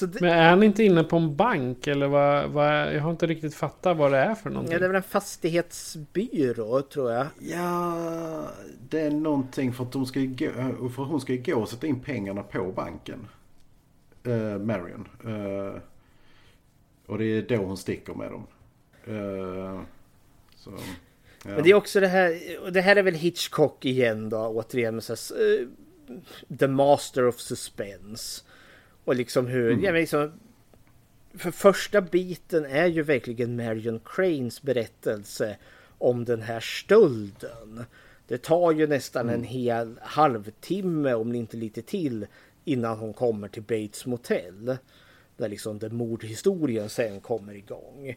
[0.01, 0.21] det...
[0.21, 2.95] Men är han inte inne på en bank eller vad, vad?
[2.95, 4.73] Jag har inte riktigt fattat vad det är för någonting.
[4.73, 7.27] Ja, det är väl en fastighetsbyrå tror jag.
[7.39, 8.49] Ja,
[8.89, 10.51] det är någonting för att de ska gå,
[10.89, 13.29] för hon ska gå och sätta in pengarna på banken.
[14.27, 15.09] Uh, Marion.
[15.27, 15.81] Uh,
[17.07, 18.47] och det är då hon sticker med dem.
[19.09, 19.81] Uh,
[20.57, 21.51] så, ja.
[21.51, 24.95] Men det är också det här, och det här är väl Hitchcock igen då återigen
[24.95, 25.69] med så här, uh,
[26.59, 28.43] The Master of Suspense.
[29.05, 29.85] Och liksom hur, mm.
[29.85, 30.33] ja men liksom
[31.39, 35.57] för första biten är ju verkligen Marion Cranes berättelse
[35.99, 37.85] om den här stölden.
[38.29, 39.35] Det tar ju nästan mm.
[39.35, 42.27] en hel halvtimme, om inte lite till,
[42.65, 44.77] innan hon kommer till Bates Motel.
[45.37, 48.17] Där liksom den mordhistorien sen kommer igång.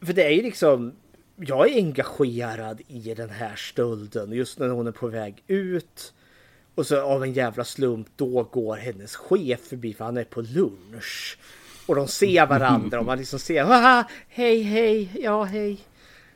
[0.00, 0.92] För det är ju liksom,
[1.36, 6.12] jag är engagerad i den här stölden just när hon är på väg ut.
[6.74, 10.40] Och så av en jävla slump då går hennes chef förbi för han är på
[10.40, 11.38] lunch.
[11.86, 15.78] Och de ser varandra och man liksom ser, Haha, hej hej, ja hej.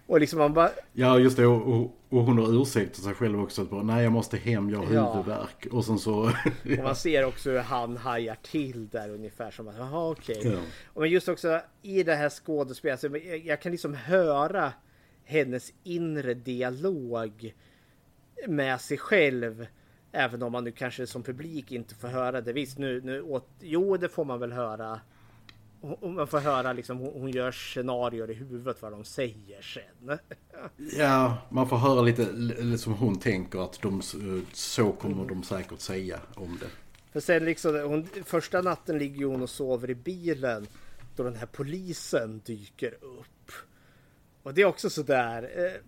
[0.06, 0.70] Och liksom man bara...
[0.92, 4.02] Ja just det och, och, och hon har ursäktat sig själv också att bara, nej
[4.02, 5.12] jag måste hem, jag har ja.
[5.12, 5.66] huvudvärk.
[5.70, 6.32] Och sen så...
[6.62, 6.78] ja.
[6.78, 10.38] Och man ser också hur han hajar till där ungefär som att, jaha okej.
[10.38, 10.52] Okay.
[10.52, 10.60] Ja.
[10.94, 14.72] Men just också i det här skådespelet, jag, jag kan liksom höra
[15.24, 17.54] hennes inre dialog
[18.48, 19.66] med sig själv.
[20.12, 22.52] Även om man nu kanske som publik inte får höra det.
[22.52, 25.00] Visst, nu, nu åt, jo det får man väl höra
[26.02, 30.18] man får höra liksom, hon gör scenarier i huvudet vad de säger sen.
[30.98, 34.02] Ja, man får höra lite som hon tänker att de,
[34.52, 36.66] så kommer de säkert säga om det.
[37.12, 40.66] För sen liksom, hon, första natten ligger hon och sover i bilen
[41.16, 43.52] då den här polisen dyker upp.
[44.42, 45.50] Och det är också sådär.
[45.56, 45.80] Eh,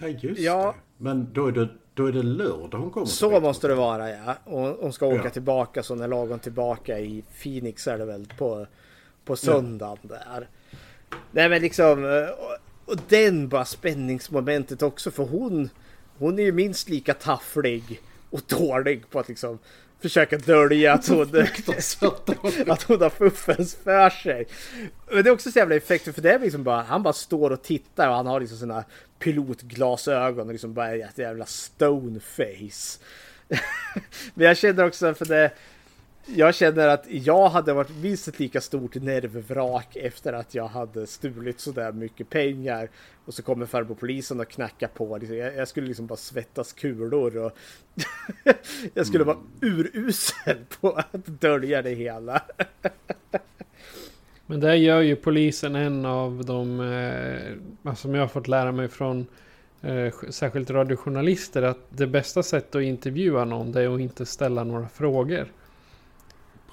[0.00, 1.04] ja, just ja, det.
[1.04, 4.36] Men då är det, då är det lördag hon kommer Så måste det vara ja.
[4.44, 5.30] Och hon ska åka ja.
[5.30, 8.66] tillbaka så när lagom tillbaka i Phoenix är det väl på
[9.24, 10.48] på söndagen där.
[11.30, 12.04] Nej men liksom,
[12.38, 15.70] och, och den bara spänningsmomentet också för hon,
[16.18, 19.58] hon är ju minst lika tafflig och dålig på att liksom
[20.00, 21.22] försöka dölja att hon,
[22.66, 24.46] att hon har fuffens för sig.
[25.10, 27.50] Men det är också så jävla effektivt för det är liksom bara, han bara står
[27.50, 28.84] och tittar och han har liksom sina
[29.18, 33.00] pilotglasögon och liksom bara ett jävla stoneface.
[34.34, 35.50] Men jag känner också för det,
[36.26, 41.06] jag känner att jag hade varit minst ett lika stort nervvrak efter att jag hade
[41.06, 42.88] stulit sådär mycket pengar.
[43.24, 45.18] Och så kommer farbror polisen och knackar på.
[45.56, 47.52] Jag, skulle liksom bara svettas kulor och
[48.94, 52.42] jag skulle vara urusel på att dölja det hela.
[54.46, 56.80] Men där gör ju polisen en av de,
[57.84, 59.26] eh, som jag har fått lära mig från
[59.82, 64.64] eh, särskilt radiojournalister, att det bästa sättet att intervjua någon det är att inte ställa
[64.64, 65.46] några frågor.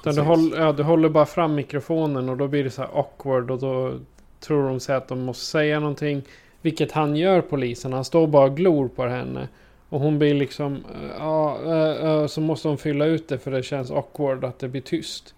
[0.04, 3.52] Du, håller, ja, du håller bara fram mikrofonen och då blir det så här awkward
[3.52, 4.00] och då
[4.40, 6.22] tror de sig att de måste säga någonting.
[6.62, 7.94] Vilket han gör polisen.
[7.94, 9.48] Han står bara och glor på henne.
[9.90, 13.52] Och hon blir liksom, eh, ja, uh, uh, så måste hon fylla ut det för
[13.52, 15.34] det känns awkward att det blir tyst.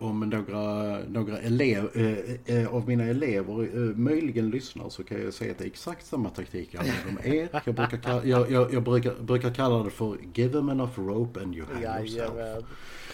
[0.00, 5.34] om några, några elev, eh, eh, av mina elever eh, möjligen lyssnar så kan jag
[5.34, 7.48] säga att det är exakt samma taktik jag använder med er.
[7.64, 11.40] Jag brukar, kalla, jag, jag, jag brukar, brukar kalla det för give them enough rope
[11.40, 12.64] and you hang yourself.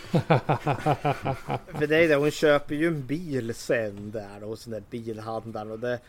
[1.78, 5.70] För det är det, hon köper ju en bil sen där hos den där bilhandlaren
[5.70, 6.00] och det,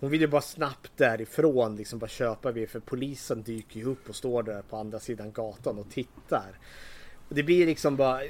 [0.00, 4.08] hon vill ju bara snabbt därifrån liksom bara köpa bil för polisen dyker ju upp
[4.08, 6.58] och står där på andra sidan gatan och tittar.
[7.28, 8.20] Och det blir liksom bara,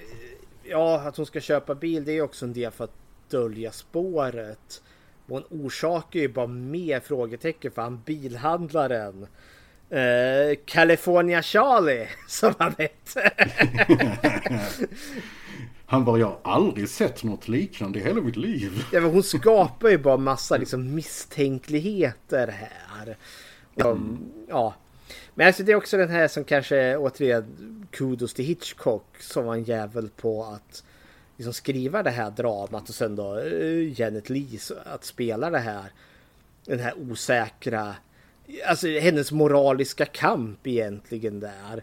[0.63, 2.97] ja att hon ska köpa bil det är också en del för att
[3.29, 4.83] dölja spåret.
[5.27, 9.27] Och hon orsakar ju bara mer frågetecken för han bilhandlaren.
[9.95, 13.31] Eh, California Charlie som han hette.
[15.87, 18.85] Han bara, jag har aldrig sett något liknande i hela mitt liv.
[18.93, 23.17] Ja, men hon skapar ju bara massa liksom, misstänkligheter här.
[23.75, 24.75] Um, ja.
[25.35, 29.55] Men alltså det är också den här som kanske återigen kudos till Hitchcock som var
[29.55, 30.85] en jävel på att
[31.37, 35.93] liksom, skriva det här dramat och sen då uh, Janet Leigh att spela det här.
[36.65, 37.95] Den här osäkra,
[38.67, 41.77] alltså hennes moraliska kamp egentligen där.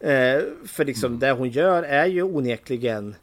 [0.00, 1.20] Uh, för liksom mm.
[1.20, 3.14] det hon gör är ju onekligen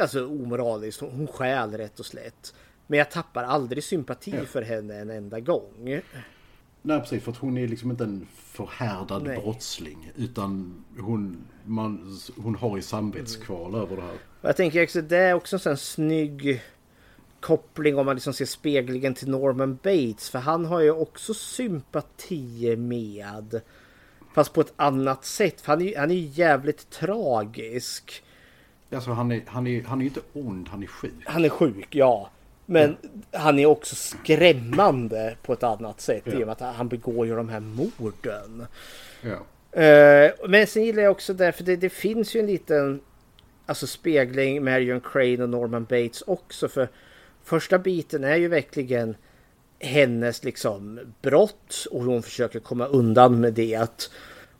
[0.00, 1.00] alltså omoraliskt.
[1.00, 2.54] Hon stjäl rätt och slätt.
[2.86, 4.44] Men jag tappar aldrig sympati ja.
[4.44, 6.00] för henne en enda gång.
[6.82, 9.40] Nej precis, för att hon är liksom inte en förhärdad Nej.
[9.40, 10.12] brottsling.
[10.16, 13.80] Utan hon, man, hon har ju samvetskval mm.
[13.80, 14.18] över det här.
[14.40, 16.62] Jag tänker också, det är också en snygg
[17.40, 20.30] koppling om man liksom ser speglingen till Norman Bates.
[20.30, 23.60] För han har ju också sympati med.
[24.34, 25.60] Fast på ett annat sätt.
[25.60, 28.22] För han är, han är ju jävligt tragisk.
[28.92, 31.12] Alltså han är, han, är, han är inte ond, han är sjuk.
[31.24, 32.30] Han är sjuk, ja.
[32.66, 32.96] Men
[33.30, 33.38] ja.
[33.38, 36.32] han är också skrämmande på ett annat sätt ja.
[36.32, 38.66] i och med att han begår ju de här morden.
[39.22, 39.38] Ja.
[39.76, 43.00] Uh, men sen gillar jag också därför det, det finns ju en liten
[43.66, 46.68] alltså spegling Marion Crane och Norman Bates också.
[46.68, 46.88] För
[47.48, 49.16] första biten är ju verkligen
[49.78, 54.10] hennes liksom brott och hon försöker komma undan med det.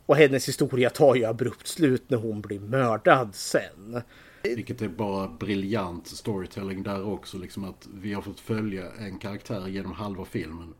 [0.05, 4.01] Och hennes historia tar ju abrupt slut när hon blir mördad sen.
[4.43, 7.37] Vilket är bara briljant storytelling där också.
[7.37, 10.73] Liksom att vi har fått följa en karaktär genom halva filmen.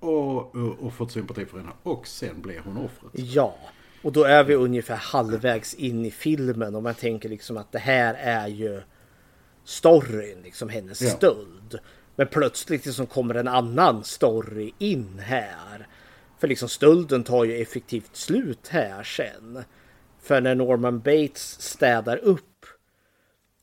[0.00, 1.72] Och, och, och fått sympati för henne.
[1.82, 3.10] Och sen blir hon offret.
[3.12, 3.58] Ja.
[4.02, 6.74] Och då är vi ungefär halvvägs in i filmen.
[6.74, 8.82] Och man tänker liksom att det här är ju
[9.68, 10.42] storyn.
[10.42, 11.10] Liksom hennes ja.
[11.10, 11.78] stöld.
[12.16, 15.86] Men plötsligt liksom kommer en annan story in här.
[16.38, 19.64] För liksom stölden tar ju effektivt slut här sen.
[20.22, 22.66] För när Norman Bates städar upp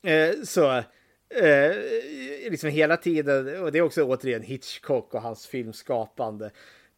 [0.04, 0.72] eh, så
[1.30, 1.76] eh,
[2.50, 6.52] liksom hela tiden, och det är också återigen Hitchcock och hans filmskapande.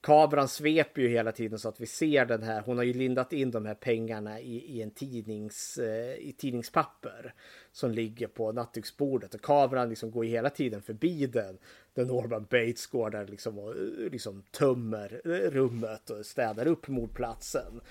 [0.08, 2.62] Kameran sveper ju hela tiden så att vi ser den här.
[2.62, 7.34] Hon har ju lindat in de här pengarna i, i en tidnings, eh, i tidningspapper
[7.72, 11.58] som ligger på nattduksbordet och kameran liksom går hela tiden förbi den.
[11.94, 16.88] Där Norman Bates går där liksom och eh, liksom tömmer eh, rummet och städar upp
[16.88, 17.82] mordplatsen.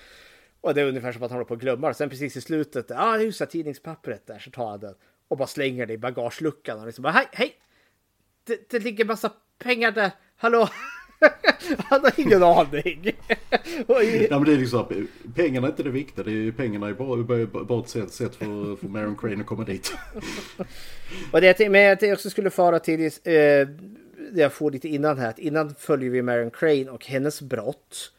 [0.61, 2.85] Och det är ungefär som att han håller på att glömma Sen precis i slutet,
[2.89, 4.95] ja ah, just det, tidningspappret där, så tar han den
[5.27, 7.53] och bara slänger det i bagageluckan och liksom bara hej, hej!
[8.43, 10.69] Det, det ligger massa pengar där, hallå!
[11.77, 13.03] Han har ingen aning.
[13.87, 16.25] ja, men det är liksom, pengarna är inte det viktiga.
[16.25, 19.63] Det är, pengarna är bara, bara ett sätt, sätt för, för Marion Crane att komma
[19.63, 19.93] dit.
[21.31, 23.11] och det, men jag också skulle fara till eh,
[24.31, 25.29] det jag får lite innan här.
[25.29, 28.11] Att innan följer vi Marion Crane och hennes brott.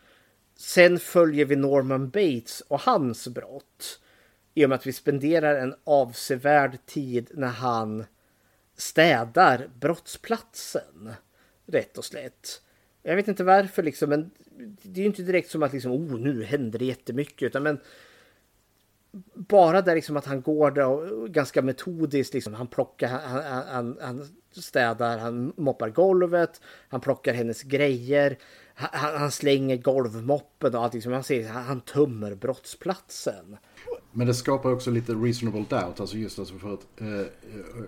[0.56, 4.00] Sen följer vi Norman Bates och hans brott.
[4.54, 8.04] I och med att vi spenderar en avsevärd tid när han
[8.76, 11.12] städar brottsplatsen.
[11.66, 12.62] Rätt och slätt.
[13.08, 14.30] Jag vet inte varför liksom, men
[14.82, 17.80] det är ju inte direkt som att liksom, oh, nu händer det jättemycket, utan men
[19.34, 23.98] bara där liksom att han går där och ganska metodiskt liksom, han plockar, han, han,
[24.00, 28.38] han städar, han moppar golvet, han plockar hennes grejer,
[28.74, 33.56] han, han slänger golvmoppen och allt liksom, man ser, han tömmer brottsplatsen.
[34.12, 36.00] Men det skapar också lite reasonable doubt.
[36.00, 37.26] Alltså just alltså för att eh,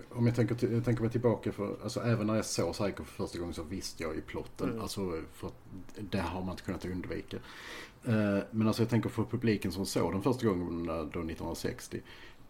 [0.09, 3.23] om jag tänker, jag tänker mig tillbaka för, alltså även när jag såg Psycho för
[3.23, 4.69] första gången så visste jag ju plotten.
[4.69, 4.81] Mm.
[4.81, 5.63] Alltså för att
[5.99, 7.37] det har man inte kunnat undvika.
[8.03, 12.01] Eh, men alltså jag tänker för publiken som såg den första gången då 1960.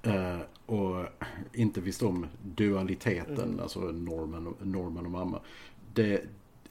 [0.03, 1.05] Eh, och
[1.53, 3.59] inte visste om dualiteten, mm.
[3.59, 5.41] alltså Norman, Norman och mamma.
[5.93, 6.13] Det,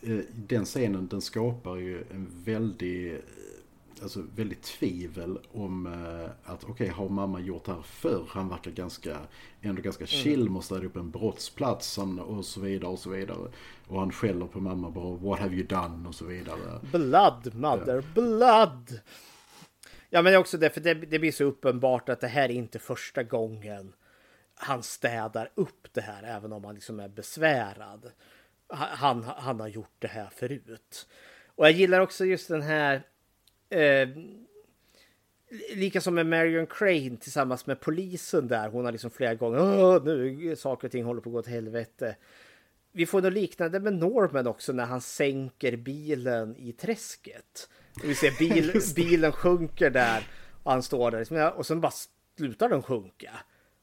[0.01, 3.20] eh, den scenen den skapar ju en väldig
[4.02, 8.24] alltså, väldigt tvivel om eh, att okej, okay, har mamma gjort det här förr?
[8.28, 9.16] Han verkar ganska,
[9.60, 10.09] ändå ganska mm.
[10.09, 10.52] chill, mm.
[10.52, 13.51] måste upp en brottsplats och så vidare och så vidare.
[13.89, 16.09] Och han skäller på mamma bara, what have you done?
[16.09, 16.81] Och så vidare.
[16.93, 18.22] Blood, mother, ja.
[18.22, 19.01] blood!
[20.10, 22.78] Ja men också det, för det, det blir så uppenbart att det här är inte
[22.78, 23.93] första gången
[24.62, 28.12] han städar upp det här även om han liksom är besvärad.
[28.68, 31.09] Han, han har gjort det här förut.
[31.47, 33.02] Och jag gillar också just den här
[33.70, 34.09] eh,
[35.74, 38.68] Lika som med Marion Crane tillsammans med polisen där.
[38.68, 42.16] Hon har liksom flera gånger nu saker och ting håller på att gå åt helvete.
[42.92, 47.68] Vi får något liknande med Norman också när han sänker bilen i träsket.
[48.05, 50.28] Vi ser bil, bilen sjunker där
[50.62, 51.92] och han står där liksom, och sen bara
[52.36, 53.30] slutar den sjunka.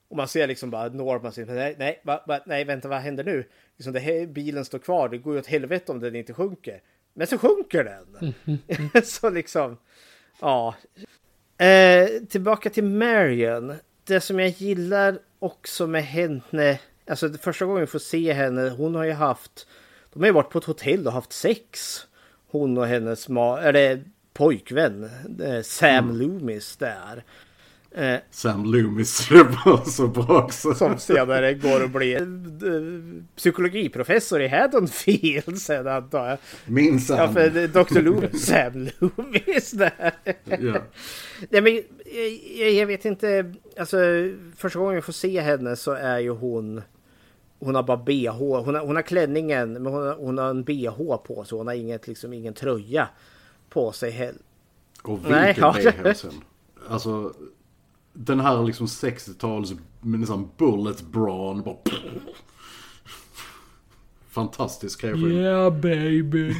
[0.07, 3.23] Och man ser liksom bara Norman säger nej, nej, va, va, nej, vänta, vad händer
[3.23, 3.45] nu?
[3.75, 6.81] Liksom det här, bilen står kvar, det går ju åt helvete om den inte sjunker.
[7.17, 8.33] Men så sjunker den.
[9.03, 9.77] så liksom,
[10.41, 10.75] ja.
[11.65, 13.73] Eh, tillbaka till Marion.
[14.03, 18.95] Det som jag gillar också med henne, alltså första gången vi får se henne, hon
[18.95, 19.67] har ju haft,
[20.13, 21.99] de har ju varit på ett hotell och haft sex.
[22.47, 24.03] Hon och hennes ma eller
[24.33, 25.09] pojkvän,
[25.43, 26.17] eh, Sam mm.
[26.17, 27.23] Loomis där.
[27.91, 30.73] Eh, Sam Loomis, var så bra också.
[30.73, 36.37] Som senare går och blir eh, psykologiprofessor i Haddonfield sen antar jag.
[36.65, 37.17] Min Sam.
[37.17, 38.01] Ja, för Dr.
[38.01, 40.13] Loomis, Sam Loomis där.
[40.45, 40.81] Ja.
[41.49, 41.81] Nej, men
[42.57, 43.97] jag, jag, vet inte, alltså
[44.55, 46.81] första gången vi får se henne så är ju hon
[47.59, 50.63] hon har bara bh, hon har, hon har klänningen men hon har, hon har en
[50.63, 53.07] bh på sig, hon har inget, liksom, ingen tröja
[53.69, 54.41] på sig heller.
[55.03, 56.31] Och vilken bh sen.
[56.89, 57.33] Alltså
[58.17, 61.77] den här liksom 60-tals nästan bullet brawn bara...
[64.29, 65.31] Fantastisk kreation.
[65.31, 66.53] Yeah baby.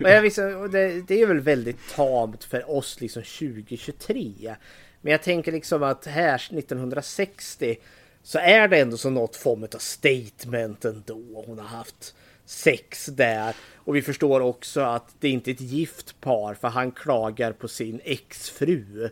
[0.00, 4.56] jag visste, det, det är väl väldigt tamt för oss liksom 2023.
[5.00, 7.76] Men jag tänker liksom att här 1960
[8.22, 11.44] så är det ändå som något form av statement ändå.
[11.46, 12.14] Hon har haft
[12.44, 13.54] sex där.
[13.76, 17.68] Och vi förstår också att det inte är ett gift par för han klagar på
[17.68, 19.08] sin exfru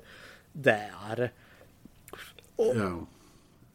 [0.52, 1.32] där.
[2.74, 3.06] Ja.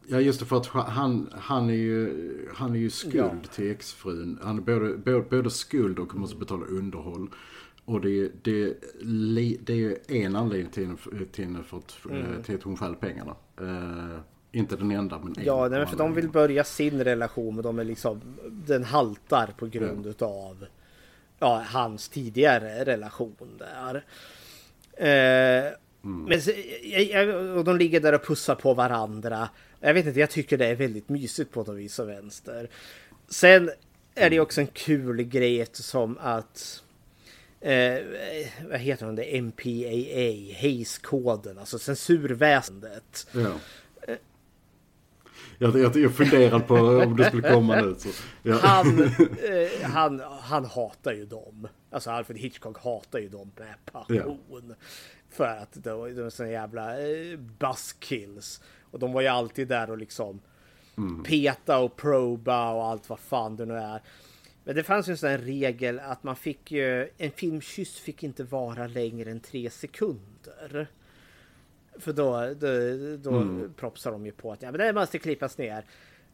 [0.08, 3.48] Ja just det för att han, han är ju, han är ju skuld ja.
[3.54, 4.38] till exfrun.
[4.42, 7.30] Han är både, både, både skuld och måste betala underhåll.
[7.84, 8.76] Och det, det,
[9.60, 10.96] det är ju en anledning till,
[11.32, 12.42] till, för att, mm.
[12.42, 13.36] till att hon stjäl pengarna.
[13.60, 14.18] Uh,
[14.52, 15.44] inte den enda men en.
[15.44, 19.66] Ja, nej, för de vill börja sin relation men de är liksom, den haltar på
[19.66, 20.26] grund ja.
[20.26, 20.66] av
[21.38, 24.04] ja, hans tidigare relation där.
[25.00, 25.72] Uh,
[26.04, 26.24] Mm.
[26.24, 29.48] Men och de ligger där och pussar på varandra.
[29.80, 32.70] Jag vet inte, jag tycker det är väldigt mysigt på något vis och vänster.
[33.28, 33.70] Sen
[34.14, 36.82] är det också en kul grej som att
[37.60, 37.98] eh,
[38.70, 39.42] vad heter det?
[39.42, 43.26] MPAA, Hayes-koden, alltså censurväsendet.
[43.32, 43.52] Ja.
[45.58, 47.94] Jag, jag, jag funderade på om det skulle komma nu.
[47.98, 48.08] Så,
[48.42, 48.58] ja.
[48.62, 49.10] han, eh,
[49.82, 51.68] han, han hatar ju dem.
[51.90, 54.46] Alltså Alfred Hitchcock hatar ju dem med passion.
[54.68, 54.74] Ja.
[55.36, 58.60] För att de, är såna jävla eh, buzzkills.
[58.90, 60.40] Och de var ju alltid där och liksom
[60.96, 61.22] mm.
[61.22, 64.02] peta och proba och allt vad fan det nu är.
[64.64, 68.22] Men det fanns ju en sån här regel att man fick ju, en filmkyss fick
[68.22, 70.88] inte vara längre än tre sekunder.
[71.98, 72.70] För då, då,
[73.30, 73.74] då mm.
[73.76, 75.84] propsar de ju på att ja, men det måste klippas ner.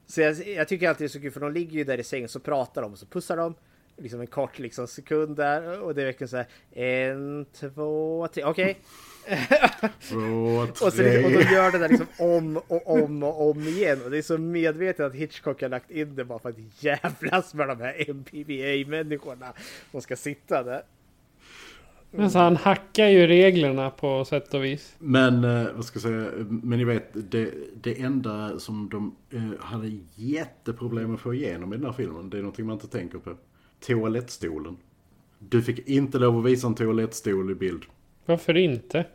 [0.06, 2.04] Så jag, jag tycker alltid det är så kul för de ligger ju där i
[2.04, 3.54] sängen så pratar de och så pussar de
[4.02, 8.44] liksom en kort liksom sekund där och det är verkligen så här en, två, tre,
[8.44, 8.64] okej.
[8.64, 8.74] Okay.
[10.16, 14.18] och, och de gör det där liksom om och om och om igen och det
[14.18, 17.80] är så medvetet att Hitchcock har lagt in det bara för att jävlas med de
[17.80, 19.52] här MPBA-människorna
[19.90, 20.82] som ska sitta där.
[22.14, 24.96] Men så han hackar ju reglerna på sätt och vis.
[24.98, 27.50] Men eh, vad ska jag säga, men ni vet det,
[27.82, 32.38] det enda som de eh, hade jätteproblem att få igenom i den här filmen, det
[32.38, 33.30] är någonting man inte tänker på
[33.82, 34.76] toalettstolen.
[35.38, 37.82] Du fick inte lov att visa en toalettstol i bild.
[38.26, 39.06] Varför inte?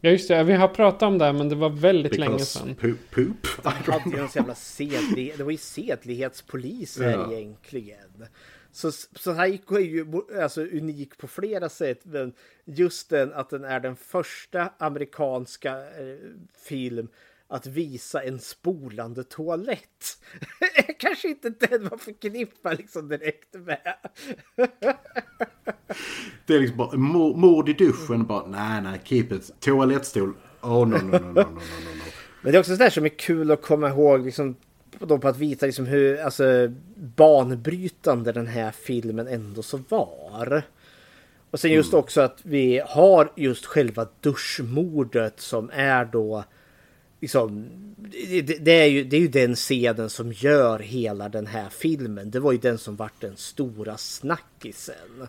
[0.00, 2.44] Ja just det, vi har pratat om det här, men det var väldigt Because länge
[2.44, 2.74] sedan.
[2.74, 3.10] Poop.
[3.10, 3.46] poop.
[3.62, 7.32] De hade ju en jävla sedlig, det var ju sedlighetspolis här ja.
[7.32, 8.26] egentligen.
[8.72, 10.06] Så, så Haiko är ju
[10.42, 12.32] alltså, unik på flera sätt, men
[12.64, 16.16] just den att den är den första amerikanska eh,
[16.68, 17.08] film
[17.50, 20.18] att visa en spolande toalett.
[20.98, 23.94] Kanske inte den man förknippar liksom direkt med.
[26.46, 26.96] det är liksom bara
[27.36, 29.60] mord i duschen bara nej nej keep it.
[29.60, 30.34] Toalettstol.
[30.60, 32.10] Oh no no no no no no no.
[32.42, 34.56] Men det är också sådär som är kul att komma ihåg liksom
[34.98, 36.44] då på att visa liksom hur alltså,
[36.96, 40.62] banbrytande den här filmen ändå så var.
[41.50, 42.00] Och sen just mm.
[42.00, 46.44] också att vi har just själva duschmordet som är då
[47.20, 51.68] liksom, det, det, är ju, det är ju den scenen som gör hela den här
[51.68, 52.30] filmen.
[52.30, 55.26] Det var ju den som vart den stora snackisen.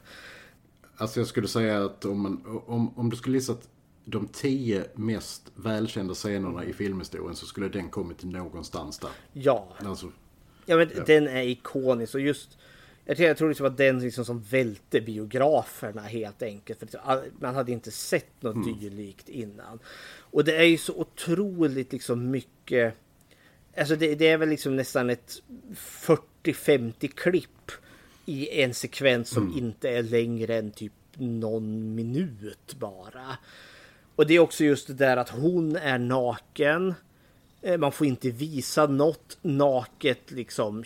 [0.96, 3.68] Alltså jag skulle säga att om, man, om, om du skulle gissa att
[4.06, 9.10] de tio mest välkända scenerna i filmhistorien så skulle den kommit någonstans där.
[9.34, 9.68] Ja.
[9.86, 10.12] Alltså,
[10.66, 11.04] Ja men Ja.
[11.08, 12.58] den är ikonisk och just
[13.12, 16.80] jag tror, jag tror liksom att den liksom som välte biograferna helt enkelt.
[16.80, 18.80] För man hade inte sett något Mm.
[18.80, 19.80] dylikt innan.
[20.18, 22.94] Och det är ju så otroligt liksom mycket.
[23.78, 25.42] Alltså det, det är väl liksom nästan ett
[25.76, 27.72] 40-50 klipp
[28.26, 29.58] i en sekvens som Mm.
[29.58, 33.38] inte är längre än typ någon minut bara.
[34.16, 36.94] Och det är också just det där att hon är naken.
[37.62, 40.84] Eh, Man får inte visa något naket liksom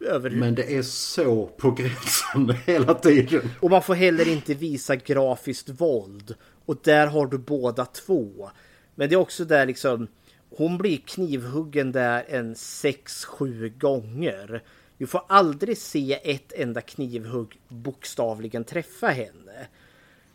[0.00, 3.50] över men det är så på gränsen hela tiden.
[3.60, 6.34] Och man får heller inte visa grafiskt våld.
[6.64, 8.50] Och där har du båda två.
[8.94, 10.08] Men det är också där liksom
[10.56, 14.62] hon blir knivhuggen där en 6-7 gånger.
[14.98, 19.66] Du får aldrig se ett enda knivhugg bokstavligen träffa henne.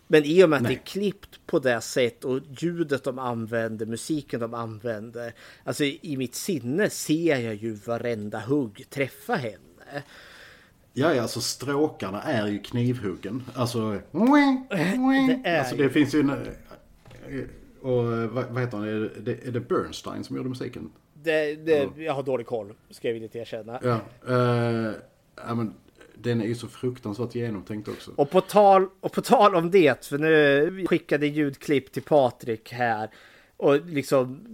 [0.08, 0.76] Men i och med att Nej.
[0.76, 5.34] det är klippt på det sätt och ljudet de använder, musiken de använder.
[5.64, 10.04] Alltså i mitt sinne ser jag ju varenda hugg träffa henne.
[10.94, 13.44] Ja, ja, alltså stråkarna är ju knivhuggen.
[13.54, 13.80] Alltså...
[14.70, 16.32] Det är alltså det finns ju en...
[17.82, 18.88] Och vad, vad heter han?
[18.88, 20.92] Är det, är det Bernstein som gjorde musiken?
[21.14, 23.80] Det, det, jag har dålig koll, ska jag villigt erkänna.
[23.84, 24.00] Ja.
[24.30, 25.74] Uh, men,
[26.26, 28.12] den är ju så fruktansvärt genomtänkt också.
[28.16, 33.10] Och på, tal, och på tal om det, för nu skickade ljudklipp till Patrik här.
[33.58, 34.46] Och liksom,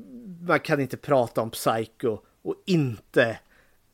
[0.47, 3.39] man kan inte prata om Psycho och inte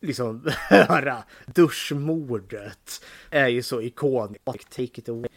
[0.01, 3.03] liksom höra duschmordet.
[3.29, 4.69] Är ju så ikoniskt.
[4.69, 5.29] Take it away.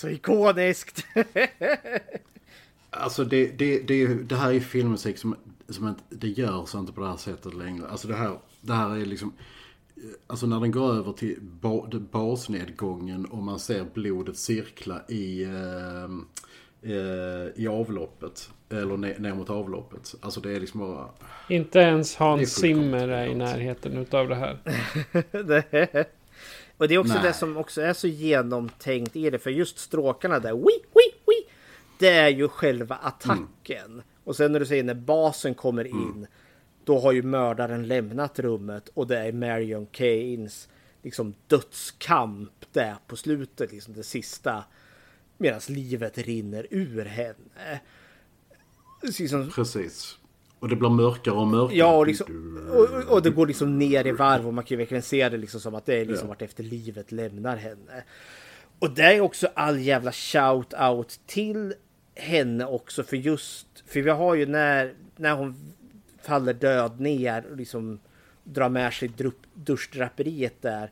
[0.00, 1.04] Så ikoniskt.
[2.92, 5.36] Alltså det, det, det, det här är filmmusik som,
[5.68, 7.88] som inte, det görs inte på det här sättet längre.
[7.88, 9.32] Alltså det här, det här är liksom...
[10.26, 16.04] Alltså när den går över till ba, basnedgången och man ser blodet cirkla i, eh,
[16.92, 18.50] eh, i avloppet.
[18.70, 20.14] Eller ner, ner mot avloppet.
[20.20, 21.08] Alltså det är liksom bara...
[21.48, 24.58] Inte ens Hans Zimmer är i närheten utav det här.
[26.80, 27.22] och det är också Nej.
[27.22, 29.38] det som också är så genomtänkt i det.
[29.38, 31.52] För just stråkarna där, wi, wi, wi,
[31.98, 34.02] det är ju själva attacken.
[34.24, 36.26] Och sen när du säger när basen kommer in,
[36.84, 40.68] då har ju mördaren lämnat rummet och det är Marion Keynes
[41.02, 44.64] liksom dödskamp där på slutet, liksom det sista.
[45.38, 47.80] Medan livet rinner ur henne.
[49.02, 50.18] Liksom, Precis.
[50.60, 51.78] Och det blir mörkare och mörkare.
[51.78, 54.76] Ja, och, liksom, och, och det går liksom ner i varv och man kan ju
[54.76, 56.28] verkligen se det liksom som att det är liksom Ja.
[56.28, 58.04] vart efter livet lämnar henne.
[58.78, 61.74] Och det är också all jävla shout out till
[62.14, 65.72] henne också för just, för vi har ju när, när hon
[66.22, 67.98] faller död ner och liksom
[68.44, 69.10] drar med sig
[69.54, 70.90] duschdraperiet där.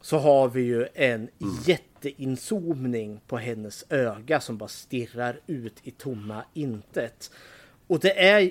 [0.00, 1.28] Så har vi ju en
[1.66, 7.30] jätteinzoomning på hennes öga som bara stirrar ut i tomma intet.
[7.86, 8.50] Och det är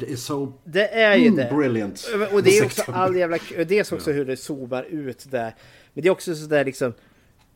[0.00, 0.52] Det är så...
[0.64, 1.54] det är ju Mm, det.
[1.56, 2.08] brilliant.
[2.32, 3.38] Och det är också all jävla...
[3.66, 5.54] Det är också hur det zoomar ut där.
[5.94, 6.92] Men det är också sådär liksom...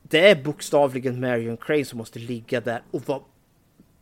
[0.03, 3.21] Det är bokstavligen Marion Crane som måste ligga där och vara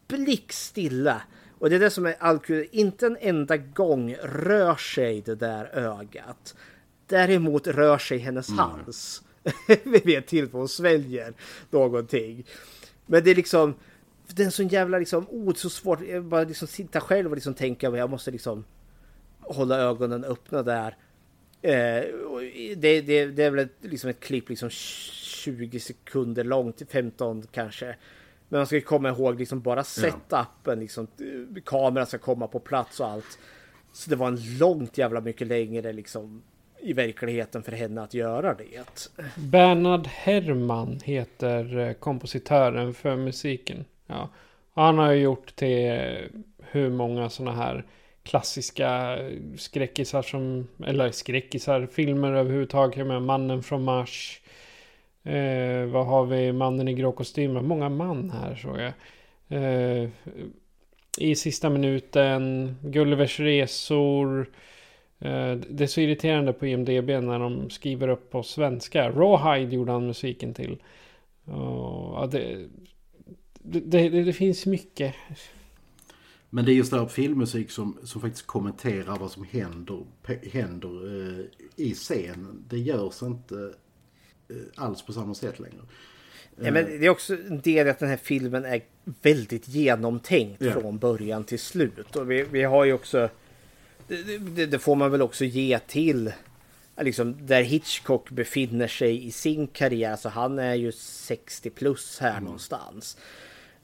[0.08, 1.22] blickstilla.
[1.58, 2.66] Och det är det som är all kul.
[2.72, 6.54] Inte en enda gång rör sig det där ögat.
[7.06, 9.22] Däremot rör sig hennes hals.
[9.84, 11.32] Vid ett tillfälle hon sväljer
[11.70, 12.44] någonting.
[13.06, 13.74] Men det är liksom...
[14.34, 15.26] Det är en sån jävla liksom...
[15.30, 16.00] Oh, så svårt.
[16.08, 18.64] Jag bara liksom sitta själv och liksom tänka jag måste liksom
[19.40, 20.96] hålla ögonen öppna där.
[21.62, 22.04] Eh,
[22.76, 27.96] det, det, det är väl ett, liksom ett klipp liksom 20 sekunder långt, 15 kanske.
[28.48, 33.00] Men man ska komma ihåg liksom bara setupen, liksom, eh, kameran ska komma på plats
[33.00, 33.38] och allt.
[33.92, 36.42] Så det var en långt jävla mycket längre liksom
[36.80, 39.02] i verkligheten för henne att göra det.
[39.36, 43.84] Bernard Herrmann heter eh, kompositören för musiken.
[44.08, 44.28] Ja.
[44.74, 47.84] Han har ju gjort till eh, hur många sådana här
[48.22, 49.18] klassiska
[49.56, 54.40] skräckisar som, eller skräckisar, filmer överhuvudtaget med Mannen från Mars.
[55.22, 56.52] Eh, vad har vi?
[56.52, 57.66] Mannen i grå kostym.
[57.66, 58.92] Många man här såg jag.
[59.48, 60.08] Eh,
[61.18, 64.50] I sista minuten, Gullivers resor.
[65.18, 69.10] Eh, det är så irriterande på IMDB när de skriver upp på svenska.
[69.10, 70.78] Rawhide gjorde han musiken till.
[72.14, 72.66] Och, det,
[73.70, 75.14] det, det, det finns mycket.
[76.50, 80.04] Men det är just det här filmmusik som, som faktiskt kommenterar vad som händer,
[80.52, 81.44] händer eh,
[81.76, 82.64] i scenen.
[82.68, 83.74] Det görs inte
[84.48, 85.80] eh, alls på samma sätt längre.
[86.60, 88.82] Ja, men det är också en del i att den här filmen är
[89.22, 90.80] väldigt genomtänkt yeah.
[90.80, 92.16] från början till slut.
[92.16, 93.28] Och vi, vi har ju också...
[94.08, 96.32] Det, det, det, får man väl också ge till
[97.00, 100.16] liksom, där Hitchcock befinner sig i sin karriär.
[100.16, 102.44] Så han är ju 60 plus här mm.
[102.44, 103.16] någonstans.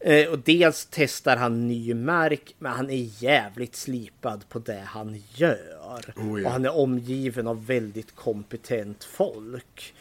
[0.07, 5.23] Eh, och dels testar han ny mark, men han är jävligt slipad på det han
[5.35, 6.15] gör.
[6.17, 6.47] Oh, ja.
[6.47, 9.95] Och han är omgiven av väldigt kompetent folk.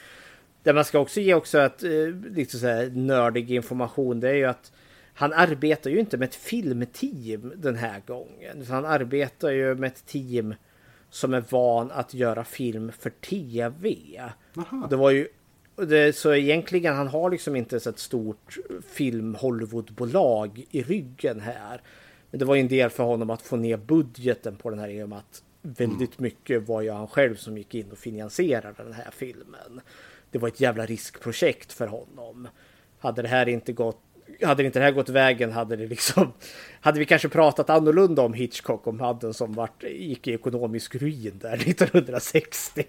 [0.63, 4.33] Det man ska också ge också att, eh, lite så här nördig information, det är
[4.33, 4.71] ju att
[5.13, 8.65] han arbetar ju inte med ett filmteam den här gången.
[8.69, 10.55] Han arbetar ju med ett team
[11.09, 13.97] som är van att göra film för tv.
[14.57, 14.87] Aha.
[14.89, 15.27] Det var ju
[15.75, 18.57] det, så egentligen han har liksom inte ett stort
[18.89, 21.81] film Hollywoodbolag i ryggen här.
[22.31, 24.89] Men det var ju en del för honom att få ner budgeten på den här
[24.89, 26.23] i och med att väldigt mm.
[26.23, 29.81] mycket var ju han själv som gick in och finansierade den här filmen.
[30.31, 32.47] Det var ett jävla riskprojekt för honom.
[32.99, 33.99] Hade det här inte gått
[34.43, 36.33] hade inte det här gått vägen hade det liksom
[36.81, 41.39] hade vi kanske pratat annorlunda om Hitchcock om hadden som vart, gick i ekonomisk ruin
[41.41, 42.85] där 1960.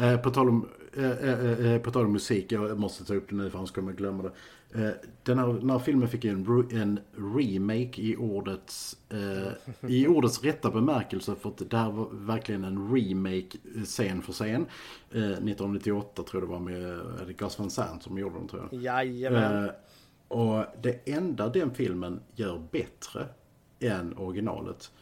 [0.00, 3.28] Eh, på, tal om, eh, eh, eh, på tal om musik, jag måste ta upp
[3.28, 4.32] det nu för annars kommer jag glömma det.
[4.74, 10.42] Eh, den här, den här filmen fick en, en remake i ordets, eh, i ordets
[10.44, 11.34] rätta bemärkelse.
[11.34, 14.66] För att det här var verkligen en remake scen för scen.
[15.10, 18.82] 1998 tror jag det var med Gus Van Sant som gjorde den tror jag.
[18.82, 19.70] Jajamän.
[20.28, 23.26] och det enda den filmen gör bättre
[23.80, 24.92] än originalet.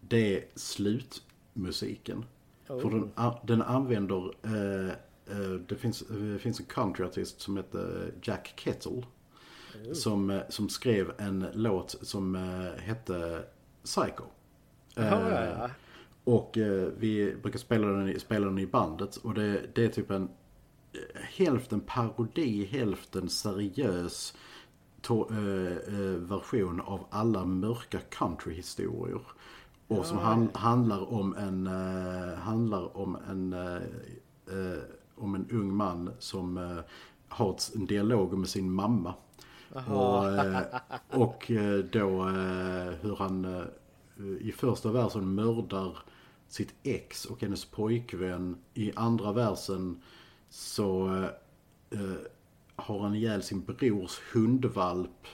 [0.00, 2.24] Det är slutmusiken.
[2.68, 2.80] Oh.
[2.80, 3.10] För den,
[3.42, 4.88] den använder, eh,
[5.36, 8.92] eh, det finns, det finns en countryartist som heter Jack Kettle.
[8.92, 9.92] Oh.
[9.92, 13.44] Som, eh, som skrev en låt som eh, hette
[13.84, 14.24] Psycho.
[14.96, 15.70] Oh, ja.
[16.24, 20.10] Och eh, vi brukar spela den, spela den i bandet och det, det är typ
[20.10, 20.28] en
[21.14, 24.34] hälften parodi, hälften seriös
[25.00, 29.20] to, eh, version av alla mörka countryhistorier.
[29.88, 33.82] Och som han, handlar om en, uh, handlar om en, uh,
[34.52, 34.82] uh,
[35.16, 36.80] om en ung man som
[37.28, 39.14] har en dialog med sin mamma.
[39.86, 40.24] Och,
[41.10, 41.50] och
[41.92, 42.22] då
[43.02, 43.66] hur han
[44.40, 45.98] i första versen mördar
[46.48, 48.56] sitt ex och hennes pojkvän.
[48.74, 50.02] I andra versen
[50.50, 51.24] så
[52.76, 55.26] har han ihjäl sin brors hundvalp.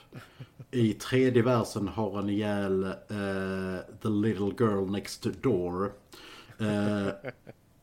[0.71, 5.91] I tredje versen har han ihjäl uh, The Little Girl Next Door.
[6.61, 7.07] Uh,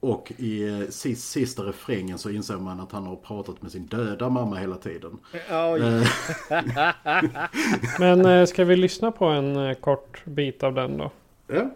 [0.01, 3.87] och i uh, sist, sista refrängen så inser man att han har pratat med sin
[3.87, 5.19] döda mamma hela tiden.
[7.99, 11.11] Men ska vi lyssna på en kort bit av den då?
[11.47, 11.71] Ja.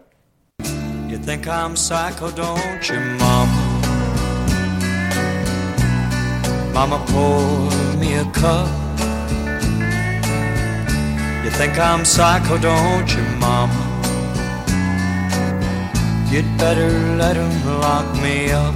[1.11, 3.73] You think I'm psycho don't you mama?
[6.75, 8.82] Mama poured me a cup.
[11.59, 13.89] Think I'm psycho, don't you, Mama?
[16.31, 18.75] You'd better let him lock me up.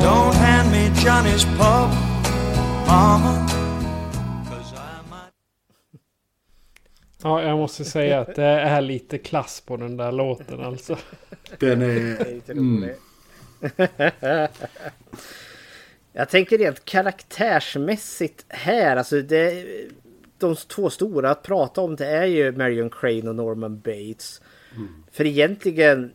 [0.00, 1.90] Don't hand me Johnny's pup,
[2.86, 3.48] Mama.
[7.24, 10.96] Ja, jag måste säga att det är lite klass på den där låten alltså.
[11.58, 12.40] Den är...
[12.50, 12.90] Mm.
[16.12, 19.64] Jag tänker rent karaktärsmässigt här, alltså det,
[20.38, 24.40] de två stora att prata om det är ju Marion Crane och Norman Bates.
[24.76, 25.04] Mm.
[25.12, 26.12] För egentligen,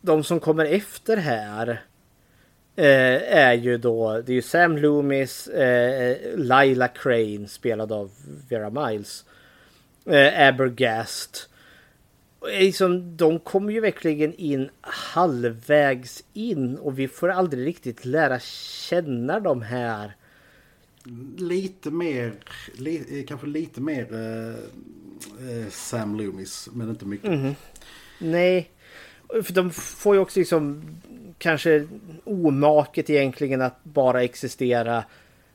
[0.00, 1.68] de som kommer efter här
[2.76, 8.10] eh, är ju då, det är ju Sam Loomis, eh, Lila Crane spelad av
[8.48, 9.24] Vera Miles,
[10.06, 11.48] eh, Abergast
[12.48, 19.40] liksom, de kommer ju verkligen in halvvägs in och vi får aldrig riktigt lära känna
[19.40, 20.16] de här.
[21.36, 22.32] Lite mer,
[22.74, 24.54] li, kanske lite mer eh,
[25.48, 27.30] eh Sam Loomis, men inte mycket.
[27.30, 27.54] Mm.
[28.18, 28.70] Nej,
[29.28, 30.84] för de får ju också liksom
[31.38, 31.86] kanske
[32.24, 35.04] omaket egentligen att bara existera.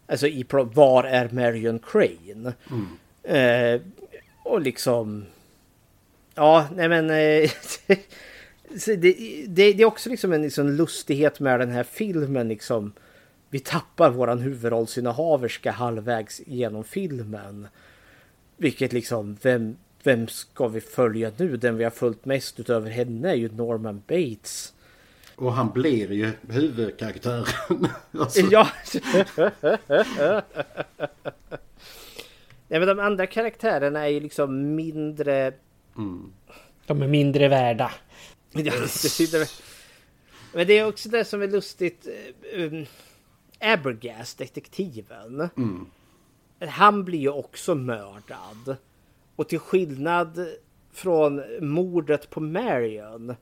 [0.08, 2.54] Alltså i var är Marion Crane?
[2.70, 2.88] Mm.
[3.24, 3.82] Eh,
[4.44, 5.26] och liksom.
[6.38, 7.10] Ja, nej men.
[7.10, 7.52] Eh,
[8.86, 12.94] det, det, det, är också liksom en liksom lustighet med den här filmen liksom.
[13.50, 17.68] Vi tappar våran huvudrollsinnehaverska halvvägs genom filmen.
[18.58, 21.58] Vilket liksom, vem, vem ska vi följa nu?
[21.58, 24.74] Den vi har följt mest utöver henne är ju Norman Bates.
[25.36, 27.46] Och han blir ju huvudkaraktären.
[28.20, 28.42] alltså.
[28.52, 28.68] Ja.
[32.68, 35.54] Nej men de andra karaktärerna är ju liksom mindre...
[35.98, 36.34] Mm.
[36.86, 37.92] De är mindre värda.
[38.52, 39.50] Ja, det
[40.54, 42.08] men det är också det som är lustigt.
[42.54, 42.86] Um,
[43.60, 45.50] Abergast, detektiven.
[45.58, 45.86] Mm.
[46.60, 48.76] Han blir ju också mördad.
[49.36, 50.48] Och till skillnad
[50.92, 53.36] från mordet på Marion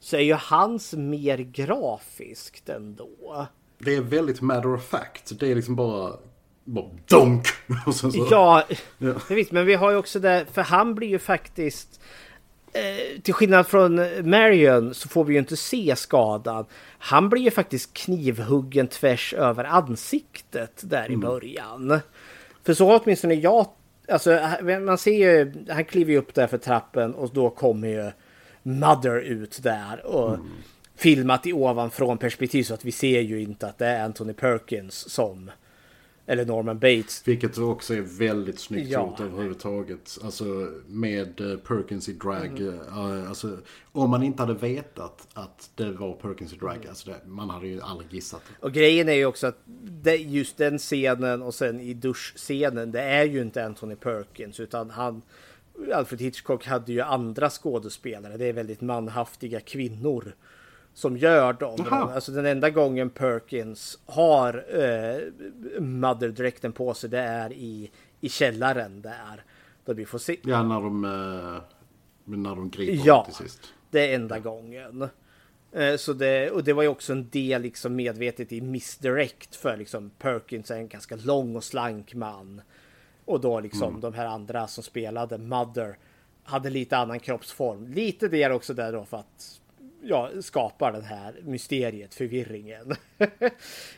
[0.00, 3.46] så är ju hans mer grafiskt ändå.
[3.78, 5.38] Det är väldigt matter of fact.
[5.38, 6.16] Det är liksom bara,
[6.70, 7.46] bara donk.
[7.86, 8.64] Och sen så, ja,
[8.98, 9.12] ja.
[9.28, 12.00] Visst, men vi har ju också det, för han blir ju faktiskt
[12.72, 13.96] eh, till skillnad från
[14.30, 16.64] Marion så får vi ju inte se skadan.
[16.98, 21.12] Han blir ju faktiskt knivhuggen tvärs över ansiktet där mm.
[21.12, 22.00] i början.
[22.64, 23.66] För så har åtminstone jag,
[24.08, 24.40] alltså
[24.80, 28.10] man ser ju, han kliver ju upp där för trappen och då kommer ju
[28.62, 30.46] Mother ut där och mm.
[30.96, 35.10] filmat i ovanfrån perspektiv så att vi ser ju inte att det är Anthony Perkins
[35.10, 35.50] som
[36.30, 37.22] eller Norman Bates.
[37.28, 39.00] Vilket också är väldigt snyggt ja.
[39.00, 40.18] gjort överhuvudtaget.
[40.24, 40.44] Alltså
[40.86, 42.60] med uh, Perkins i drag.
[42.60, 42.74] Mm.
[42.74, 43.58] Uh, alltså,
[43.92, 46.76] om man inte hade vetat att det var Perkins i drag.
[46.76, 46.88] Mm.
[46.88, 48.66] Alltså det, man hade ju aldrig gissat det.
[48.66, 49.58] Och grejen är ju också att
[50.02, 52.92] det, just den scenen och sen i duschscenen.
[52.92, 55.22] Det är ju inte Anthony Perkins utan han
[55.94, 58.36] Alfred Hitchcock hade ju andra skådespelare.
[58.36, 60.34] Det är väldigt manhaftiga kvinnor
[60.94, 61.86] som gör dem.
[61.90, 65.18] Alltså den enda gången Perkins har eh,
[65.80, 67.90] Mother-dräkten på sig det är i,
[68.20, 69.44] i källaren där.
[69.84, 70.36] Där vi får se.
[70.42, 71.62] Ja, när de, eh,
[72.24, 73.60] när de griper ja, till sist.
[73.90, 75.08] det är enda gången.
[75.72, 79.76] Eh, så det, och det var ju också en del liksom medvetet i misdirect för
[79.76, 82.62] liksom Perkins är en ganska lång och slank man.
[83.24, 84.00] Och då liksom mm.
[84.00, 85.98] de här andra som spelade Mother
[86.44, 87.86] hade lite annan kroppsform.
[87.86, 89.59] Lite det också där då för att
[90.02, 92.94] ja, skapa den här mysteriet, förvirringen.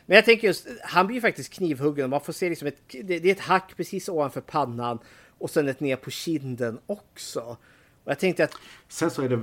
[0.05, 3.19] Men jag tänker just, han blir ju faktiskt knivhuggen man får se liksom ett, det,
[3.19, 4.99] det är ett hack precis ovanför pannan
[5.37, 7.57] och sen ett ner på kinden också.
[8.03, 8.53] Och jag tänkte att...
[8.87, 9.41] Sen så är det,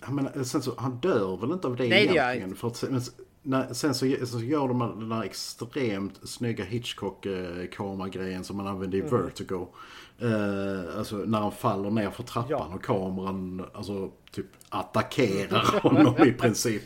[0.00, 2.56] jag menar, sen så, han dör väl inte av det Nej, egentligen?
[2.60, 3.02] Det att, men,
[3.42, 9.00] när, sen så, så gör de den där extremt snygga Hitchcock-kameragrejen som man använde i
[9.00, 9.10] mm.
[9.10, 9.66] Vertigo.
[10.22, 12.74] Uh, alltså när han faller ner för trappan ja.
[12.74, 16.82] och kameran alltså typ attackerar honom i princip.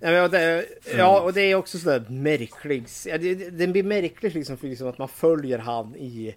[0.00, 0.66] Ja, och det,
[0.96, 3.06] ja, och det är också sådär märkligt.
[3.06, 6.34] Ja, det, den blir märklig liksom för liksom att man följer han i...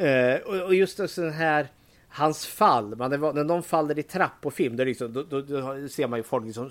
[0.00, 1.68] Uh, och, och just den här
[2.08, 5.88] hans fall, man, när de faller i trapp på film, då, liksom, då, då, då
[5.88, 6.70] ser man ju folk liksom,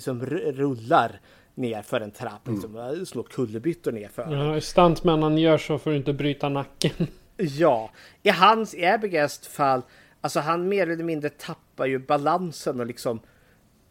[0.00, 1.20] som rullar
[1.54, 2.60] ner för en trapp, mm.
[2.60, 7.06] liksom, slår kullerbyttor ner för Ja, stuntmännen gör så för att inte bryta nacken.
[7.36, 7.90] Ja,
[8.22, 9.82] i hans, i Abigails fall,
[10.26, 13.20] alltså han mer eller mindre tappar ju balansen och liksom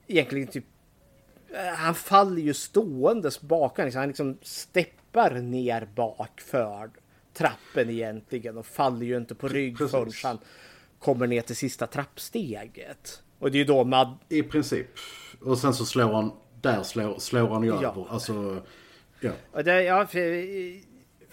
[0.08, 0.66] egentligen typ
[1.54, 3.86] eh, han faller ju ståendes bakom.
[3.86, 4.00] Liksom.
[4.00, 6.90] Han liksom steppar ner bak för
[7.34, 10.40] trappen egentligen och faller ju inte på rygg förrän han
[11.00, 13.24] kommer ner till sista trappsteget.
[13.40, 14.18] Och det är ju då Mad...
[14.30, 14.88] I princip.
[15.42, 16.32] Och sen så slår han,
[16.62, 17.92] där slår, slår han ju ja.
[17.92, 18.06] över.
[18.10, 18.62] Alltså,
[19.20, 19.32] ja.
[19.52, 20.20] Och det, ja, för,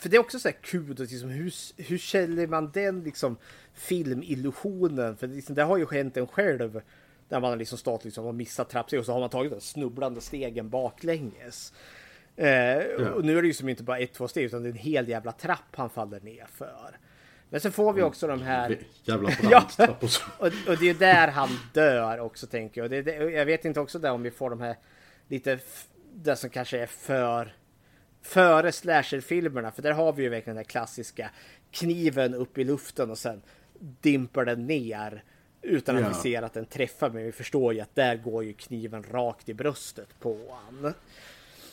[0.02, 3.36] för det är också så här kul, liksom, hur, hur känner man den liksom
[3.74, 5.16] filmillusionen?
[5.16, 6.80] För liksom, det har ju hänt en själv.
[7.28, 9.60] Där man har liksom stått liksom och missat trappsteg och så har man tagit den
[9.60, 11.72] snubblande stegen baklänges.
[12.36, 13.10] Eh, ja.
[13.10, 14.76] Och nu är det ju som inte bara ett, två steg utan det är en
[14.76, 16.98] hel jävla trapp han faller ner för.
[17.50, 18.08] Men så får vi mm.
[18.08, 18.78] också de här...
[19.04, 19.96] Jävla brant ja,
[20.38, 22.90] och, och det är där han dör också tänker jag.
[22.90, 24.76] Det, det, jag vet inte också där om vi får de här
[25.28, 25.58] lite...
[26.14, 27.52] Det som kanske är för...
[28.22, 29.72] Före slasherfilmerna.
[29.72, 31.30] För där har vi ju verkligen den klassiska
[31.70, 33.42] kniven upp i luften och sen
[33.80, 35.24] dimper den ner.
[35.62, 36.08] Utan att ja.
[36.08, 37.10] vi ser att den träffar.
[37.10, 40.92] Men vi förstår ju att där går ju kniven rakt i bröstet på honom.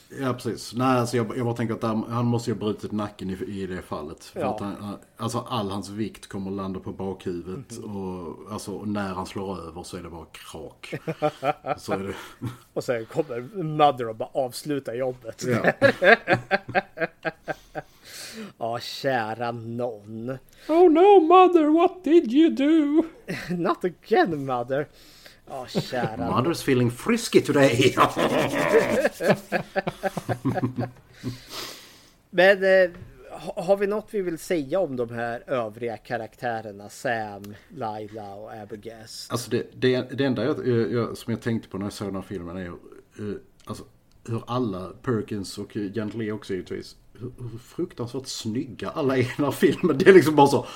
[0.09, 0.73] Ja precis.
[0.73, 3.33] Nej, alltså jag, jag bara tänker att han, han måste ju ha brutit nacken i,
[3.33, 4.23] i det fallet.
[4.23, 4.55] För ja.
[4.55, 7.77] att han, alltså all hans vikt kommer att landa på bakhuvudet.
[7.77, 7.95] Mm.
[7.95, 10.93] Och, alltså, och när han slår över så är det bara krak.
[11.77, 12.13] så det.
[12.73, 15.45] och sen kommer Mother och bara avsluta jobbet.
[15.47, 15.71] Ja.
[18.57, 20.29] Ja, kära någon.
[20.67, 23.03] Oh no mother, what did you do?
[23.55, 24.87] Not again mother.
[25.49, 27.95] Ja, kära Mother's feeling frisky today.
[32.29, 32.89] Men eh,
[33.55, 36.89] har vi något vi vill säga om de här övriga karaktärerna?
[36.89, 39.05] Sam, Laila och Abigail?
[39.29, 42.15] Alltså det, det, det enda jag, jag, som jag tänkte på när jag såg den
[42.15, 42.67] här filmen är
[43.19, 43.35] uh,
[43.65, 43.83] alltså,
[44.27, 49.45] hur alla, Perkins och Lee också givetvis, hur, hur fruktansvärt snygga alla är i den
[49.45, 49.97] här filmen.
[49.97, 50.67] Det är liksom bara så,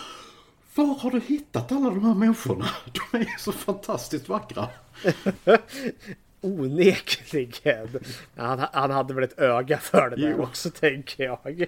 [0.76, 2.66] var har du hittat alla de här människorna?
[3.12, 4.68] De är så fantastiskt vackra.
[6.42, 8.00] Onekligen.
[8.36, 10.44] Han, han hade väl ett öga för det där jo.
[10.44, 11.40] också tänker jag.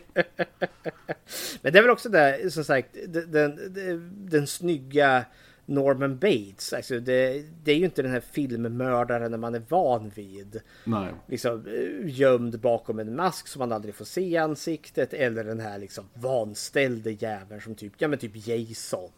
[1.61, 5.26] Men det är väl också det, som sagt, den, den, den snygga
[5.65, 6.73] Norman Bates.
[6.73, 10.61] Alltså det, det, är ju inte den här filmmördaren man är van vid.
[10.83, 11.13] Nej.
[11.27, 11.65] Liksom
[12.05, 15.13] gömd bakom en mask som man aldrig får se i ansiktet.
[15.13, 19.11] Eller den här liksom vanställde jäveln som typ, ja men typ Jason.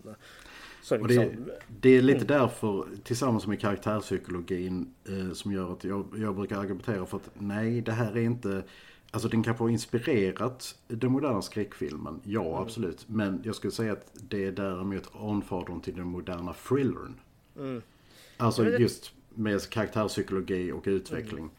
[0.92, 1.36] Liksom, det,
[1.82, 2.28] det, är lite mm.
[2.28, 7.82] därför, tillsammans med karaktärpsykologin, eh, som gör att jag, jag brukar argumentera för att nej,
[7.82, 8.64] det här är inte...
[9.18, 12.54] Alltså den kanske har inspirerat den moderna skräckfilmen, ja mm.
[12.54, 13.06] absolut.
[13.08, 17.20] Men jag skulle säga att det är däremot anfadern till den moderna thrillern.
[17.58, 17.82] Mm.
[18.38, 18.78] Alltså det...
[18.78, 21.40] just med karaktärpsykologi och utveckling.
[21.40, 21.52] Mm.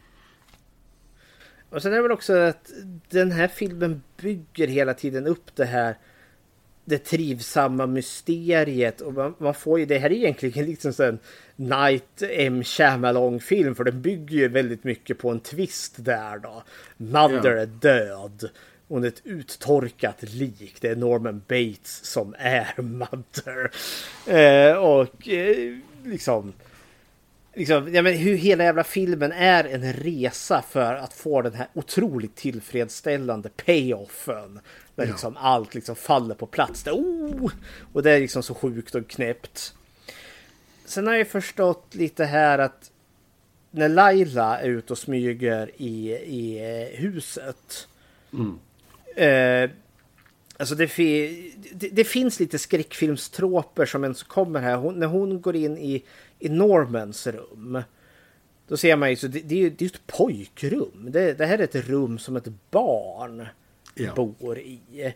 [1.69, 2.71] Och sen är det väl också att
[3.09, 5.97] den här filmen bygger hela tiden upp det här
[6.85, 11.19] det trivsamma mysteriet och man, man, får ju det här är egentligen liksom en
[11.59, 12.63] Night M.
[12.63, 16.63] Shyamalan film för den bygger ju väldigt mycket på en twist där då.
[16.97, 17.61] Mother ja.
[17.61, 18.49] är död.
[18.87, 20.75] Hon är ett uttorkat lik.
[20.81, 23.71] Det är Norman Bates som är Mother.
[24.27, 26.53] Eh, och eh, liksom
[27.53, 31.67] liksom, ja, men hur hela jävla filmen är en resa för att få den här
[31.73, 34.59] otroligt tillfredsställande payoffen.
[34.95, 35.11] Där ja.
[35.11, 36.83] liksom allt liksom faller på plats.
[36.83, 37.51] Det, oh!
[37.93, 39.73] Och det är liksom så sjukt och knäppt.
[40.89, 42.91] Sen har jag förstått lite här att
[43.71, 47.87] när Laila är ute och smyger i, i eh, huset.
[48.33, 48.59] Mm.
[49.15, 49.69] Eh,
[50.57, 50.97] alltså det,
[51.73, 54.75] det, det, finns lite skräckfilmstroper som ens kommer här.
[54.75, 56.03] Hon, när hon går in i
[56.39, 57.81] i Normans rum.
[58.67, 61.07] Då ser man ju, så det, det, är, det är ett pojkrum.
[61.09, 63.47] Det, det, här är ett rum som ett barn
[63.95, 64.13] ja.
[64.15, 65.13] bor i.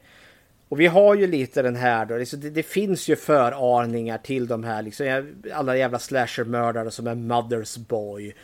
[0.73, 4.47] Och vi har ju lite den här då, liksom, det, det, finns ju föraningar till
[4.47, 8.35] de här, liksom, alla jävla slashermördare som är Mothers Boy.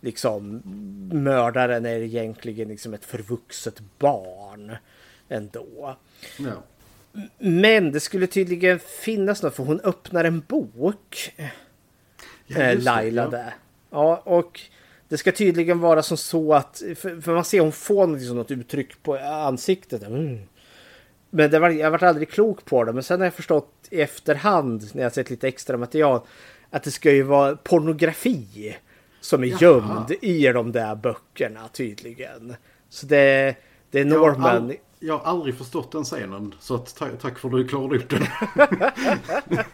[0.00, 0.62] Liksom,
[1.12, 4.76] mördaren är egentligen liksom ett förvuxet barn
[5.28, 5.96] ändå.
[6.38, 6.62] Ja.
[7.38, 11.34] Men det skulle tydligen finnas något, för hon öppnar en bok
[12.46, 13.28] ja, eh, Laila ja.
[13.28, 13.54] där.
[13.90, 14.60] Ja, och
[15.08, 18.50] det ska tydligen vara som så att, för, för man ser hon får liksom något
[18.50, 20.02] uttryck på ansiktet.
[20.02, 20.38] Mm.
[21.34, 22.92] Men det var, jag varit aldrig klok på det.
[22.92, 26.20] Men sen har jag förstått i efterhand när jag sett lite extra material
[26.70, 28.76] att det ska ju vara pornografi
[29.20, 29.58] som är Jaha.
[29.60, 32.54] gömd i de där böckerna tydligen.
[32.88, 33.56] Så det,
[33.90, 34.68] det är Norman.
[34.68, 36.54] Jag jag har aldrig förstått den scenen.
[36.60, 38.22] Så att, tack, tack för att du klarade upp den.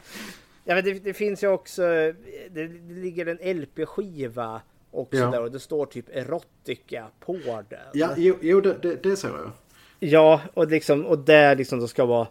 [0.65, 4.61] Ja, men det, det, finns ju också, det, det ligger en LP-skiva
[4.91, 5.31] också ja.
[5.31, 7.81] där och det står typ erotica på den.
[7.93, 9.51] Ja, jo, jo det, det, det ser jag.
[10.01, 12.27] Ja, och liksom, och där liksom det ska vara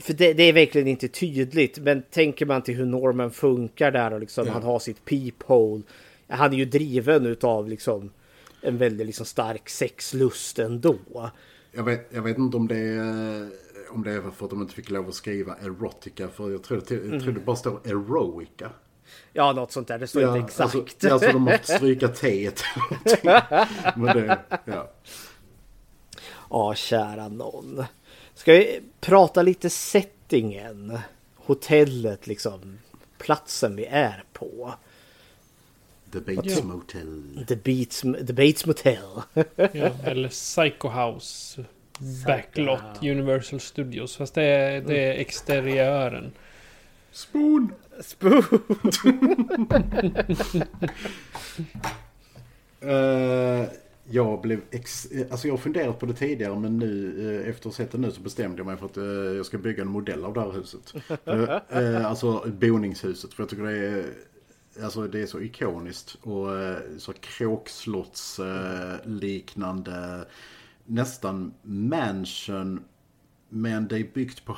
[0.00, 4.12] för det, det, är verkligen inte tydligt, men tänker man till hur Norman funkar där
[4.12, 4.52] och liksom ja.
[4.52, 5.82] han har sitt peephole.
[6.28, 8.10] Han är ju driven utav liksom
[8.62, 10.98] en väldigt liksom stark sexlust ändå.
[11.72, 13.50] Jag vet, jag vet inte om det är
[13.90, 16.28] om det är för att de inte fick lov att skriva erotica.
[16.28, 17.34] För jag tror, jag tror mm.
[17.34, 18.70] det bara står eroica.
[19.32, 19.98] Ja, något sånt där.
[19.98, 20.74] Det står ja, inte exakt.
[20.74, 22.50] Alltså, alltså de måste stryka t
[23.96, 24.92] Men det, ja.
[26.50, 27.84] Ja, kära någon.
[28.34, 30.98] Ska vi prata lite settingen?
[31.36, 32.78] Hotellet, liksom.
[33.18, 34.74] Platsen vi är på.
[36.12, 37.44] The Bates Motel.
[37.48, 39.22] The Bates, the Bates Motel.
[39.72, 41.64] ja, eller Psycho House.
[42.26, 44.16] Backlot Universal Studios.
[44.16, 46.32] Fast det är, det är exteriören.
[47.12, 47.72] Spoon!
[48.00, 48.44] Spoon!
[52.82, 53.64] uh,
[54.10, 55.08] jag blev ex...
[55.30, 57.98] Alltså jag har funderat på det tidigare men nu uh, efter att ha sett det
[57.98, 60.40] nu så bestämde jag mig för att uh, jag ska bygga en modell av det
[60.40, 60.94] här huset.
[62.06, 63.34] alltså boningshuset.
[63.34, 64.04] För jag tycker det är...
[64.82, 66.48] Alltså det är så ikoniskt och
[66.98, 68.40] så kråkslotts
[69.04, 70.24] liknande
[70.86, 72.80] nästan mansion.
[73.48, 74.56] Men det är byggt på,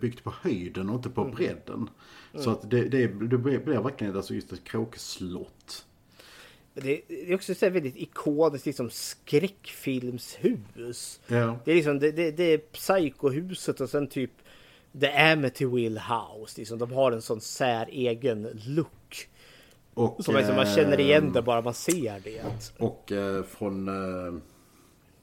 [0.00, 1.34] byggt på höjden och inte på mm.
[1.34, 1.88] bredden.
[2.32, 2.44] Mm.
[2.44, 5.86] Så att det, det, det blir verkligen alltså just ett kråkslott.
[6.82, 11.20] Det är också så väldigt ikoniskt liksom skräckfilmshus.
[11.26, 11.58] Ja.
[11.64, 14.30] Det är liksom det, det, det är Psycho-huset och sen typ
[15.00, 16.60] The Amityville House.
[16.60, 19.28] Liksom, de har en sån säregen look.
[19.94, 22.42] Och, som liksom, man känner igen eh, det bara man ser det.
[22.78, 23.88] Och eh, från...
[23.88, 24.34] Eh,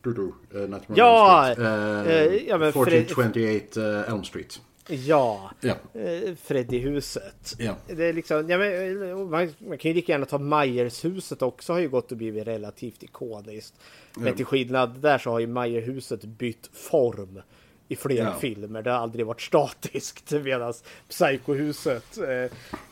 [0.02, 4.62] du, du, eh, Ja, eh, Eh, ja, men Fred- 1428 eh, Elm Street.
[4.88, 5.76] Ja, Ja.
[6.02, 7.56] eh, Freddy-huset.
[7.58, 7.76] Ja.
[7.88, 11.74] Det är liksom, ja, men, eh, man, man kan ju lika gärna ta Myers-huset också
[11.74, 13.74] har ju gått och blivit relativt ikoniskt.
[14.16, 14.34] Men Ja.
[14.36, 17.42] till skillnad där så har ju Myers-huset bytt form
[17.88, 18.34] i flera Ja.
[18.40, 18.82] filmer.
[18.82, 20.32] Det har aldrig varit statiskt.
[20.44, 20.74] Medan
[21.10, 22.52] Psycho-huset, eh,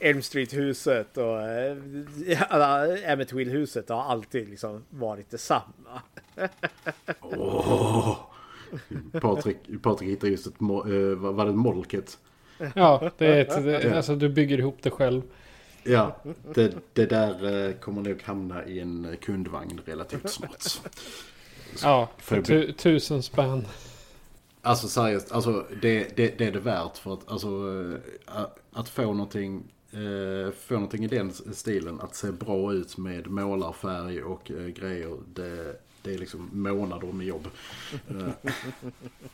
[0.09, 1.77] Elm Street-huset och eh,
[2.49, 6.01] alla Amityville-huset har alltid liksom varit detsamma.
[7.21, 8.17] Åh.
[9.21, 10.67] Patrik, Patrik hittade just ett, eh,
[11.15, 12.17] var det, kit?
[12.75, 13.95] Ja, det är ett, det, Ja.
[13.95, 15.21] alltså du bygger ihop det själv.
[15.83, 16.17] Ja,
[16.53, 20.63] det, det där eh, kommer nog hamna i en kundvagn relativt snart.
[21.83, 23.67] Ja, För för tu, tusen spänn.
[24.61, 27.47] Alltså seriöst, alltså det, det, det är det värt för att, alltså,
[28.27, 28.41] eh,
[28.73, 34.23] att få någonting, eh, få någonting i den stilen, att se bra ut med målarfärg
[34.23, 37.47] och eh, grejer, det, det är liksom månader med jobb.
[38.09, 38.29] Eh,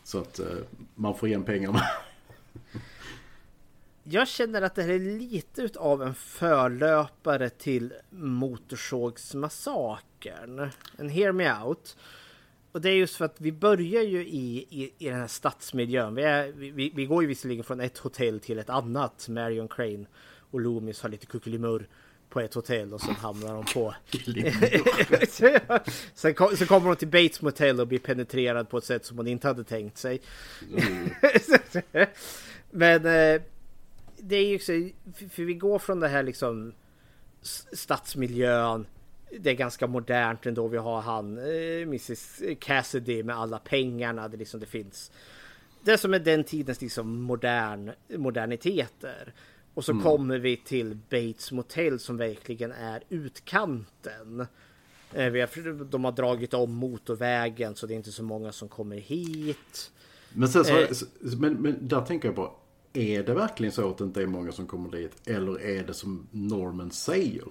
[0.03, 0.47] så att eh,
[0.95, 1.81] man får igen pengarna.
[4.03, 10.69] Jag känner att det här är lite av en förlöpare till Motorsågsmassakern.
[10.97, 11.97] En Hear Me Out.
[12.71, 16.15] Och det är just för att vi börjar ju i, i, i den här stadsmiljön.
[16.15, 19.27] Vi, är, vi, vi går ju visserligen från ett hotell till ett annat.
[19.29, 20.05] Marion Crane
[20.51, 21.87] och Loomis har lite kuckelimurr
[22.29, 23.95] på ett hotell och sen hamnar de på...
[26.13, 29.17] sen, kom, sen kommer de till Bates Motel och blir penetrerad på ett sätt som
[29.17, 30.21] hon inte hade tänkt sig.
[32.71, 33.41] Men eh,
[34.17, 34.89] det är ju så,
[35.29, 36.73] för- vi går från det här liksom
[37.73, 38.87] stadsmiljön.
[39.39, 40.67] Det är ganska modernt ändå.
[40.67, 44.27] Vi har han, eh, Mrs Cassidy med alla pengarna.
[44.27, 45.11] Det, liksom, det finns
[45.87, 49.33] det som är den tidens liksom modern, moderniteter.
[49.77, 50.03] Och så Mm.
[50.03, 54.45] kommer vi till Bates Motel som verkligen är utkanten.
[55.13, 55.33] Eh,
[55.89, 59.91] de har dragit om motorvägen så det är inte så många som kommer hit.
[60.33, 60.89] Men, sen så, Eh.
[61.39, 62.55] men, men där tänker jag på,
[62.93, 65.27] är det verkligen så att det inte är många som kommer dit?
[65.27, 67.47] Eller är det som Norman säger?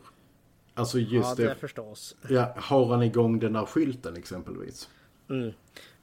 [0.74, 1.48] Alltså just ja, det.
[1.48, 2.16] det förstås.
[2.28, 4.89] Ja, har han igång den där skylten exempelvis?
[5.31, 5.53] Mm.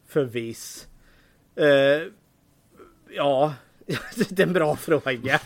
[0.07, 0.87] Förvis.
[1.59, 2.11] Uh,
[3.09, 3.53] ja,
[4.29, 5.39] det är en bra fråga.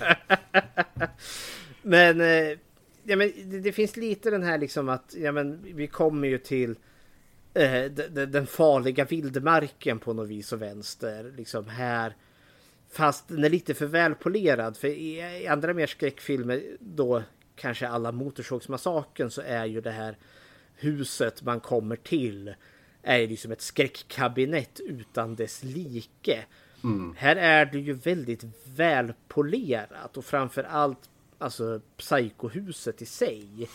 [1.81, 2.57] men, eh,
[3.03, 6.38] ja, men det, det finns lite den här liksom att ja, men vi kommer ju
[6.38, 6.76] till
[7.53, 11.34] eh, de- de- den farliga vildmarken på något vis och vänster.
[11.38, 12.15] Liksom här.
[12.91, 14.77] Fast den är lite för välpolerad.
[14.77, 17.23] För i, i andra mer skräckfilmer då
[17.55, 20.18] kanske alla Motorsågsmassakern så är ju det här
[20.76, 22.53] huset man kommer till
[23.03, 26.45] är ju liksom ett skräckkabinett utan dess like.
[26.84, 27.16] Mm.
[27.18, 28.44] Här är det ju väldigt
[28.76, 33.70] välpolerat och framförallt alltså psykohuset i sig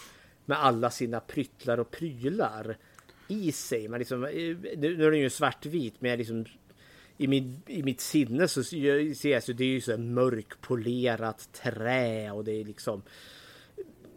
[0.45, 2.77] med alla sina pryttlar och prylar
[3.29, 3.89] i sig.
[3.89, 6.45] Man liksom, eh, nu, är den ju svartvit men jag liksom
[7.17, 11.49] i, min, i mitt sinne så ser jag så det är ju så här mörkpolerat
[11.53, 13.03] trä och det är liksom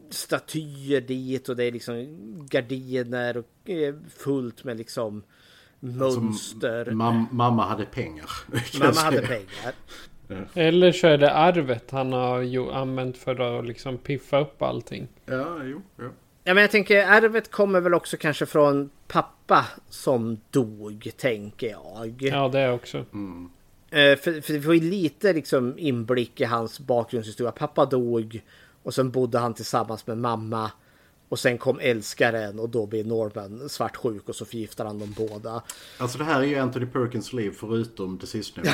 [0.09, 2.07] statyer dit och det är liksom
[2.49, 5.23] gardiner och eh, fullt med liksom
[5.85, 6.79] mönster.
[6.79, 8.29] Alltså, mam, mamma hade pengar.
[8.79, 9.05] Mamma säga.
[9.05, 9.73] hade pengar.
[10.53, 15.07] Eller så är det arvet han har ju använt för att liksom piffa upp allting.
[15.25, 16.09] Ja, jo, ja.
[16.47, 22.17] Ja, men jag tänker arvet kommer väl också kanske från pappa som dog, tänker jag.
[22.19, 22.97] Ja, det också.
[22.97, 23.03] Eh,
[24.17, 27.51] För, för vi får ju lite liksom inblick i hans bakgrundshistoria.
[27.51, 28.41] Pappa dog
[28.83, 30.71] och sen bodde han tillsammans med mamma.
[31.29, 35.63] Och sen kom älskaren och då blev Norman svartsjuk och så förgiftar han dem båda.
[35.97, 38.73] Alltså det här är ju Anthony Perkins liv förutom det sistnämnda.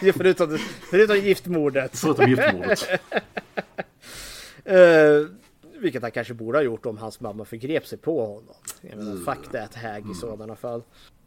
[0.16, 0.58] förutom,
[0.90, 1.98] förutom giftmordet.
[1.98, 2.88] Förutom giftmordet.
[4.66, 5.26] Eh,
[5.78, 8.54] vilket han kanske borde ha gjort om hans mamma förgrep sig på honom.
[8.80, 10.82] Jag menar, fuck that hag i sådana fall.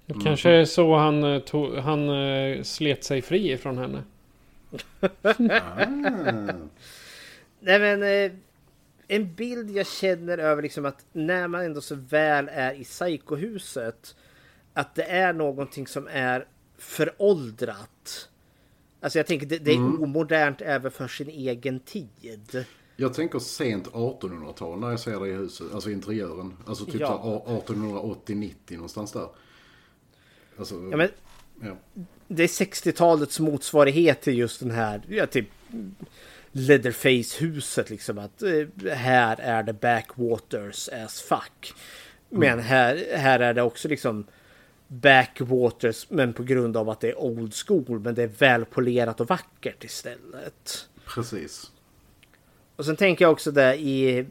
[0.05, 4.03] Det kanske är så han, eh, tog, han eh, slet sig fri ifrån henne.
[7.59, 8.31] Nej men eh,
[9.07, 14.15] en bild jag känner över liksom att när man ändå så väl är i psykohuset
[14.73, 16.47] att det är någonting som är
[16.77, 18.29] föråldrat.
[19.01, 20.03] Alltså jag tänker det, det är Mm.
[20.03, 22.65] omodernt även för sin egen tid.
[22.95, 26.57] Jag tänker sent 1800-tal när jag ser det i huset, alltså interiören.
[26.65, 27.41] Alltså typ Ja.
[27.47, 29.27] så 1880-90 någonstans där.
[30.59, 31.09] Alltså, Ja, men
[31.61, 31.77] ja.
[32.27, 35.47] det är 60-talets motsvarighet till just den här, ja, typ
[36.57, 41.73] Leatherface-huset liksom att eh, här är det backwaters as fuck.
[42.29, 42.65] Men mm.
[42.65, 44.25] här, här är det också liksom
[44.87, 49.27] backwaters men på grund av att det är old school men det är välpolerat och
[49.27, 50.87] vackert istället.
[51.05, 51.71] Precis.
[52.75, 54.25] Och sen tänker jag också där i,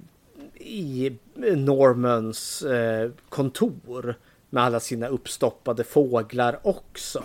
[0.55, 1.17] i
[1.57, 4.15] Normans eh, kontor
[4.51, 7.25] med alla sina uppstoppade fåglar också.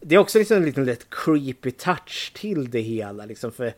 [0.00, 3.74] Det är också liksom en liten lätt creepy touch till det hela liksom för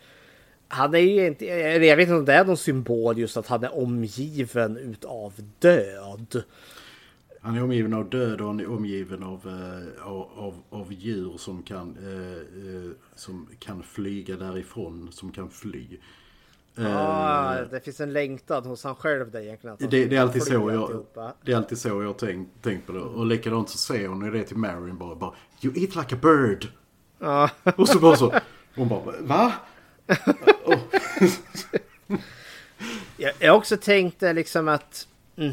[0.73, 3.65] han är ju inte, jag vet inte om det är någon symbol just att han
[3.65, 6.43] är omgiven utav död.
[7.41, 11.63] Han är omgiven av död och han är omgiven av, eh, av, av, djur som
[11.63, 15.87] kan, eh, eh, som kan flyga därifrån, som kan fly.
[16.75, 19.77] Ja, eh, det finns en längtan hos han själv där egentligen.
[19.81, 21.05] Det, det, är alltid så jag,
[21.45, 23.01] det är alltid så jag tänkt, tänkt på det.
[23.01, 26.69] Och likadant så säger hon det till Marion bara, bara You eat like a bird.
[27.19, 27.51] Ja.
[27.77, 28.35] Och så bara så.
[28.75, 29.53] Hon bara, va?
[33.17, 35.07] jag, jag också tänkt liksom att
[35.37, 35.53] mm,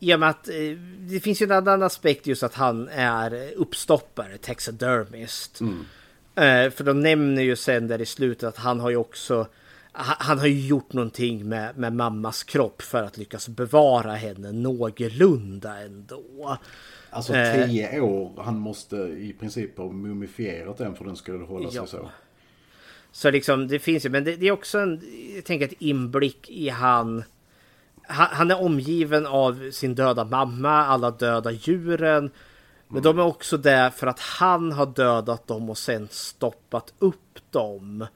[0.00, 3.52] i och med att eh, det finns ju en annan aspekt just att han är
[3.56, 5.60] uppstoppare, taxidermist.
[5.60, 5.84] Mm.
[6.34, 9.46] Eh, för de nämner ju sen där i slutet att han har ju också
[9.98, 15.80] han har ju gjort någonting med, med mammas kropp för att lyckas bevara henne någorlunda
[15.80, 16.58] ändå.
[17.10, 21.44] Alltså eh, tio eh, år, han måste i princip ha mumifierat den för den skulle
[21.44, 21.86] hålla sig ja.
[21.86, 22.10] så.
[23.12, 25.02] Så liksom det finns ju, men det, det, är också en,
[25.34, 27.24] jag tänker ett inblick i han.
[28.08, 32.30] Han är omgiven av sin döda mamma, alla döda djuren.
[32.88, 37.38] Men de är också där för att han har dödat dem och sen stoppat upp
[37.50, 38.06] dem.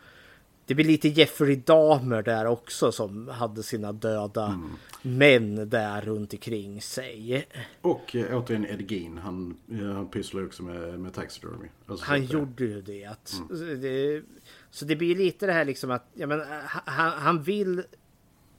[0.66, 4.70] Det blir lite Jeffrey Dahmer där också som hade sina döda mm.
[5.02, 7.46] män där runt omkring sig.
[7.80, 9.56] Och äh, återigen Ed Gein, han,
[9.94, 11.68] han pysslar också med, med taxidermy.
[11.86, 13.32] Alltså, han gjorde ju det.
[13.50, 13.80] Mm.
[13.80, 14.22] det.
[14.70, 16.42] Så det blir lite det här liksom att ja, men,
[16.84, 17.82] han, han vill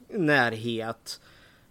[0.10, 1.22] närhet.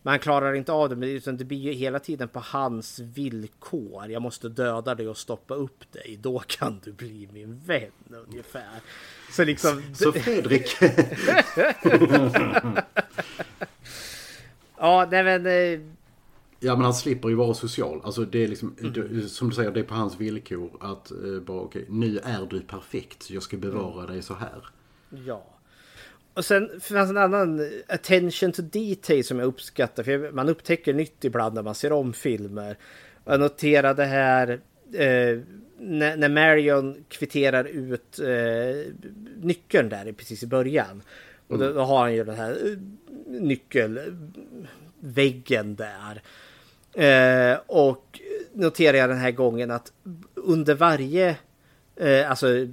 [0.03, 4.11] Men han klarar inte av det, utan det blir ju hela tiden på hans villkor.
[4.11, 6.19] Jag måste döda dig och stoppa upp dig.
[6.21, 7.91] Då kan du bli min vän
[8.29, 8.81] ungefär.
[9.31, 9.83] Så liksom...
[9.95, 10.77] Så Fredrik.
[14.79, 15.97] ja, nej men...
[16.61, 18.01] Eh, ja men han slipper ju vara social.
[18.05, 19.29] Alltså det är liksom, mm.
[19.29, 22.47] som du säger, det är på hans villkor att uh, bara okej, okay, nu är
[22.51, 23.31] du perfekt.
[23.31, 24.13] Jag ska bevara mm.
[24.13, 24.69] dig så här.
[25.27, 25.47] Ja.
[26.35, 30.03] Och sen fanns en annan attention to detail som jag uppskattar.
[30.03, 32.77] För man upptäcker nytt ibland när man ser om filmer.
[33.25, 34.49] Jag noterade här
[34.93, 35.39] eh,
[35.79, 38.27] när, när Marion kvitterar ut eh,
[39.37, 41.03] nyckeln där precis i början.
[41.47, 41.77] Och då, mm.
[41.77, 42.79] då, har han ju den här eh,
[43.27, 46.23] nyckelväggen där.
[46.95, 48.21] Eh, och
[48.53, 49.93] noterar jag den här gången att
[50.35, 51.37] under varje,
[51.97, 52.67] eh, alltså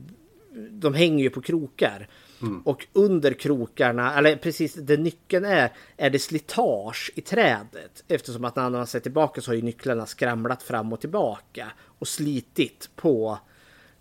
[0.69, 2.07] de hänger ju på krokar.
[2.41, 2.61] Mm.
[2.61, 8.03] Och under krokarna, eller precis där nyckeln är, är det slitage i trädet.
[8.07, 12.07] Eftersom att när man ser tillbaka så har ju nycklarna skramlat fram och tillbaka och
[12.07, 13.39] slitit på,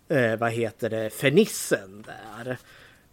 [0.07, 2.57] eh, vad heter det, fernissen där.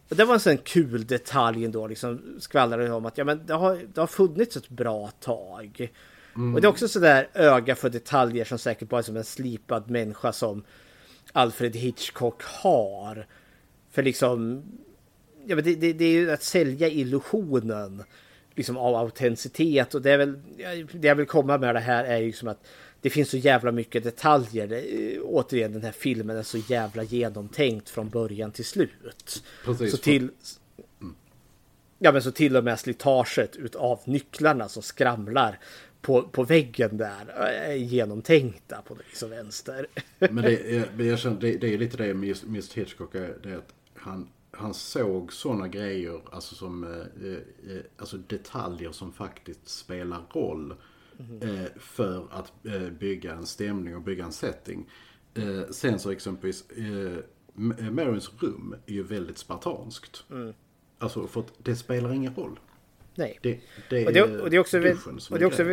[0.08, 3.54] Och det var en sån kul detalj ändå, liksom skvallrade om att ja, men det,
[3.54, 5.90] har, det har funnits ett bra tag.
[6.36, 6.54] Mm.
[6.54, 9.90] Och det är också sådär öga för detaljer som säkert bara är som en slipad
[9.90, 10.64] människa som
[11.32, 13.26] Alfred Hitchcock har.
[13.90, 14.62] För liksom
[15.46, 18.02] ja, men det, det, det, är ju att sälja illusionen
[18.54, 20.38] liksom av autenticitet och det är väl
[20.92, 22.66] det jag vill komma med det här är ju som att
[23.00, 24.66] det finns så jävla mycket detaljer.
[24.66, 29.42] Det, återigen, den här filmen är så jävla genomtänkt från början till slut.
[29.64, 29.90] Precis.
[29.90, 30.30] Så till,
[31.98, 35.58] ja, men så till och med slitaget utav nycklarna som skramlar
[36.04, 39.86] på, på väggen där är genomtänkta på vis och vänster.
[40.18, 43.38] Men det är, jag känner, det, det är lite det med just, just Hitchcock, är,
[43.42, 49.12] det är att han han såg sådana grejer, alltså som eh, eh, alltså detaljer som
[49.12, 50.74] faktiskt spelar roll
[51.18, 51.42] mm.
[51.42, 54.90] eh, för att eh, bygga en stämning och bygga en setting.
[55.34, 57.18] Eh, sen så exempelvis, eh,
[57.90, 60.24] Marions rum är ju väldigt spartanskt.
[60.30, 60.54] Mm.
[60.98, 62.58] Alltså för att det spelar ingen roll.
[63.14, 63.38] Nej.
[63.42, 63.58] Det,
[63.90, 65.64] det, och det, och det är också, och det är också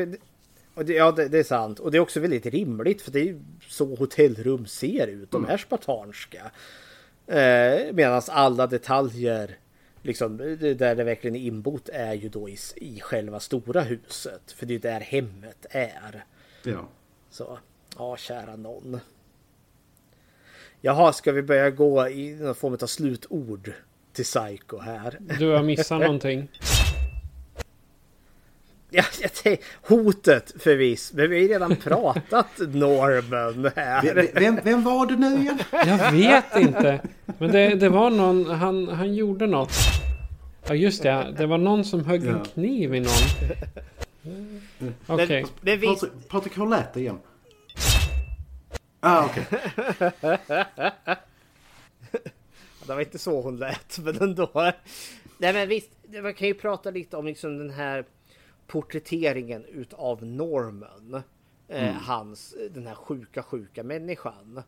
[0.74, 1.80] och det, ja, det, det, är sant.
[1.80, 5.32] Och det är också väldigt rimligt för det är ju så hotellrum ser ut.
[5.32, 5.54] De mm.
[5.54, 6.52] är spartanska.
[7.28, 9.58] Eh, Medan alla detaljer,
[10.02, 14.52] liksom, där det verkligen är inbott, är ju då i, i själva stora huset.
[14.52, 16.26] För det är där hemmet är.
[16.64, 16.88] Ja.
[17.30, 17.58] Så,
[17.98, 19.00] ja kära någon.
[20.82, 23.74] Jaha, ska vi börja gå i någon form av slutord
[24.14, 25.18] till Psycho här?
[25.40, 26.52] Du har missat någonting.
[28.94, 34.14] Ja, jag tänkte, hotet förvis, men vi har redan pratat Norman här.
[34.16, 35.60] Vem, vem, vem var det nu igen?
[35.72, 37.02] Jag vet inte.
[37.40, 39.72] Men det, det var någon, han, han gjorde något.
[40.68, 42.44] Ja just det, det var någon som högg en Ja.
[42.54, 43.12] kniv i någon.
[45.08, 45.46] Okej.
[45.62, 45.88] Men vi...
[45.88, 47.20] Patrik, Patrik, hur lät det igen?
[49.00, 49.44] Ah, okej.
[52.88, 54.52] Det var inte så hon lät, men ändå.
[55.38, 55.90] Nej men visst,
[56.24, 58.06] man kan ju prata lite om liksom den här
[58.72, 61.14] porträtteringen utav Norman.
[61.68, 61.96] Eh, Mm.
[61.96, 64.62] hans, den här sjuka, sjuka människan.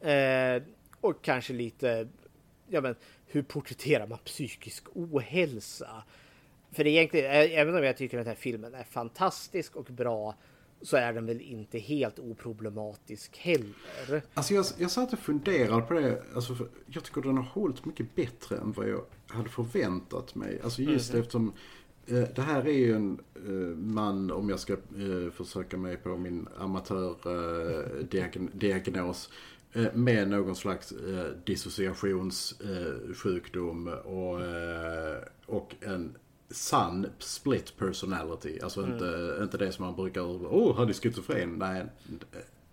[0.00, 0.62] Eh,
[1.00, 2.08] och kanske lite,
[2.68, 2.94] ja men
[3.26, 6.02] hur porträtterar man psykisk ohälsa?
[6.72, 10.34] För egentligen, även om jag tycker den här filmen är fantastisk och bra
[10.82, 14.22] så är den väl inte helt oproblematisk heller.
[14.34, 16.22] Alltså jag, jag satt och funderade på det.
[16.34, 16.56] Alltså
[16.86, 20.60] jag tycker den har hållit mycket bättre än vad jag hade förväntat mig.
[20.64, 21.20] Alltså just Mhm.
[21.20, 21.52] eftersom
[22.14, 26.48] det här är ju en eh, man, om jag ska eh, försöka mig på min
[26.58, 29.30] amatördiagnos, eh, diagn- diagnos,
[29.72, 36.14] eh, med någon slags eh, dissociationssjukdom eh, sjukdom och, eh, och en
[36.50, 38.60] sann split personality.
[38.62, 38.92] Alltså Mm.
[38.92, 40.20] inte, inte det som man brukar,
[40.54, 41.54] åh, han är schizofren.
[41.58, 41.84] Nej,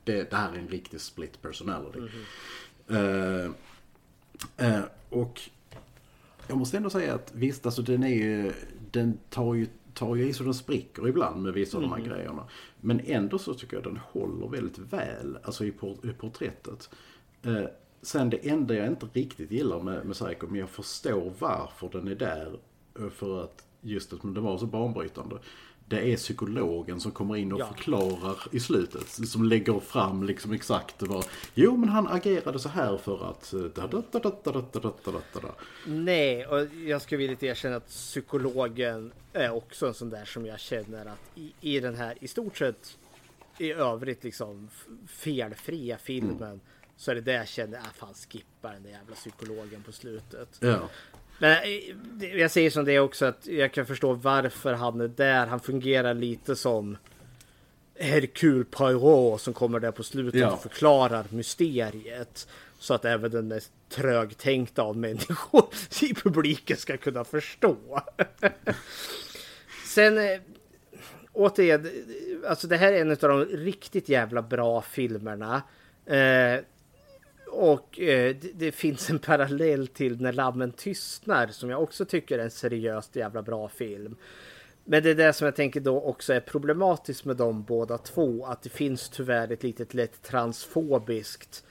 [0.03, 1.99] det, det här är en riktig split personality.
[2.89, 3.45] Eh,
[4.57, 5.41] eh, och
[6.47, 8.51] jag måste ändå säga att visst, alltså den är ju,
[8.98, 11.99] den tar ju, tar ju i så den spricker ibland med vissa av de här
[11.99, 12.07] Mhm.
[12.10, 12.44] grejerna.
[12.82, 16.90] Men ändå så tycker jag den håller väldigt väl, alltså i, por, i porträttet.
[17.44, 17.64] Eh,
[18.02, 22.07] sen det enda jag inte riktigt gillar med, med Psycho, men jag förstår varför den
[22.07, 22.60] är där.
[22.99, 25.36] eh, För att just att den var så banbrytande
[25.89, 27.68] det är psykologen som kommer in och ja.
[27.68, 29.07] förklarar i slutet.
[29.07, 31.26] Som lägger fram liksom exakt vad...
[31.53, 33.53] Jo, men han agerade så här för att...
[35.85, 40.59] Nej, och jag skulle vilja erkänna att psykologen är också en sån där som jag
[40.59, 42.97] känner att i, i den här i stort sett
[43.57, 44.69] i övrigt liksom
[45.07, 46.59] felfria filmen mm.
[46.97, 50.57] så är det där jag känner, att fan skippa den där jävla psykologen på slutet.
[50.59, 50.89] Ja.
[51.39, 51.64] Men
[52.22, 55.47] eh, jag säger som det också att jag kan förstå varför han är där.
[55.47, 56.97] Han fungerar lite som
[57.99, 60.51] Hercule Poirot som kommer där på slutet Ja.
[60.51, 62.47] och förklarar mysteriet.
[62.80, 65.65] Så att även den mest trögtänkta av människor
[66.01, 67.77] i publiken ska kunna förstå.
[69.85, 70.39] Sen eh,
[71.34, 71.89] återigen,
[72.47, 75.61] alltså det här är en av de riktigt jävla bra filmerna.
[76.05, 76.59] Eh,
[77.57, 82.39] och eh, det, det finns en parallell till När lammen tystnar som jag också tycker
[82.39, 84.15] är en seriöst jävla bra film.
[84.85, 88.45] Men det är det som jag tänker då också är problematiskt med de båda två.
[88.45, 91.65] Att det finns tyvärr ett litet lätt transfobiskt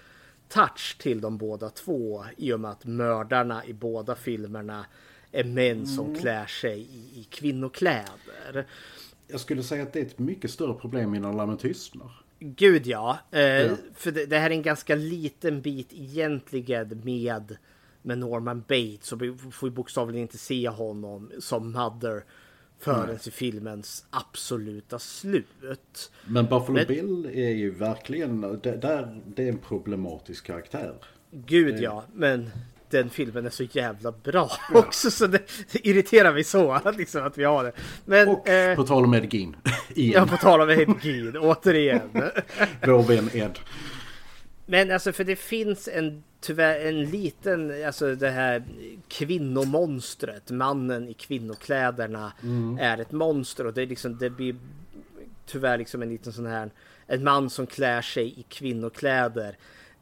[0.48, 2.24] touch till de båda två.
[2.36, 4.86] I och med att mördarna i båda filmerna
[5.32, 6.18] är män som Mm.
[6.20, 8.66] klär sig i, i kvinnokläder.
[9.28, 12.25] Jag skulle säga att det är ett mycket större problem innan lammen tystnar.
[12.38, 13.18] Gud ja.
[13.30, 13.76] Eh, Ja.
[13.94, 17.56] För det, det här är en ganska liten bit egentligen med,
[18.02, 19.06] med Norman Bates.
[19.06, 22.24] Så vi får bokstavligen inte se honom som Mother
[22.78, 26.10] förrän till filmens absoluta slut.
[26.26, 30.94] Men Buffalo Men- Bill är ju verkligen, det, där, det är en problematisk karaktär.
[31.30, 31.80] Gud Eh.
[31.82, 32.50] ja, men
[32.90, 35.42] den filmen är så jävla bra också så det,
[35.72, 37.72] det irriterar mig så liksom, att vi har det.
[38.04, 39.56] Men, eh, På tal om Ed Gein.
[39.94, 40.12] Igen.
[40.22, 42.10] ja, på tal om Ed Gein, återigen.
[43.08, 43.58] Vän Ed.
[44.66, 48.62] Men alltså för det finns en tyvärr en liten, alltså det här
[49.08, 52.78] kvinnomonstret, mannen i kvinnokläderna Mm.
[52.80, 54.56] är ett monster och det är liksom, det blir
[55.46, 56.70] tyvärr liksom en liten sån här,
[57.06, 59.56] en man som klär sig i kvinnokläder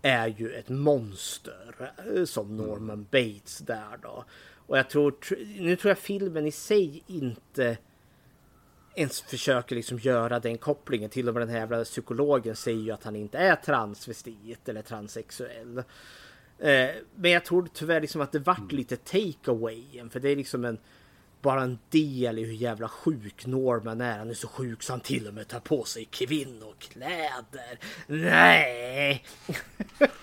[0.04, 4.24] är ju ett monster eh, som Norman Bates där då.
[4.66, 7.78] Och jag tror, tr- nu tror jag filmen i sig inte
[8.94, 11.10] ens försöker liksom göra den kopplingen.
[11.10, 14.82] Till och med den här jävla psykologen säger ju att han inte är transvestit eller
[14.82, 15.78] transsexuell.
[16.58, 20.10] Eh, men jag tror tyvärr liksom att det vart lite takeawayen.
[20.10, 20.78] För det är liksom en
[21.44, 24.18] bara en del i hur jävla sjuk Norman är.
[24.18, 27.78] Han är så sjuk så han till och med tar på sig kvinnokläder.
[28.06, 29.24] Nej!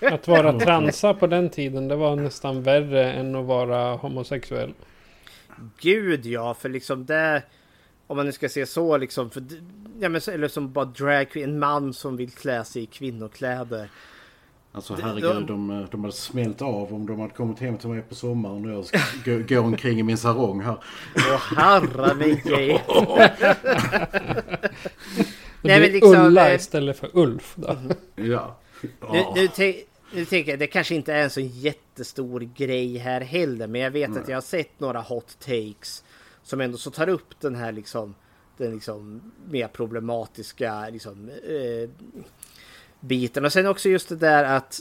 [0.00, 4.74] Att vara transa på den tiden, det var nästan värre än att vara homosexuell.
[5.80, 7.42] Gud ja, för liksom det...
[8.06, 9.30] Om man nu ska se så liksom.
[9.30, 9.42] För,
[10.00, 13.90] ja, men, eller som bara drag en man som vill klä sig i kvinnokläder.
[14.74, 18.14] Alltså herregud, de, de hade smält av om de hade kommit hem till mig på
[18.14, 20.76] sommaren och jag ska gå, gå omkring i min sarong här.
[21.16, 22.42] Åh herre mig.
[25.62, 27.76] Det Nej, blir liksom, Ulla eh, istället för Ulf då.
[28.14, 28.56] Ja.
[29.12, 29.74] Nu, nu,
[30.12, 33.66] nu tänker jag, det kanske inte är en så jättestor grej här heller.
[33.66, 36.04] Men jag vet att jag har sett några hot takes.
[36.42, 38.14] Som ändå så tar upp den här liksom
[38.56, 41.90] den liksom mer problematiska liksom, eh,
[43.02, 43.44] biten.
[43.44, 44.80] Och sen också just det där att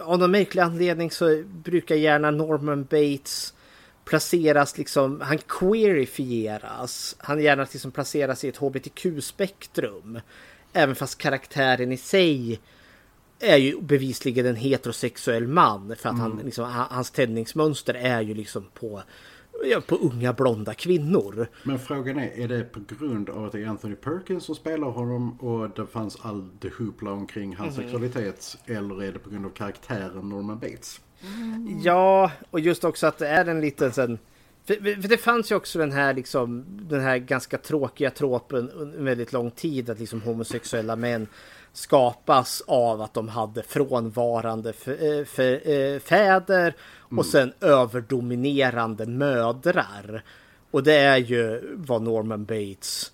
[0.00, 3.54] av någon märklig anledning så brukar gärna Norman Bates
[4.04, 7.16] placeras liksom, han queerifieras.
[7.18, 10.20] Han gärna liksom placeras i ett hbtq-spektrum.
[10.72, 12.60] Även fast karaktären i sig
[13.40, 15.96] är ju bevisligen en heterosexuell man.
[15.98, 16.44] För att han, Mm.
[16.46, 19.02] liksom, ha- hans tändningsmönster är ju liksom på,
[19.86, 21.46] på unga blonda kvinnor.
[21.62, 24.88] Men frågan är, är det på grund av att det är Anthony Perkins som spelar
[24.88, 27.82] honom och det fanns all det hoopla omkring hans Mhm.
[27.84, 28.56] sexualitet?
[28.66, 31.00] Eller är det på grund av karaktären Norman Bates?
[31.82, 34.18] Ja, och just också att det är en liten sen...
[34.64, 38.98] För, för det fanns ju också den här liksom den här ganska tråkiga tropen under
[38.98, 41.26] en väldigt lång tid att liksom homosexuella män
[41.76, 46.74] skapas av att de hade frånvarande eh, eh, fäder
[47.10, 47.18] Mm.
[47.18, 50.22] och sen överdominerande mödrar.
[50.70, 53.12] Och det är ju vad Norman Bates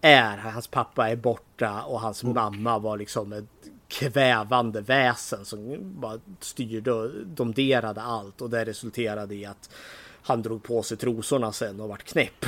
[0.00, 0.36] är.
[0.36, 3.44] Hans pappa är borta och hans mamma var liksom ett
[3.88, 9.70] kvävande väsen som bara styrde och domderade allt och det resulterade i att
[10.22, 12.46] han drog på sig trosorna sen och vart knäpp.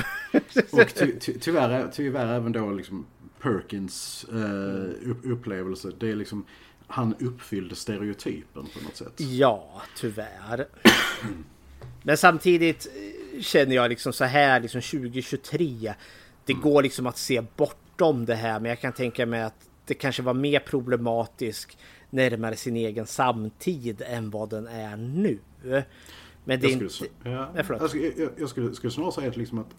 [0.71, 3.05] Och ty, ty, tyvärr, tyvärr även då liksom
[3.47, 5.91] Perkins eh, upp, upplevelse.
[5.99, 6.45] Det är liksom,
[6.87, 9.13] han uppfyllde stereotypen på något sätt.
[9.17, 10.67] Ja, tyvärr.
[12.03, 15.93] Men samtidigt eh, känner jag liksom så här liksom 2023.
[16.45, 19.93] Det går liksom att se bortom det här men jag kan tänka mig att det
[19.93, 21.77] kanske var mer problematisk
[22.09, 25.39] närmare sin egen samtid än vad den är nu.
[25.61, 26.89] Men det är jag inte...
[26.89, 27.81] skulle, ja, Nej, förlåt.
[27.81, 29.75] jag, skulle, jag, jag skulle, skulle snarare säga att, liksom att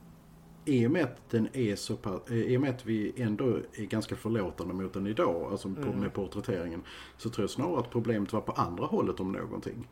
[0.69, 3.45] i och med att den är så pass, eh, i och med att vi ändå
[3.75, 6.01] är ganska förlåtande mot den idag, alltså Mm.
[6.01, 6.83] med porträtteringen,
[7.19, 9.89] så tror jag snarare att problemet var på andra hållet om någonting.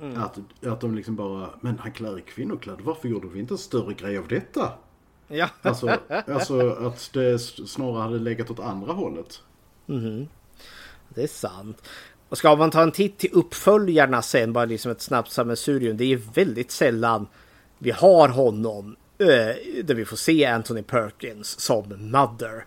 [0.00, 0.18] Mm.
[0.22, 3.58] Att, att de liksom bara, men han klär i kvinnokläder, varför gjorde vi inte en
[3.58, 4.72] större grej av detta?
[5.28, 5.48] Ja.
[5.62, 9.42] Alltså, alltså att det snarare hade legat åt andra hållet.
[9.86, 10.28] Mhm.
[11.08, 11.82] Det är sant.
[12.28, 15.96] Och ska man ta en titt till uppföljarna sen, bara liksom ett snabbt sammelsurium.
[15.96, 17.26] Det är väldigt sällan
[17.78, 18.96] vi har honom
[19.84, 22.64] där vi får se Anthony Perkins som Mother.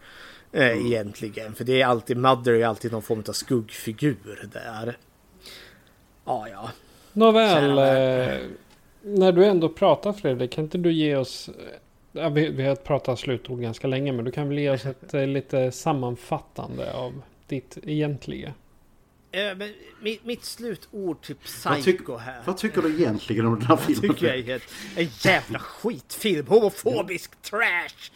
[0.52, 1.56] Eh, Egentligen.
[1.56, 4.98] För det är alltid Mother är alltid någon form av skuggfigur där.
[6.26, 6.72] Ja, ja.
[7.14, 8.38] Nåväl, eh,
[9.02, 11.50] när du ändå pratar Fredrik, kan inte du ge oss...
[11.50, 11.54] eh,
[12.16, 15.14] Ja, vi, vi har pratat slutord ganska länge, men du kan väl ge oss ett
[15.14, 18.54] eh, lite sammanfattande av ditt egentliga.
[19.34, 22.42] Eh, men mitt, mitt slutord till Vad, Psycho tyck- här.
[22.46, 24.16] vad tycker du egentligen om den här Jag filmen?
[24.16, 24.62] tycker jag är
[24.96, 26.48] en jävla skitfilm.
[26.48, 28.12] Homofobisk trash.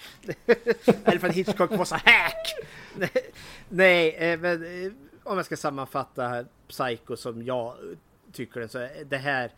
[1.03, 2.53] Eller för att Hitchcock var så hack.
[3.69, 4.91] Nej, eh, men eh,
[5.23, 7.75] om jag ska sammanfatta Psycho som jag
[8.33, 9.51] tycker den så är det här.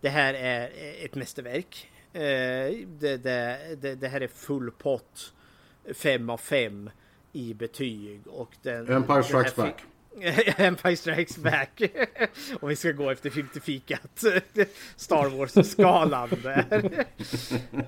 [0.00, 0.70] Det här är
[1.04, 1.90] ett mästerverk.
[2.12, 5.32] Eh, Det, det, det, det här är full pott.
[5.94, 6.90] Fem av fem
[7.32, 8.88] i betyg och den...
[8.92, 9.84] Empire Strikes Back.
[10.56, 11.82] Empire Strikes Back.
[12.60, 14.24] Om vi ska gå efter filmfikat.
[14.96, 16.66] Star Wars-skalan där.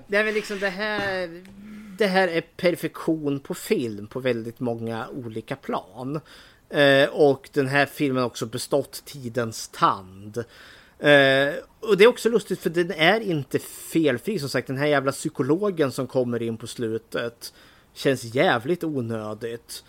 [0.06, 1.42] Det är väl liksom det här.
[1.98, 6.20] Det här är perfektion på film på väldigt många olika plan.
[6.70, 10.36] Eh, och den här filmen har också bestått tidens tand.
[10.98, 14.38] Eh, och det är också lustigt för den är inte felfri.
[14.38, 17.52] Som sagt den här jävla psykologen som kommer in på slutet
[17.94, 19.84] känns jävligt onödigt.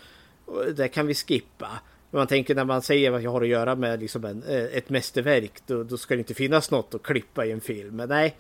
[0.46, 1.70] Och Det kan vi skippa.
[2.12, 4.90] Man tänker när man säger att jag har att göra med liksom en, eh, ett
[4.90, 7.96] mästerverk då, då ska det inte finnas något att klippa i en film.
[7.96, 8.36] Men nej.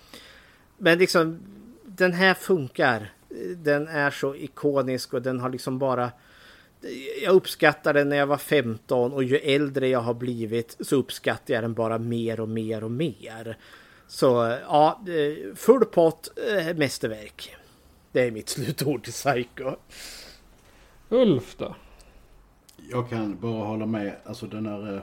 [0.78, 1.40] Men liksom
[1.86, 3.14] den här funkar.
[3.56, 6.12] Den är så ikonisk och den har liksom bara
[7.24, 11.54] jag uppskattar den när jag var 15 och ju äldre jag har blivit så uppskattar
[11.54, 13.58] jag den bara mer och mer och mer.
[14.08, 17.56] Så ja, eh, full pott, eh, mästerverk.
[18.12, 19.76] Det är mitt slutord till Psycho.
[21.10, 21.76] Ulf då?
[22.78, 24.16] Jag kan bara hålla med.
[24.26, 25.02] Alltså den här eh,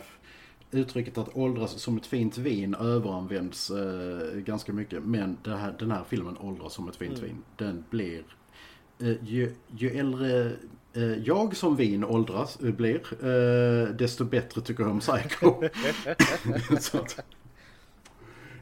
[0.70, 5.02] uttrycket att åldras som ett fint vin överanvänds eh, ganska mycket.
[5.02, 7.24] Men här, den här filmen åldras som ett fint Mm.
[7.30, 7.42] vin.
[7.56, 8.22] Den blir...
[8.98, 10.52] Eh, ju, ju äldre
[10.92, 15.54] eh, jag som vin åldras eh, blir, eh, desto bättre tycker jag om Psycho.
[16.70, 17.24] Att,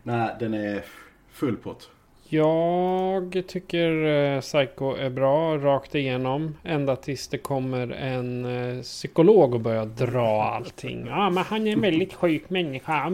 [0.02, 0.84] nej, den är
[1.30, 1.90] full pott.
[2.34, 6.56] Jag tycker eh, Psycho är bra rakt igenom.
[6.64, 11.06] Ända tills det kommer en eh, psykolog och börjar dra allting.
[11.06, 13.10] Ja, men han är en väldigt sjuk människa.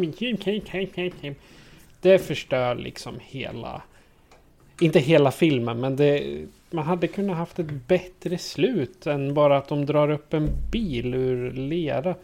[2.01, 3.83] Det förstör liksom hela...
[4.81, 6.39] Inte hela filmen, men det...
[6.71, 11.15] Man hade kunnat haft ett bättre slut än bara att de drar upp en bil
[11.15, 12.15] ur lera.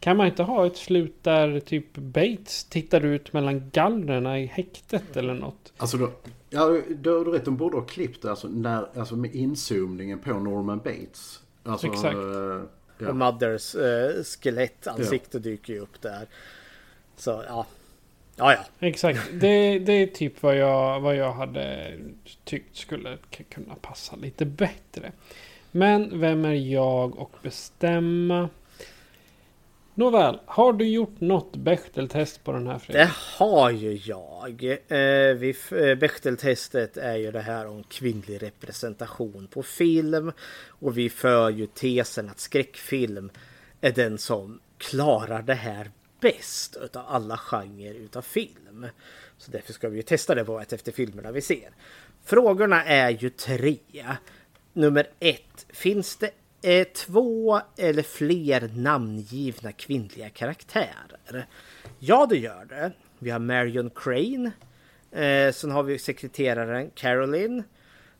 [0.00, 5.16] Kan man inte ha ett slut där typ Bates tittar ut mellan gallrarna i häktet
[5.16, 5.72] eller något?
[5.76, 6.10] Alltså då,
[6.50, 10.34] Ja, du, du vet, de borde ha klippt det alltså, när, alltså med inzoomningen på
[10.34, 11.40] Norman Bates.
[11.64, 12.14] Alltså, Exakt.
[12.14, 12.62] eh,
[12.98, 13.08] ja.
[13.08, 16.26] Och Mothers uh, skelettansikte dyker ju upp där.
[17.16, 17.66] Så ja.
[18.36, 18.86] Ja, ja.
[18.86, 19.20] Exakt.
[19.32, 21.92] Det, det är typ vad jag, vad jag hade
[22.44, 23.18] tyckt skulle
[23.48, 25.12] kunna passa lite bättre.
[25.70, 28.48] Men vem är jag och bestämma?
[29.98, 33.06] Nåväl, har du gjort något Bechteltest på den här filmen?
[33.06, 34.64] Det har ju jag.
[34.88, 40.32] Eh, eh, Bechteltestet är ju det här om kvinnlig representation på film.
[40.68, 43.30] Och vi för ju tesen att skräckfilm
[43.80, 48.86] är den som klarar det här bäst utav alla genrer utav film.
[49.38, 51.70] Så därför ska vi ju testa det på ett efter filmerna vi ser.
[52.24, 53.76] Frågorna är ju tre.
[54.72, 55.66] Nummer ett.
[55.68, 56.30] Finns det
[56.62, 61.46] eh, två eller fler namngivna kvinnliga karaktärer?
[61.98, 62.92] Ja, det gör det.
[63.18, 64.52] Vi har Marion Crane.
[65.12, 67.62] Eh, sen har vi sekreteraren Caroline.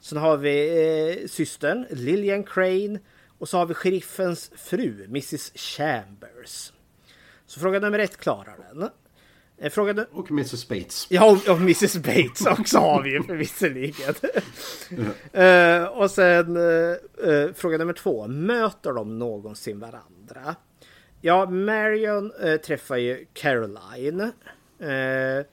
[0.01, 2.99] Sen har vi eh, systern Lillian Crane.
[3.39, 6.73] Och så har vi sheriffens fru, Mrs Chambers.
[7.47, 8.91] Så fråga nummer ett klarar den.
[9.61, 10.07] Eh, Fråga nu...
[10.13, 11.07] Och Mrs Bates.
[11.11, 14.15] Ja, och, och Mrs Bates också har vi ju visserligen.
[15.33, 18.27] Eh, och sen eh, fråga nummer två.
[18.29, 20.55] Möter de någonsin varandra?
[21.21, 24.21] Ja, Marion eh, träffar ju Caroline.
[24.81, 25.47] Eh,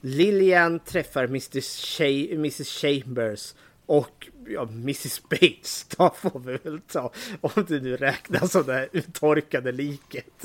[0.00, 1.84] Lilian träffar Mrs.
[1.84, 3.54] Cha- Mrs Chambers
[3.86, 5.86] och ja, Mrs Bates.
[5.96, 10.44] Då får vi väl ta om det nu räknas som det uttorkade liket.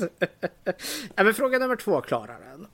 [1.14, 2.66] ja, men fråga nummer två klarar den.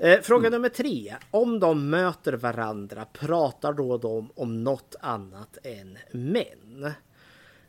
[0.00, 1.14] Eh, fråga nummer tre.
[1.30, 6.92] Om de möter varandra, pratar då de om något annat än män?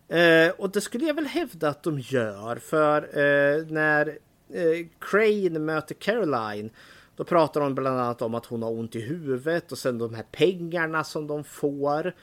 [0.08, 2.56] Eh, och det skulle jag väl hävda att de gör.
[2.56, 4.08] För eh, när
[4.53, 6.69] eh, Crane möter Caroline
[7.16, 10.14] då pratar de bland annat om att hon har ont i huvudet och sen de
[10.14, 12.14] här pengarna som de får.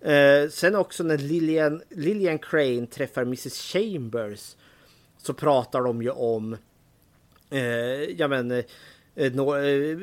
[0.00, 4.56] Eh, sen också när Lillian, Lillian Crane träffar Mrs Chambers
[5.18, 6.56] så pratar de ju om
[7.50, 8.64] eh, ja men, eh,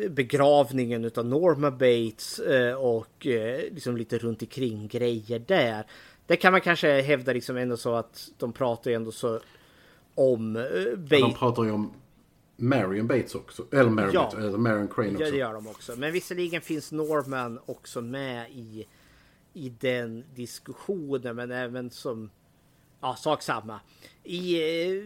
[0.10, 5.86] begravningen utav Norma Bates eh, och eh, liksom lite runt omkring grejer där.
[6.26, 9.40] Det kan man kanske hävda liksom ändå så att de pratar ju ändå så
[10.16, 11.20] om eh, Ja, Bates.
[11.22, 11.94] de pratar ju om
[12.58, 13.66] Marion Bates också.
[13.72, 14.24] Eller Marion, Ja.
[14.24, 15.24] Bates, eller Marion Crane också.
[15.24, 15.94] Ja, det gör de också.
[15.98, 18.86] Men visserligen finns Norman också med i,
[19.54, 22.30] i den diskussionen, men även som...
[23.02, 23.80] Ja, sak samma.
[24.24, 24.54] I,
[24.98, 25.04] eh,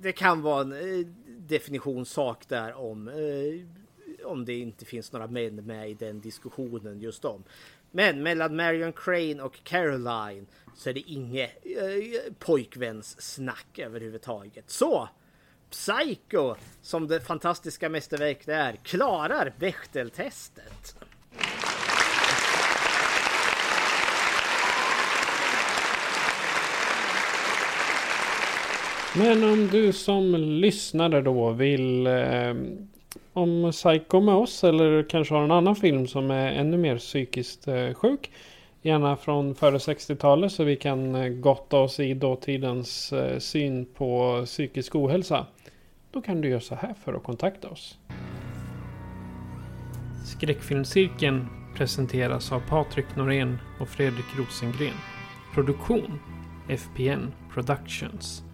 [0.00, 1.06] det kan vara en eh,
[1.46, 7.24] definitionssak där om, eh, om det inte finns några män med i den diskussionen just
[7.24, 7.44] om.
[7.90, 14.70] Men mellan Marion Crane och Caroline så är det inget eh, pojkvänssnack överhuvudtaget.
[14.70, 15.08] Så!
[15.70, 20.96] Psycho, som det fantastiska mästerverk det är, klarar Bechteltestet.
[29.16, 32.54] Men om du som lyssnare då vill eh,
[33.32, 37.68] om Psycho med oss eller kanske har en annan film som är ännu mer psykiskt
[37.68, 38.30] eh, sjuk.
[38.82, 44.42] Gärna från före 60-talet så vi kan eh, gotta oss i dåtidens eh, syn på
[44.44, 45.46] psykisk ohälsa.
[46.10, 47.98] Då kan du göra så här för att kontakta oss.
[50.26, 54.96] Skräckfilmscirkeln presenteras av Patrik Norén och Fredrik Rosengren.
[55.54, 56.18] Produktion
[56.68, 58.53] FPN Productions.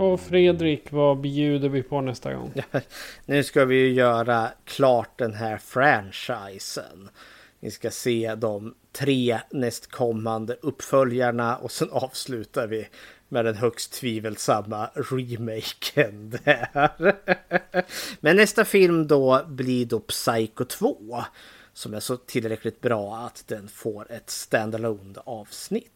[0.00, 2.52] Och Fredrik, vad bjuder vi på nästa gång?
[3.26, 7.08] Nu ska vi ju göra klart den här franchisen.
[7.60, 12.88] Vi ska se de tre nästkommande uppföljarna och sen avslutar vi
[13.28, 17.14] med den högst tvivelsamma remaken där.
[18.20, 21.24] Men nästa film då blir då Psycho 2
[21.72, 25.92] som är så tillräckligt bra att den får ett standalone avsnitt.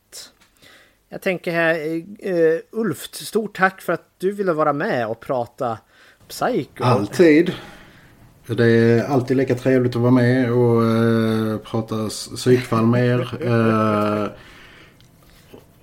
[1.08, 5.78] Jag tänker här, uh, Ulf, stort tack för att du ville vara med och prata
[6.28, 6.84] Psycho.
[6.84, 7.52] Alltid.
[8.46, 13.46] Det är alltid lika trevligt att vara med och eh, prata psykfall med er.
[13.46, 14.28] Eh,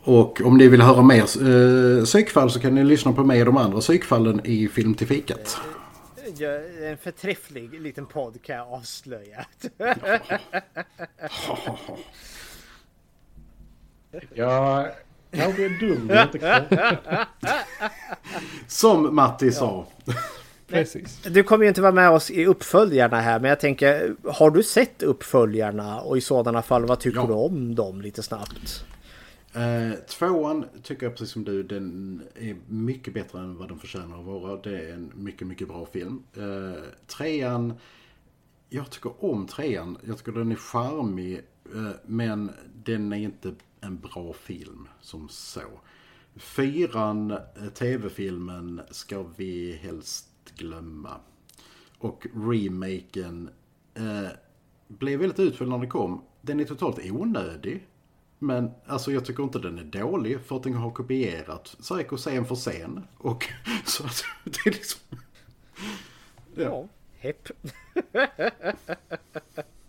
[0.04, 3.46] och om ni vill höra mer eh, psykfall så kan ni lyssna på mig och
[3.46, 5.58] de andra psykfallen i Film till fikat.
[6.38, 6.50] Ja,
[6.84, 9.46] En förträfflig liten podd kan jag avslöja.
[14.34, 14.90] Jag
[15.32, 17.28] kanske är dum, men inte
[18.68, 19.88] Som Matti sa.
[20.68, 21.22] Precis.
[21.24, 24.64] Du kommer ju inte vara med oss i uppföljarna här, men jag tänker, har du
[24.64, 26.02] sett uppföljarna?
[26.02, 27.26] Och i sådana fall, vad tycker Ja.
[27.28, 28.86] du om dem lite snabbt?
[29.54, 34.20] Eh, tvåan tycker jag precis som du, den är mycket bättre än vad den förtjänar
[34.20, 34.56] att vara.
[34.62, 36.24] Det är en mycket, mycket bra film.
[36.38, 37.74] Eh, trean,
[38.70, 39.98] jag tycker om trean.
[40.08, 41.42] Jag tycker den är charmig.
[41.76, 42.52] Eh, men
[42.84, 45.80] den är inte en bra film som så.
[46.36, 51.20] Fyran, eh, tv-filmen, ska vi helst glömma.
[51.98, 53.50] Och remaken
[53.94, 54.30] eh,
[54.88, 56.24] blev väldigt utföljd när den kom.
[56.42, 57.88] Den är totalt onödig.
[58.40, 62.46] Men alltså jag tycker inte den är dålig för att den har kopierat Psycho scen
[62.46, 63.04] för scen.
[63.18, 63.46] Och
[63.86, 65.02] så att det är liksom...
[66.56, 66.88] Ja,
[67.18, 67.48] hepp.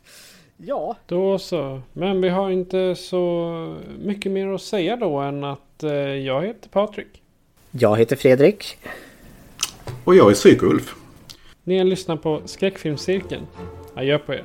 [0.64, 0.96] ja.
[1.06, 1.80] Då så.
[1.92, 6.68] Men vi har inte så mycket mer att säga då än att eh, jag heter
[6.68, 7.22] Patrik.
[7.70, 8.78] Jag heter Fredrik.
[10.04, 10.94] Och jag är Psyko-Ulf.
[11.64, 13.46] Ni har lyssnat på Skräckfilmscirkeln.
[13.94, 14.44] Adjö på er.